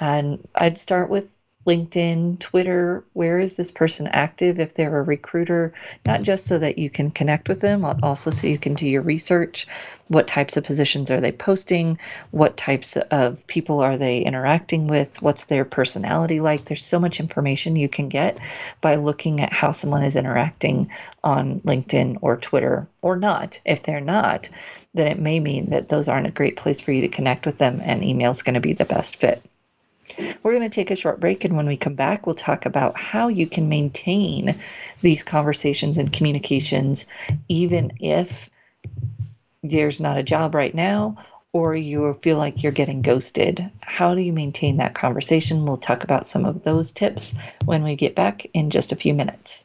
And 0.00 0.46
i'd 0.54 0.78
start 0.78 1.10
with 1.10 1.28
linkedin 1.68 2.38
twitter 2.38 3.04
where 3.12 3.38
is 3.38 3.56
this 3.56 3.70
person 3.70 4.06
active 4.06 4.58
if 4.58 4.72
they're 4.72 4.98
a 4.98 5.02
recruiter? 5.02 5.74
Not 6.06 6.22
just 6.22 6.46
so 6.46 6.58
that 6.58 6.78
you 6.78 6.88
can 6.88 7.10
connect 7.10 7.48
with 7.48 7.60
them 7.60 7.84
also 8.02 8.30
so 8.30 8.46
you 8.46 8.58
can 8.58 8.72
do 8.72 8.88
your 8.88 9.02
research. 9.02 9.66
What 10.06 10.26
types 10.26 10.56
of 10.56 10.64
positions 10.64 11.10
are 11.10 11.20
they 11.20 11.32
posting? 11.32 11.98
What 12.30 12.56
types 12.56 12.96
of 12.96 13.46
people 13.46 13.80
are 13.80 13.98
they 13.98 14.20
interacting 14.20 14.86
with? 14.86 15.20
What's 15.20 15.44
their 15.44 15.66
personality 15.66 16.40
like? 16.40 16.64
There's 16.64 16.84
so 16.84 16.98
much 16.98 17.20
information 17.20 17.76
you 17.76 17.90
can 17.90 18.08
get 18.08 18.38
by 18.80 18.94
looking 18.94 19.40
at 19.40 19.52
how 19.52 19.72
someone 19.72 20.04
is 20.04 20.16
interacting 20.16 20.90
on 21.22 21.60
linkedin 21.60 22.16
or 22.22 22.38
twitter 22.38 22.88
or 23.02 23.16
not. 23.16 23.60
If 23.66 23.82
they're 23.82 24.00
not 24.00 24.48
then 24.94 25.06
it 25.06 25.18
may 25.18 25.38
mean 25.38 25.70
that 25.70 25.88
those 25.88 26.08
aren't 26.08 26.28
a 26.28 26.32
great 26.32 26.56
place 26.56 26.80
for 26.80 26.92
you 26.92 27.02
to 27.02 27.08
connect 27.08 27.46
with 27.46 27.58
them, 27.58 27.80
and 27.84 28.02
email 28.02 28.30
is 28.30 28.42
going 28.42 28.54
to 28.54 28.60
be 28.60 28.72
the 28.72 28.84
best 28.84 29.16
fit. 29.16 29.42
We're 30.42 30.56
going 30.56 30.68
to 30.68 30.74
take 30.74 30.90
a 30.90 30.96
short 30.96 31.20
break, 31.20 31.44
and 31.44 31.56
when 31.56 31.66
we 31.66 31.76
come 31.76 31.94
back, 31.94 32.26
we'll 32.26 32.34
talk 32.34 32.66
about 32.66 32.98
how 32.98 33.28
you 33.28 33.46
can 33.46 33.68
maintain 33.68 34.60
these 35.00 35.22
conversations 35.22 35.98
and 35.98 36.12
communications, 36.12 37.06
even 37.48 37.92
if 38.00 38.48
there's 39.62 40.00
not 40.00 40.18
a 40.18 40.22
job 40.22 40.54
right 40.54 40.74
now 40.74 41.16
or 41.52 41.74
you 41.74 42.18
feel 42.22 42.36
like 42.36 42.62
you're 42.62 42.72
getting 42.72 43.02
ghosted. 43.02 43.70
How 43.80 44.14
do 44.14 44.20
you 44.20 44.32
maintain 44.32 44.76
that 44.76 44.94
conversation? 44.94 45.64
We'll 45.64 45.78
talk 45.78 46.04
about 46.04 46.26
some 46.26 46.44
of 46.44 46.62
those 46.62 46.92
tips 46.92 47.34
when 47.64 47.82
we 47.82 47.96
get 47.96 48.14
back 48.14 48.46
in 48.52 48.70
just 48.70 48.92
a 48.92 48.96
few 48.96 49.14
minutes. 49.14 49.64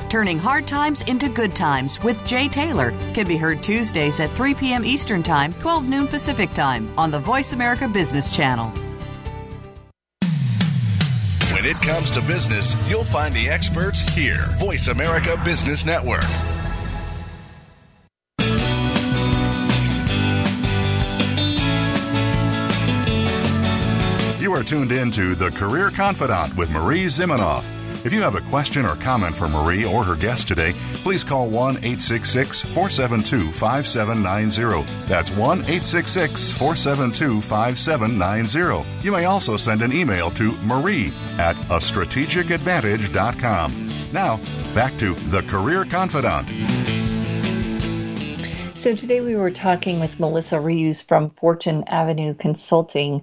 Turning 0.11 0.37
Hard 0.37 0.67
Times 0.67 1.03
into 1.03 1.29
Good 1.29 1.55
Times 1.55 1.97
with 2.03 2.27
Jay 2.27 2.49
Taylor 2.49 2.91
can 3.13 3.25
be 3.25 3.37
heard 3.37 3.63
Tuesdays 3.63 4.19
at 4.19 4.29
3 4.31 4.53
p.m. 4.53 4.83
Eastern 4.83 5.23
Time, 5.23 5.53
12 5.53 5.87
noon 5.87 6.05
Pacific 6.05 6.51
Time 6.51 6.93
on 6.97 7.11
the 7.11 7.19
Voice 7.19 7.53
America 7.53 7.87
Business 7.87 8.29
Channel. 8.29 8.67
When 11.53 11.63
it 11.63 11.77
comes 11.77 12.11
to 12.11 12.21
business, 12.23 12.75
you'll 12.89 13.05
find 13.05 13.33
the 13.33 13.47
experts 13.47 14.01
here. 14.01 14.47
Voice 14.59 14.89
America 14.89 15.41
Business 15.45 15.85
Network. 15.85 16.25
You 24.41 24.53
are 24.53 24.63
tuned 24.65 24.91
in 24.91 25.09
to 25.11 25.35
The 25.35 25.51
Career 25.51 25.89
Confidante 25.89 26.57
with 26.57 26.69
Marie 26.69 27.05
Zimenoff. 27.05 27.63
If 28.03 28.13
you 28.13 28.21
have 28.21 28.33
a 28.33 28.41
question 28.41 28.83
or 28.83 28.95
comment 28.95 29.35
for 29.35 29.47
Marie 29.47 29.85
or 29.85 30.03
her 30.03 30.15
guest 30.15 30.47
today, 30.47 30.73
please 31.03 31.23
call 31.23 31.49
1 31.49 31.77
866 31.77 32.63
472 32.63 33.51
5790. 33.51 34.91
That's 35.05 35.29
1 35.29 35.59
866 35.59 36.51
472 36.51 37.41
5790. 37.41 38.89
You 39.03 39.11
may 39.11 39.25
also 39.25 39.55
send 39.55 39.83
an 39.83 39.93
email 39.93 40.31
to 40.31 40.53
marie 40.63 41.13
at 41.37 41.55
a 41.69 41.77
strategicadvantage.com. 41.77 44.11
Now, 44.11 44.37
back 44.73 44.97
to 44.97 45.13
The 45.13 45.43
Career 45.43 45.85
Confidante. 45.85 46.89
So 48.81 48.95
today 48.95 49.21
we 49.21 49.35
were 49.35 49.51
talking 49.51 49.99
with 49.99 50.19
Melissa 50.19 50.59
Reeves 50.59 51.03
from 51.03 51.29
Fortune 51.29 51.83
Avenue 51.85 52.33
Consulting 52.33 53.21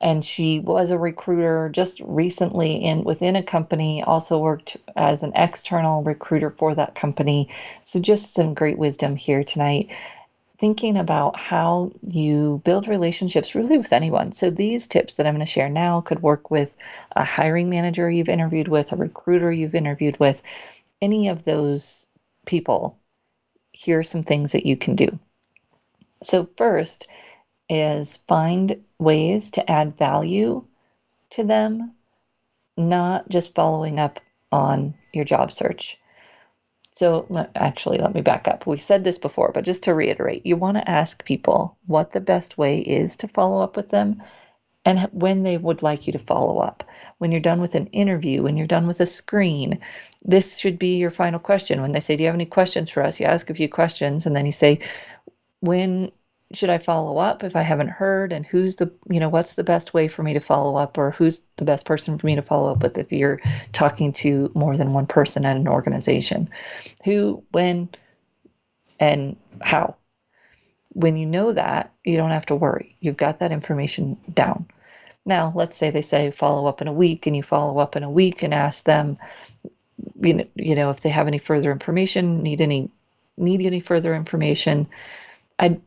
and 0.00 0.24
she 0.24 0.60
was 0.60 0.90
a 0.90 0.98
recruiter 0.98 1.68
just 1.72 2.00
recently 2.00 2.76
in 2.76 3.04
within 3.04 3.36
a 3.36 3.42
company 3.42 4.02
also 4.02 4.38
worked 4.38 4.76
as 4.96 5.22
an 5.22 5.32
external 5.34 6.02
recruiter 6.02 6.50
for 6.50 6.74
that 6.74 6.94
company. 6.94 7.48
So 7.82 8.00
just 8.00 8.32
some 8.32 8.54
great 8.54 8.78
wisdom 8.78 9.14
here 9.16 9.44
tonight. 9.44 9.90
Thinking 10.58 10.96
about 10.96 11.38
how 11.38 11.92
you 12.02 12.60
build 12.64 12.88
relationships 12.88 13.54
really 13.54 13.78
with 13.78 13.92
anyone. 13.92 14.32
So 14.32 14.50
these 14.50 14.86
tips 14.86 15.16
that 15.16 15.26
i'm 15.26 15.34
going 15.34 15.44
to 15.44 15.50
share 15.50 15.68
now 15.68 16.00
could 16.00 16.22
work 16.22 16.50
with 16.50 16.76
a 17.16 17.24
hiring 17.24 17.70
manager 17.70 18.10
you've 18.10 18.28
interviewed 18.28 18.68
with 18.68 18.92
a 18.92 18.96
recruiter 18.96 19.52
you've 19.52 19.74
interviewed 19.74 20.18
with 20.18 20.42
any 21.02 21.28
of 21.28 21.44
those 21.44 22.06
people. 22.46 22.98
Here 23.72 23.98
are 23.98 24.02
some 24.02 24.22
things 24.22 24.52
that 24.52 24.66
you 24.66 24.76
can 24.76 24.96
do. 24.96 25.18
So 26.22 26.48
first 26.56 27.08
is 27.68 28.18
find 28.18 28.82
ways 29.00 29.52
to 29.52 29.70
add 29.70 29.96
value 29.96 30.64
to 31.30 31.44
them, 31.44 31.94
not 32.76 33.28
just 33.28 33.54
following 33.54 33.98
up 33.98 34.20
on 34.52 34.94
your 35.12 35.24
job 35.24 35.52
search. 35.52 35.96
So, 36.92 37.48
actually, 37.54 37.98
let 37.98 38.14
me 38.14 38.20
back 38.20 38.48
up. 38.48 38.66
We 38.66 38.76
said 38.76 39.04
this 39.04 39.18
before, 39.18 39.52
but 39.54 39.64
just 39.64 39.84
to 39.84 39.94
reiterate, 39.94 40.44
you 40.44 40.56
want 40.56 40.76
to 40.76 40.90
ask 40.90 41.24
people 41.24 41.76
what 41.86 42.12
the 42.12 42.20
best 42.20 42.58
way 42.58 42.80
is 42.80 43.16
to 43.16 43.28
follow 43.28 43.62
up 43.62 43.76
with 43.76 43.90
them 43.90 44.22
and 44.84 45.08
when 45.12 45.42
they 45.42 45.56
would 45.56 45.82
like 45.82 46.06
you 46.06 46.12
to 46.14 46.18
follow 46.18 46.58
up. 46.58 46.84
When 47.18 47.30
you're 47.30 47.40
done 47.40 47.60
with 47.60 47.74
an 47.74 47.86
interview, 47.88 48.42
when 48.42 48.56
you're 48.56 48.66
done 48.66 48.86
with 48.86 49.00
a 49.00 49.06
screen, 49.06 49.80
this 50.24 50.58
should 50.58 50.78
be 50.78 50.96
your 50.96 51.10
final 51.10 51.38
question. 51.38 51.82
When 51.82 51.92
they 51.92 52.00
say, 52.00 52.16
Do 52.16 52.22
you 52.22 52.28
have 52.28 52.34
any 52.34 52.46
questions 52.46 52.90
for 52.90 53.02
us? 53.02 53.20
You 53.20 53.26
ask 53.26 53.50
a 53.50 53.54
few 53.54 53.68
questions 53.68 54.26
and 54.26 54.34
then 54.34 54.46
you 54.46 54.52
say, 54.52 54.80
When 55.60 56.12
should 56.52 56.70
I 56.70 56.78
follow 56.78 57.18
up 57.18 57.44
if 57.44 57.54
I 57.54 57.62
haven't 57.62 57.88
heard? 57.88 58.32
And 58.32 58.44
who's 58.44 58.76
the, 58.76 58.92
you 59.08 59.20
know, 59.20 59.28
what's 59.28 59.54
the 59.54 59.64
best 59.64 59.94
way 59.94 60.08
for 60.08 60.22
me 60.22 60.34
to 60.34 60.40
follow 60.40 60.76
up 60.76 60.98
or 60.98 61.12
who's 61.12 61.42
the 61.56 61.64
best 61.64 61.86
person 61.86 62.18
for 62.18 62.26
me 62.26 62.34
to 62.34 62.42
follow 62.42 62.72
up 62.72 62.82
with 62.82 62.98
if 62.98 63.12
you're 63.12 63.40
talking 63.72 64.12
to 64.14 64.50
more 64.54 64.76
than 64.76 64.92
one 64.92 65.06
person 65.06 65.44
at 65.44 65.56
an 65.56 65.68
organization? 65.68 66.50
Who, 67.04 67.44
when, 67.52 67.88
and 68.98 69.36
how? 69.60 69.96
When 70.88 71.16
you 71.16 71.26
know 71.26 71.52
that, 71.52 71.92
you 72.04 72.16
don't 72.16 72.32
have 72.32 72.46
to 72.46 72.56
worry. 72.56 72.96
You've 73.00 73.16
got 73.16 73.38
that 73.38 73.52
information 73.52 74.16
down. 74.32 74.66
Now, 75.24 75.52
let's 75.54 75.76
say 75.76 75.90
they 75.90 76.02
say 76.02 76.32
follow 76.32 76.66
up 76.66 76.82
in 76.82 76.88
a 76.88 76.92
week 76.92 77.26
and 77.26 77.36
you 77.36 77.44
follow 77.44 77.78
up 77.78 77.94
in 77.94 78.02
a 78.02 78.10
week 78.10 78.42
and 78.42 78.52
ask 78.52 78.84
them, 78.84 79.18
you 80.20 80.34
know, 80.34 80.44
you 80.56 80.74
know 80.74 80.90
if 80.90 81.02
they 81.02 81.10
have 81.10 81.28
any 81.28 81.38
further 81.38 81.70
information, 81.70 82.42
need 82.42 82.60
any 82.60 82.90
need 83.36 83.60
any 83.60 83.80
further 83.80 84.14
information. 84.14 84.88
I'd 85.58 85.80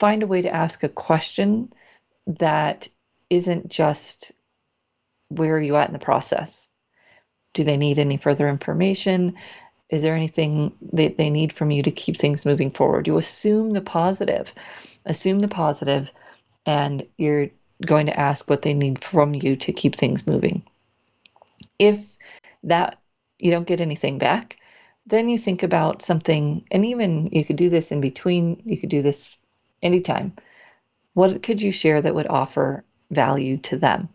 find 0.00 0.22
a 0.22 0.26
way 0.26 0.42
to 0.42 0.52
ask 0.52 0.82
a 0.82 0.88
question 0.88 1.72
that 2.26 2.88
isn't 3.28 3.68
just 3.68 4.32
where 5.28 5.54
are 5.54 5.60
you 5.60 5.76
at 5.76 5.88
in 5.88 5.92
the 5.92 6.00
process? 6.00 6.66
Do 7.54 7.62
they 7.62 7.76
need 7.76 7.98
any 7.98 8.16
further 8.16 8.48
information? 8.48 9.36
Is 9.88 10.02
there 10.02 10.16
anything 10.16 10.72
that 10.92 11.16
they 11.16 11.30
need 11.30 11.52
from 11.52 11.70
you 11.70 11.82
to 11.82 11.90
keep 11.90 12.16
things 12.16 12.46
moving 12.46 12.70
forward? 12.70 13.06
You 13.06 13.18
assume 13.18 13.72
the 13.72 13.80
positive, 13.80 14.52
assume 15.04 15.40
the 15.40 15.48
positive, 15.48 16.10
and 16.64 17.06
you're 17.16 17.50
going 17.84 18.06
to 18.06 18.18
ask 18.18 18.48
what 18.48 18.62
they 18.62 18.74
need 18.74 19.02
from 19.04 19.34
you 19.34 19.56
to 19.56 19.72
keep 19.72 19.96
things 19.96 20.26
moving. 20.26 20.62
If 21.78 22.04
that 22.64 23.00
you 23.38 23.50
don't 23.50 23.66
get 23.66 23.80
anything 23.80 24.18
back, 24.18 24.56
then 25.06 25.28
you 25.28 25.38
think 25.38 25.62
about 25.62 26.02
something, 26.02 26.64
and 26.70 26.86
even 26.86 27.30
you 27.32 27.44
could 27.44 27.56
do 27.56 27.68
this 27.68 27.90
in 27.90 28.00
between, 28.00 28.62
you 28.64 28.78
could 28.78 28.90
do 28.90 29.02
this 29.02 29.38
anytime. 29.82 30.32
What 31.14 31.42
could 31.42 31.60
you 31.60 31.72
share 31.72 32.00
that 32.00 32.14
would 32.14 32.26
offer 32.26 32.84
value 33.10 33.58
to 33.58 33.76
them? 33.76 34.08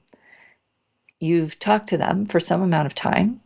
You've 1.19 1.59
talked 1.59 1.89
to 1.89 1.97
them 1.97 2.25
for 2.25 2.39
some 2.39 2.61
amount 2.61 2.87
of 2.87 2.95
time, 2.95 3.41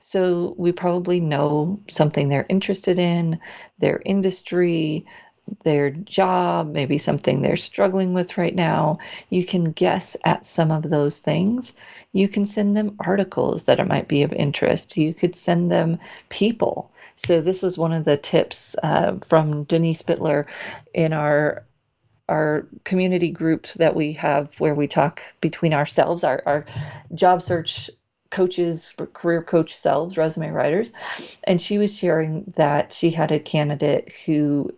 so 0.00 0.54
we 0.56 0.72
probably 0.72 1.20
know 1.20 1.80
something 1.88 2.28
they're 2.28 2.46
interested 2.48 2.98
in, 2.98 3.40
their 3.78 4.02
industry, 4.04 5.06
their 5.64 5.90
job, 5.90 6.72
maybe 6.72 6.98
something 6.98 7.42
they're 7.42 7.56
struggling 7.56 8.12
with 8.12 8.38
right 8.38 8.54
now. 8.54 8.98
You 9.28 9.44
can 9.44 9.72
guess 9.72 10.16
at 10.24 10.46
some 10.46 10.70
of 10.70 10.88
those 10.88 11.18
things. 11.18 11.74
You 12.12 12.28
can 12.28 12.46
send 12.46 12.76
them 12.76 12.96
articles 13.00 13.64
that 13.64 13.86
might 13.86 14.08
be 14.08 14.22
of 14.22 14.32
interest. 14.32 14.96
You 14.96 15.12
could 15.14 15.34
send 15.34 15.70
them 15.70 15.98
people 16.28 16.91
so 17.24 17.40
this 17.40 17.62
was 17.62 17.78
one 17.78 17.92
of 17.92 18.04
the 18.04 18.16
tips 18.16 18.74
uh, 18.82 19.16
from 19.26 19.64
Denise 19.64 20.02
Bitler 20.02 20.46
in 20.94 21.12
our 21.12 21.64
our 22.28 22.66
community 22.84 23.30
group 23.30 23.66
that 23.74 23.94
we 23.94 24.12
have 24.14 24.58
where 24.58 24.74
we 24.74 24.86
talk 24.86 25.20
between 25.40 25.74
ourselves, 25.74 26.24
our, 26.24 26.42
our 26.46 26.64
job 27.14 27.42
search 27.42 27.90
coaches, 28.30 28.94
career 29.12 29.42
coach 29.42 29.76
selves, 29.76 30.16
resume 30.16 30.50
writers. 30.50 30.92
And 31.44 31.60
she 31.60 31.78
was 31.78 31.94
sharing 31.94 32.52
that 32.56 32.92
she 32.92 33.10
had 33.10 33.32
a 33.32 33.38
candidate 33.38 34.12
who 34.24 34.70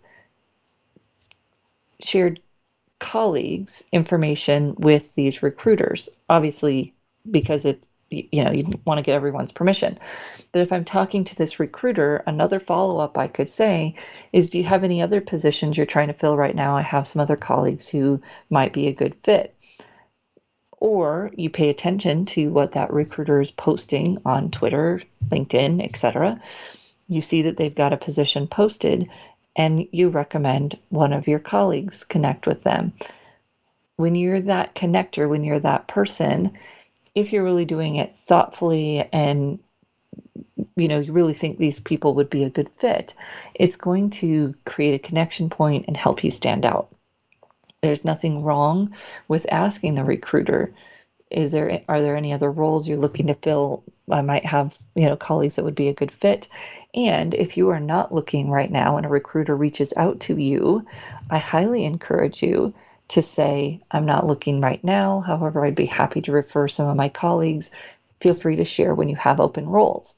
shared 2.01 2.41
colleagues' 2.99 3.85
information 3.93 4.75
with 4.79 5.15
these 5.15 5.43
recruiters, 5.43 6.09
obviously 6.29 6.95
because 7.31 7.65
it's 7.65 7.89
you 8.33 8.45
know 8.45 8.53
you 8.53 8.81
want 8.85 8.99
to 8.99 9.03
get 9.03 9.15
everyone's 9.15 9.53
permission. 9.53 9.99
But 10.53 10.63
if 10.63 10.73
i'm 10.73 10.85
talking 10.85 11.25
to 11.25 11.37
this 11.37 11.61
recruiter 11.61 12.23
another 12.27 12.61
follow-up 12.61 13.19
i 13.19 13.29
could 13.29 13.49
say 13.49 13.97
is 14.33 14.51
do 14.51 14.59
you 14.59 14.65
have 14.65 14.85
any 14.85 15.03
other 15.03 15.21
positions 15.21 15.77
you're 15.77 15.87
trying 15.87 16.09
to 16.09 16.15
fill 16.15 16.37
right 16.37 16.55
now? 16.55 16.77
I 16.77 16.83
have 16.83 17.07
some 17.07 17.21
other 17.21 17.37
colleagues 17.37 17.89
who 17.89 18.21
might 18.51 18.73
be 18.73 18.89
a 18.89 18.93
good 18.93 19.15
fit. 19.23 19.55
Or 20.79 21.31
you 21.35 21.49
pay 21.49 21.71
attention 21.71 22.27
to 22.27 22.51
what 22.51 22.73
that 22.73 22.93
recruiter 22.93 23.41
is 23.41 23.51
posting 23.51 24.19
on 24.25 24.51
twitter 24.51 25.01
linkedin 25.31 25.83
etc 25.83 26.41
you 27.09 27.21
see 27.21 27.43
that 27.43 27.57
they've 27.57 27.75
got 27.75 27.93
a 27.93 27.99
position 27.99 28.47
posted 28.47 29.09
and 29.57 29.87
you 29.93 30.09
recommend 30.09 30.79
one 30.89 31.13
of 31.13 31.29
your 31.29 31.39
colleagues 31.39 32.05
connect 32.05 32.47
with 32.47 32.63
them. 32.63 32.93
When 33.97 34.15
you're 34.15 34.41
that 34.43 34.75
connector 34.75 35.29
when 35.29 35.45
you're 35.45 35.61
that 35.61 35.87
person 35.87 36.59
if 37.15 37.33
you're 37.33 37.45
really 37.45 37.65
doing 37.65 37.97
it 37.97 38.15
thoughtfully 38.27 39.09
and 39.13 39.59
you 40.77 40.89
know 40.89 40.99
you 40.99 41.13
really 41.13 41.35
think 41.35 41.59
these 41.59 41.79
people 41.79 42.15
would 42.15 42.31
be 42.31 42.45
a 42.45 42.51
good 42.51 42.71
fit 42.79 43.15
it's 43.55 43.77
going 43.77 44.11
to 44.11 44.55
create 44.65 44.95
a 44.95 45.07
connection 45.07 45.49
point 45.49 45.85
and 45.89 45.97
help 45.97 46.25
you 46.25 46.31
stand 46.31 46.67
out. 46.67 46.89
There's 47.83 48.05
nothing 48.05 48.43
wrong 48.43 48.95
with 49.29 49.47
asking 49.51 49.95
the 49.95 50.05
recruiter 50.05 50.73
is 51.31 51.53
there 51.53 51.83
are 51.89 52.01
there 52.01 52.17
any 52.17 52.33
other 52.33 52.51
roles 52.51 52.87
you're 52.89 52.99
looking 52.99 53.27
to 53.27 53.35
fill? 53.35 53.83
I 54.11 54.21
might 54.21 54.45
have 54.45 54.77
you 54.95 55.07
know 55.07 55.17
colleagues 55.17 55.57
that 55.57 55.65
would 55.65 55.75
be 55.75 55.89
a 55.89 55.95
good 55.95 56.13
fit. 56.13 56.49
And 56.95 57.35
if 57.35 57.57
you 57.57 57.71
are 57.71 57.81
not 57.81 58.15
looking 58.15 58.51
right 58.51 58.71
now 58.71 58.97
and 58.97 59.07
a 59.07 59.09
recruiter 59.09 59.57
reaches 59.57 59.93
out 59.97 60.21
to 60.21 60.37
you 60.37 60.87
i 61.31 61.39
highly 61.39 61.85
encourage 61.85 62.43
you 62.43 62.75
to 63.09 63.23
say, 63.23 63.83
I'm 63.91 64.07
not 64.07 64.27
looking 64.27 64.61
right 64.61 64.83
now. 64.83 65.21
However, 65.21 65.65
I'd 65.65 65.75
be 65.75 65.87
happy 65.87 66.23
to 66.23 66.33
refer 66.33 66.69
some 66.69 66.89
of 66.89 66.97
my 66.97 67.09
colleagues. 67.09 67.71
Feel 68.21 68.35
free 68.35 68.57
to 68.57 68.65
share 68.65 68.95
when 68.95 69.09
you 69.09 69.17
have 69.17 69.41
open 69.41 69.69
roles. 69.69 70.15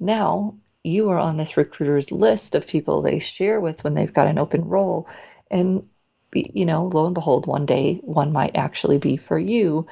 Now, 0.00 0.54
you 0.82 1.10
are 1.10 1.18
on 1.18 1.36
this 1.36 1.56
recruiter's 1.56 2.12
list 2.12 2.54
of 2.54 2.66
people 2.66 3.00
they 3.02 3.18
share 3.18 3.60
with 3.60 3.82
when 3.84 3.94
they've 3.94 4.12
got 4.12 4.26
an 4.26 4.38
open 4.38 4.68
role. 4.68 5.08
And, 5.50 5.88
you 6.32 6.66
know, 6.66 6.86
lo 6.86 7.06
and 7.06 7.14
behold, 7.14 7.46
one 7.46 7.66
day 7.66 8.00
one 8.02 8.32
might 8.32 8.56
actually 8.56 8.98
be 8.98 9.16
for 9.16 9.38
you, 9.38 9.86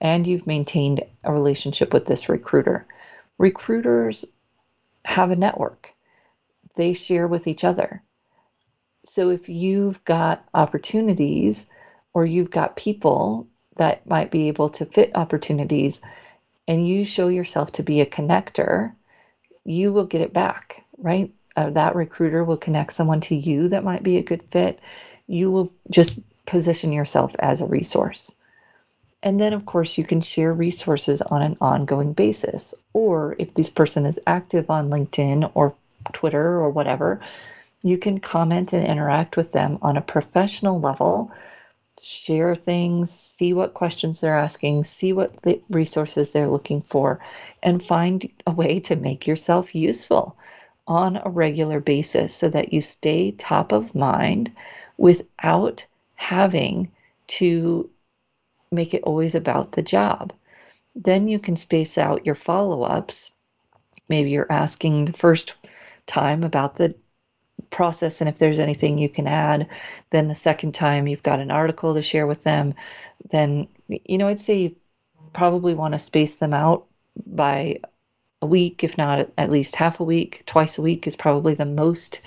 and 0.00 0.26
you've 0.26 0.46
maintained 0.46 1.02
a 1.24 1.32
relationship 1.32 1.92
with 1.92 2.06
this 2.06 2.28
recruiter. 2.28 2.86
Recruiters 3.38 4.24
have 5.04 5.30
a 5.30 5.36
network, 5.36 5.94
they 6.74 6.92
share 6.92 7.26
with 7.26 7.46
each 7.46 7.64
other. 7.64 8.02
So 9.04 9.30
if 9.30 9.48
you've 9.48 10.04
got 10.04 10.44
opportunities 10.52 11.66
or 12.16 12.24
you've 12.24 12.50
got 12.50 12.76
people 12.76 13.46
that 13.76 14.08
might 14.08 14.30
be 14.30 14.48
able 14.48 14.70
to 14.70 14.86
fit 14.86 15.14
opportunities 15.14 16.00
and 16.66 16.88
you 16.88 17.04
show 17.04 17.28
yourself 17.28 17.72
to 17.72 17.82
be 17.82 18.00
a 18.00 18.06
connector, 18.06 18.94
you 19.64 19.92
will 19.92 20.06
get 20.06 20.22
it 20.22 20.32
back, 20.32 20.82
right? 20.96 21.30
Uh, 21.54 21.68
that 21.68 21.94
recruiter 21.94 22.42
will 22.42 22.56
connect 22.56 22.94
someone 22.94 23.20
to 23.20 23.34
you 23.34 23.68
that 23.68 23.84
might 23.84 24.02
be 24.02 24.16
a 24.16 24.22
good 24.22 24.42
fit. 24.44 24.80
You 25.26 25.50
will 25.50 25.70
just 25.90 26.18
position 26.46 26.90
yourself 26.90 27.36
as 27.38 27.60
a 27.60 27.66
resource. 27.66 28.34
And 29.22 29.38
then, 29.38 29.52
of 29.52 29.66
course, 29.66 29.98
you 29.98 30.04
can 30.04 30.22
share 30.22 30.54
resources 30.54 31.20
on 31.20 31.42
an 31.42 31.58
ongoing 31.60 32.14
basis. 32.14 32.72
Or 32.94 33.36
if 33.38 33.52
this 33.52 33.68
person 33.68 34.06
is 34.06 34.18
active 34.26 34.70
on 34.70 34.88
LinkedIn 34.88 35.50
or 35.52 35.74
Twitter 36.14 36.62
or 36.62 36.70
whatever, 36.70 37.20
you 37.82 37.98
can 37.98 38.20
comment 38.20 38.72
and 38.72 38.86
interact 38.86 39.36
with 39.36 39.52
them 39.52 39.80
on 39.82 39.98
a 39.98 40.00
professional 40.00 40.80
level 40.80 41.30
share 42.00 42.54
things, 42.54 43.10
see 43.10 43.52
what 43.52 43.74
questions 43.74 44.20
they're 44.20 44.38
asking, 44.38 44.84
see 44.84 45.12
what 45.12 45.42
the 45.42 45.60
resources 45.70 46.30
they're 46.30 46.48
looking 46.48 46.82
for, 46.82 47.20
and 47.62 47.84
find 47.84 48.30
a 48.46 48.50
way 48.50 48.80
to 48.80 48.96
make 48.96 49.26
yourself 49.26 49.74
useful 49.74 50.36
on 50.86 51.16
a 51.16 51.30
regular 51.30 51.80
basis 51.80 52.34
so 52.34 52.48
that 52.48 52.72
you 52.72 52.80
stay 52.80 53.32
top 53.32 53.72
of 53.72 53.94
mind 53.94 54.52
without 54.96 55.86
having 56.14 56.90
to 57.26 57.90
make 58.70 58.94
it 58.94 59.02
always 59.02 59.34
about 59.34 59.72
the 59.72 59.82
job. 59.82 60.32
Then 60.94 61.28
you 61.28 61.38
can 61.38 61.56
space 61.56 61.98
out 61.98 62.26
your 62.26 62.34
follow 62.34 62.82
ups. 62.82 63.32
Maybe 64.08 64.30
you're 64.30 64.50
asking 64.50 65.04
the 65.06 65.12
first 65.12 65.54
time 66.06 66.44
about 66.44 66.76
the 66.76 66.94
process 67.70 68.20
and 68.20 68.28
if 68.28 68.38
there's 68.38 68.58
anything 68.58 68.98
you 68.98 69.08
can 69.08 69.26
add 69.26 69.68
then 70.10 70.28
the 70.28 70.34
second 70.34 70.72
time 70.72 71.06
you've 71.06 71.22
got 71.22 71.40
an 71.40 71.50
article 71.50 71.94
to 71.94 72.02
share 72.02 72.26
with 72.26 72.42
them 72.42 72.74
then 73.30 73.68
you 73.88 74.18
know 74.18 74.28
i'd 74.28 74.40
say 74.40 74.58
you 74.58 74.76
probably 75.32 75.74
want 75.74 75.92
to 75.92 75.98
space 75.98 76.36
them 76.36 76.54
out 76.54 76.86
by 77.26 77.78
a 78.42 78.46
week 78.46 78.84
if 78.84 78.96
not 78.96 79.28
at 79.36 79.50
least 79.50 79.76
half 79.76 80.00
a 80.00 80.04
week 80.04 80.42
twice 80.46 80.78
a 80.78 80.82
week 80.82 81.06
is 81.06 81.16
probably 81.16 81.54
the 81.54 81.64
most 81.64 82.20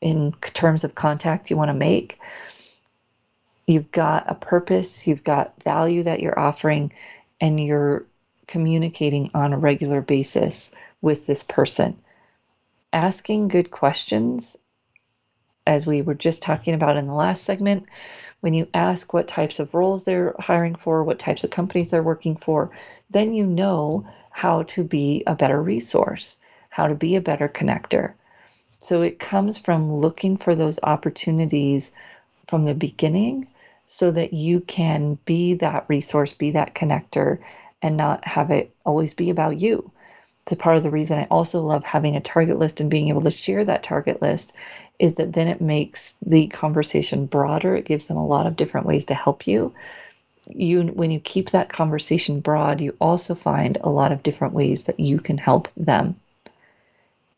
in 0.00 0.32
terms 0.32 0.84
of 0.84 0.94
contact 0.94 1.50
you 1.50 1.56
want 1.56 1.68
to 1.68 1.74
make. 1.74 2.18
You've 3.66 3.90
got 3.90 4.30
a 4.30 4.34
purpose 4.34 5.06
you've 5.06 5.24
got 5.24 5.60
value 5.64 6.04
that 6.04 6.20
you're 6.20 6.38
offering 6.38 6.92
and 7.40 7.58
you're 7.58 8.04
communicating 8.46 9.30
on 9.34 9.52
a 9.52 9.58
regular 9.58 10.00
basis 10.00 10.72
with 11.00 11.26
this 11.26 11.42
person 11.42 11.98
asking 12.92 13.48
good 13.48 13.70
questions, 13.70 14.56
as 15.66 15.86
we 15.86 16.02
were 16.02 16.14
just 16.14 16.42
talking 16.42 16.74
about 16.74 16.96
in 16.96 17.06
the 17.06 17.14
last 17.14 17.44
segment, 17.44 17.86
when 18.40 18.54
you 18.54 18.68
ask 18.72 19.12
what 19.12 19.28
types 19.28 19.58
of 19.58 19.74
roles 19.74 20.04
they're 20.04 20.34
hiring 20.38 20.74
for, 20.74 21.02
what 21.02 21.18
types 21.18 21.42
of 21.42 21.50
companies 21.50 21.90
they're 21.90 22.02
working 22.02 22.36
for, 22.36 22.70
then 23.10 23.32
you 23.32 23.44
know 23.44 24.06
how 24.30 24.62
to 24.64 24.84
be 24.84 25.24
a 25.26 25.34
better 25.34 25.60
resource, 25.60 26.38
how 26.68 26.86
to 26.86 26.94
be 26.94 27.16
a 27.16 27.20
better 27.20 27.48
connector. 27.48 28.12
So 28.80 29.02
it 29.02 29.18
comes 29.18 29.58
from 29.58 29.96
looking 29.96 30.36
for 30.36 30.54
those 30.54 30.78
opportunities 30.82 31.90
from 32.46 32.64
the 32.64 32.74
beginning 32.74 33.48
so 33.86 34.10
that 34.10 34.32
you 34.32 34.60
can 34.60 35.18
be 35.24 35.54
that 35.54 35.86
resource, 35.88 36.34
be 36.34 36.52
that 36.52 36.74
connector, 36.74 37.38
and 37.82 37.96
not 37.96 38.26
have 38.26 38.50
it 38.50 38.74
always 38.84 39.14
be 39.14 39.30
about 39.30 39.58
you 39.58 39.90
it's 40.46 40.62
part 40.62 40.76
of 40.76 40.84
the 40.84 40.90
reason 40.90 41.18
I 41.18 41.24
also 41.24 41.60
love 41.60 41.82
having 41.82 42.14
a 42.14 42.20
target 42.20 42.58
list 42.58 42.80
and 42.80 42.88
being 42.88 43.08
able 43.08 43.22
to 43.22 43.32
share 43.32 43.64
that 43.64 43.82
target 43.82 44.22
list 44.22 44.52
is 44.98 45.14
that 45.14 45.32
then 45.32 45.48
it 45.48 45.60
makes 45.60 46.14
the 46.24 46.46
conversation 46.46 47.26
broader. 47.26 47.74
It 47.74 47.84
gives 47.84 48.06
them 48.06 48.16
a 48.16 48.26
lot 48.26 48.46
of 48.46 48.54
different 48.54 48.86
ways 48.86 49.06
to 49.06 49.14
help 49.14 49.48
you. 49.48 49.74
You 50.48 50.82
when 50.82 51.10
you 51.10 51.18
keep 51.18 51.50
that 51.50 51.68
conversation 51.68 52.38
broad, 52.40 52.80
you 52.80 52.96
also 53.00 53.34
find 53.34 53.78
a 53.80 53.90
lot 53.90 54.12
of 54.12 54.22
different 54.22 54.54
ways 54.54 54.84
that 54.84 55.00
you 55.00 55.18
can 55.18 55.36
help 55.36 55.68
them. 55.76 56.14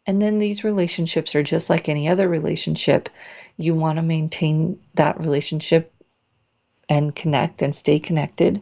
And 0.06 0.20
then 0.20 0.38
these 0.38 0.62
relationships 0.62 1.34
are 1.34 1.42
just 1.42 1.70
like 1.70 1.88
any 1.88 2.08
other 2.08 2.28
relationship. 2.28 3.08
You 3.56 3.74
want 3.74 3.96
to 3.96 4.02
maintain 4.02 4.78
that 4.94 5.18
relationship 5.18 5.90
and 6.90 7.14
connect 7.14 7.62
and 7.62 7.74
stay 7.74 7.98
connected. 7.98 8.60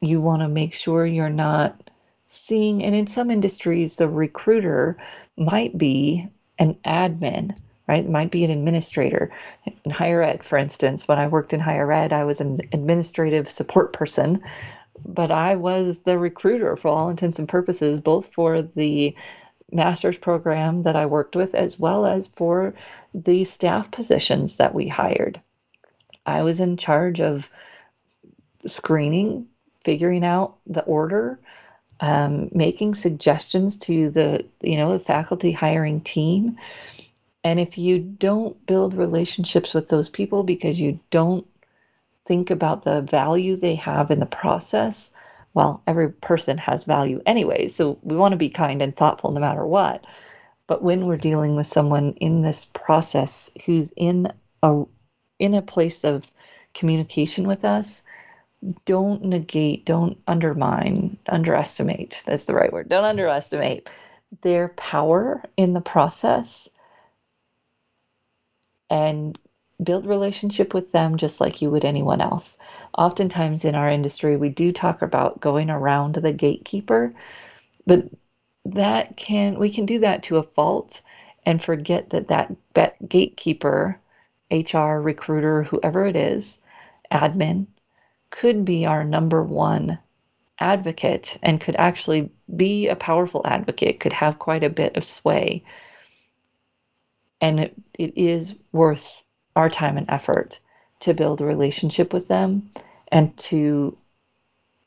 You 0.00 0.22
want 0.22 0.40
to 0.40 0.48
make 0.48 0.72
sure 0.72 1.04
you're 1.04 1.28
not 1.28 1.85
seeing, 2.28 2.82
and 2.82 2.94
in 2.94 3.06
some 3.06 3.30
industries, 3.30 3.96
the 3.96 4.08
recruiter 4.08 4.96
might 5.36 5.76
be 5.76 6.28
an 6.58 6.76
admin, 6.84 7.56
right? 7.86 8.08
Might 8.08 8.30
be 8.30 8.44
an 8.44 8.50
administrator. 8.50 9.30
In 9.84 9.90
higher 9.90 10.22
ed, 10.22 10.42
for 10.42 10.58
instance, 10.58 11.06
when 11.06 11.18
I 11.18 11.28
worked 11.28 11.52
in 11.52 11.60
higher 11.60 11.90
ed, 11.92 12.12
I 12.12 12.24
was 12.24 12.40
an 12.40 12.58
administrative 12.72 13.50
support 13.50 13.92
person, 13.92 14.42
but 15.04 15.30
I 15.30 15.56
was 15.56 15.98
the 16.00 16.18
recruiter 16.18 16.76
for 16.76 16.88
all 16.88 17.08
intents 17.08 17.38
and 17.38 17.48
purposes, 17.48 18.00
both 18.00 18.32
for 18.32 18.62
the 18.62 19.14
master's 19.70 20.18
program 20.18 20.84
that 20.84 20.96
I 20.96 21.06
worked 21.06 21.36
with 21.36 21.54
as 21.54 21.78
well 21.78 22.06
as 22.06 22.28
for 22.28 22.74
the 23.14 23.44
staff 23.44 23.90
positions 23.90 24.56
that 24.56 24.74
we 24.74 24.88
hired. 24.88 25.40
I 26.24 26.42
was 26.42 26.60
in 26.60 26.76
charge 26.76 27.20
of 27.20 27.50
screening, 28.64 29.46
figuring 29.84 30.24
out 30.24 30.56
the 30.66 30.82
order, 30.82 31.38
um, 32.00 32.50
making 32.52 32.94
suggestions 32.94 33.78
to 33.78 34.10
the 34.10 34.44
you 34.60 34.76
know 34.76 34.96
the 34.96 35.04
faculty 35.04 35.52
hiring 35.52 36.00
team. 36.00 36.58
And 37.44 37.60
if 37.60 37.78
you 37.78 38.00
don't 38.00 38.64
build 38.66 38.94
relationships 38.94 39.72
with 39.72 39.88
those 39.88 40.10
people 40.10 40.42
because 40.42 40.80
you 40.80 40.98
don't 41.10 41.46
think 42.26 42.50
about 42.50 42.82
the 42.84 43.02
value 43.02 43.56
they 43.56 43.76
have 43.76 44.10
in 44.10 44.18
the 44.18 44.26
process 44.26 45.12
well 45.54 45.80
every 45.86 46.10
person 46.12 46.58
has 46.58 46.84
value 46.84 47.22
anyway. 47.24 47.68
So 47.68 47.98
we 48.02 48.16
want 48.16 48.32
to 48.32 48.36
be 48.36 48.50
kind 48.50 48.82
and 48.82 48.94
thoughtful 48.94 49.32
no 49.32 49.40
matter 49.40 49.64
what. 49.66 50.04
But 50.66 50.82
when 50.82 51.06
we're 51.06 51.16
dealing 51.16 51.56
with 51.56 51.66
someone 51.66 52.12
in 52.14 52.42
this 52.42 52.66
process 52.66 53.50
who's 53.64 53.92
in 53.96 54.32
a 54.62 54.84
in 55.38 55.54
a 55.54 55.62
place 55.62 56.04
of 56.04 56.30
communication 56.74 57.46
with 57.46 57.64
us 57.64 58.02
don't 58.84 59.24
negate, 59.24 59.84
don't 59.84 60.18
undermine, 60.26 61.18
underestimate. 61.28 62.22
That's 62.26 62.44
the 62.44 62.54
right 62.54 62.72
word. 62.72 62.88
Don't 62.88 63.04
underestimate 63.04 63.88
their 64.42 64.68
power 64.68 65.42
in 65.56 65.72
the 65.72 65.80
process 65.80 66.68
and 68.90 69.38
build 69.82 70.06
relationship 70.06 70.72
with 70.72 70.90
them 70.90 71.16
just 71.16 71.40
like 71.40 71.60
you 71.60 71.70
would 71.70 71.84
anyone 71.84 72.20
else. 72.20 72.58
Oftentimes 72.96 73.64
in 73.64 73.74
our 73.74 73.90
industry 73.90 74.36
we 74.36 74.48
do 74.48 74.72
talk 74.72 75.02
about 75.02 75.40
going 75.40 75.70
around 75.70 76.14
the 76.14 76.32
gatekeeper, 76.32 77.12
but 77.86 78.08
that 78.64 79.16
can 79.16 79.58
we 79.58 79.70
can 79.70 79.86
do 79.86 80.00
that 80.00 80.24
to 80.24 80.38
a 80.38 80.42
fault 80.42 81.02
and 81.44 81.62
forget 81.62 82.10
that 82.10 82.28
that 82.74 83.08
gatekeeper, 83.08 84.00
HR, 84.50 84.96
recruiter, 85.00 85.62
whoever 85.62 86.06
it 86.06 86.16
is, 86.16 86.58
admin 87.12 87.66
could 88.40 88.64
be 88.64 88.86
our 88.86 89.02
number 89.02 89.42
one 89.42 89.98
advocate 90.58 91.36
and 91.42 91.60
could 91.60 91.76
actually 91.76 92.30
be 92.54 92.88
a 92.88 92.96
powerful 92.96 93.42
advocate, 93.44 94.00
could 94.00 94.12
have 94.12 94.38
quite 94.38 94.62
a 94.62 94.70
bit 94.70 94.96
of 94.96 95.04
sway. 95.04 95.64
And 97.40 97.60
it, 97.60 97.74
it 97.94 98.16
is 98.16 98.54
worth 98.72 99.22
our 99.54 99.70
time 99.70 99.96
and 99.96 100.08
effort 100.10 100.60
to 101.00 101.14
build 101.14 101.40
a 101.40 101.46
relationship 101.46 102.12
with 102.12 102.28
them 102.28 102.70
and 103.08 103.36
to 103.36 103.96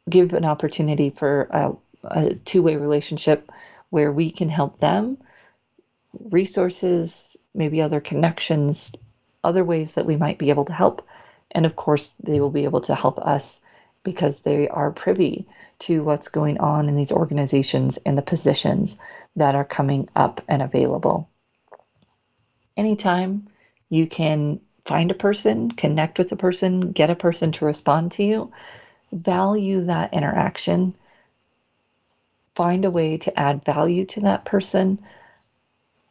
give 0.10 0.34
an 0.34 0.46
opportunity 0.46 1.10
for 1.10 1.48
a, 1.52 1.72
a 2.04 2.36
two 2.36 2.62
way 2.62 2.76
relationship 2.76 3.52
where 3.90 4.12
we 4.12 4.32
can 4.32 4.50
help 4.50 4.80
them, 4.80 5.18
resources, 6.20 7.38
maybe 7.54 7.82
other 7.82 8.00
connections, 8.00 8.92
other 9.44 9.64
ways 9.64 9.94
that 9.94 10.06
we 10.06 10.16
might 10.16 10.38
be 10.38 10.50
able 10.50 10.66
to 10.66 10.74
help 10.74 11.08
and 11.52 11.66
of 11.66 11.76
course, 11.76 12.14
they 12.14 12.34
mm-hmm. 12.34 12.42
will 12.42 12.50
be 12.50 12.64
able 12.64 12.82
to 12.82 12.96
help 12.96 13.20
us 13.20 13.60
because 14.04 14.42
they 14.42 14.68
are 14.70 14.92
privy 14.92 15.48
to 15.80 16.04
what's 16.04 16.30
going 16.30 16.60
on 16.60 16.88
in 16.88 16.96
these 16.96 17.12
organizations 17.12 17.98
and 18.06 18.18
the 18.18 18.22
positions 18.22 18.98
that 19.36 19.56
are 19.56 19.66
coming 19.66 20.10
up 20.16 20.42
and 20.48 20.62
available. 20.62 21.30
Anytime 22.78 23.50
you 23.90 24.08
can 24.08 24.62
find 24.86 25.12
a 25.12 25.16
person, 25.16 25.72
connect 25.72 26.18
with 26.18 26.32
a 26.32 26.36
person, 26.38 26.92
get 26.92 27.10
a 27.10 27.16
person 27.16 27.52
to 27.54 27.66
respond 27.66 28.14
to 28.14 28.24
you. 28.24 28.52
Value 29.12 29.86
that 29.86 30.14
interaction. 30.14 30.94
Find 32.56 32.86
a 32.86 32.92
way 32.92 33.18
to 33.18 33.40
add 33.40 33.66
value 33.66 34.06
to 34.06 34.22
that 34.22 34.46
person. 34.46 35.00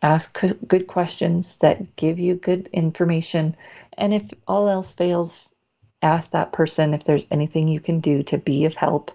Ask 0.01 0.41
good 0.67 0.87
questions 0.87 1.57
that 1.57 1.97
give 1.97 2.19
you 2.19 2.37
good 2.37 2.69
information. 2.73 3.57
And 3.97 4.15
if 4.15 4.23
all 4.47 4.69
else 4.69 4.93
fails, 4.93 5.53
ask 6.03 6.31
that 6.31 6.53
person 6.53 6.95
if 6.95 7.05
there's 7.05 7.27
anything 7.31 7.69
you 7.69 7.81
can 7.81 8.01
do 8.01 8.23
to 8.25 8.39
be 8.39 8.65
of 8.65 8.75
help. 8.75 9.11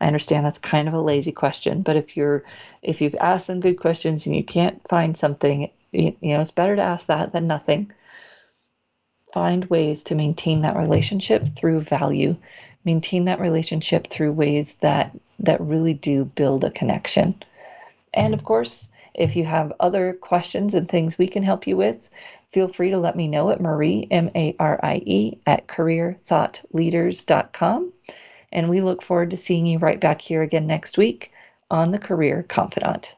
I 0.00 0.06
understand 0.06 0.46
that's 0.46 0.58
kind 0.58 0.86
of 0.86 0.94
a 0.94 1.00
lazy 1.00 1.32
question, 1.32 1.82
but 1.82 1.96
if 1.96 2.16
you're 2.16 2.44
if 2.82 3.00
you've 3.00 3.16
asked 3.16 3.48
them 3.48 3.60
good 3.60 3.80
questions 3.80 4.26
and 4.26 4.36
you 4.36 4.44
can't 4.44 4.86
find 4.88 5.16
something, 5.16 5.70
you, 5.90 6.16
you 6.20 6.34
know, 6.34 6.40
it's 6.40 6.50
better 6.50 6.76
to 6.76 6.82
ask 6.82 7.06
that 7.06 7.32
than 7.32 7.46
nothing. 7.46 7.90
Find 9.32 9.64
ways 9.64 10.04
to 10.04 10.14
maintain 10.14 10.62
that 10.62 10.76
relationship 10.76 11.48
through 11.56 11.80
value. 11.80 12.36
Maintain 12.84 13.24
that 13.24 13.40
relationship 13.40 14.08
through 14.08 14.32
ways 14.32 14.76
that 14.76 15.16
that 15.40 15.60
really 15.60 15.94
do 15.94 16.24
build 16.24 16.64
a 16.64 16.70
connection. 16.70 17.42
And 18.14 18.26
mm-hmm. 18.26 18.34
of 18.34 18.44
course, 18.44 18.90
if 19.18 19.36
you 19.36 19.44
have 19.44 19.74
other 19.80 20.14
questions 20.14 20.72
and 20.74 20.88
things 20.88 21.18
we 21.18 21.28
can 21.28 21.42
help 21.42 21.66
you 21.66 21.76
with, 21.76 22.08
feel 22.50 22.68
free 22.68 22.88
to 22.90 22.98
let 22.98 23.16
me 23.16 23.26
know 23.28 23.50
at 23.50 23.60
Marie, 23.60 24.08
M 24.10 24.30
A 24.34 24.56
R 24.58 24.80
I 24.82 25.02
E, 25.04 25.38
at 25.46 25.66
careerthoughtleaders.com. 25.66 27.92
And 28.50 28.70
we 28.70 28.80
look 28.80 29.02
forward 29.02 29.28
to 29.30 29.36
seeing 29.36 29.66
you 29.66 29.78
right 29.78 30.00
back 30.00 30.22
here 30.22 30.40
again 30.42 30.66
next 30.66 30.96
week 30.96 31.32
on 31.70 31.90
The 31.90 31.98
Career 31.98 32.46
Confidante. 32.48 33.14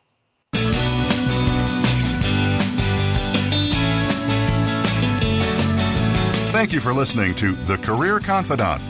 Thank 6.51 6.73
you 6.73 6.81
for 6.81 6.93
listening 6.93 7.37
to 7.37 7.55
The 7.55 7.79
Career 7.79 8.19
Confidante. 8.19 8.90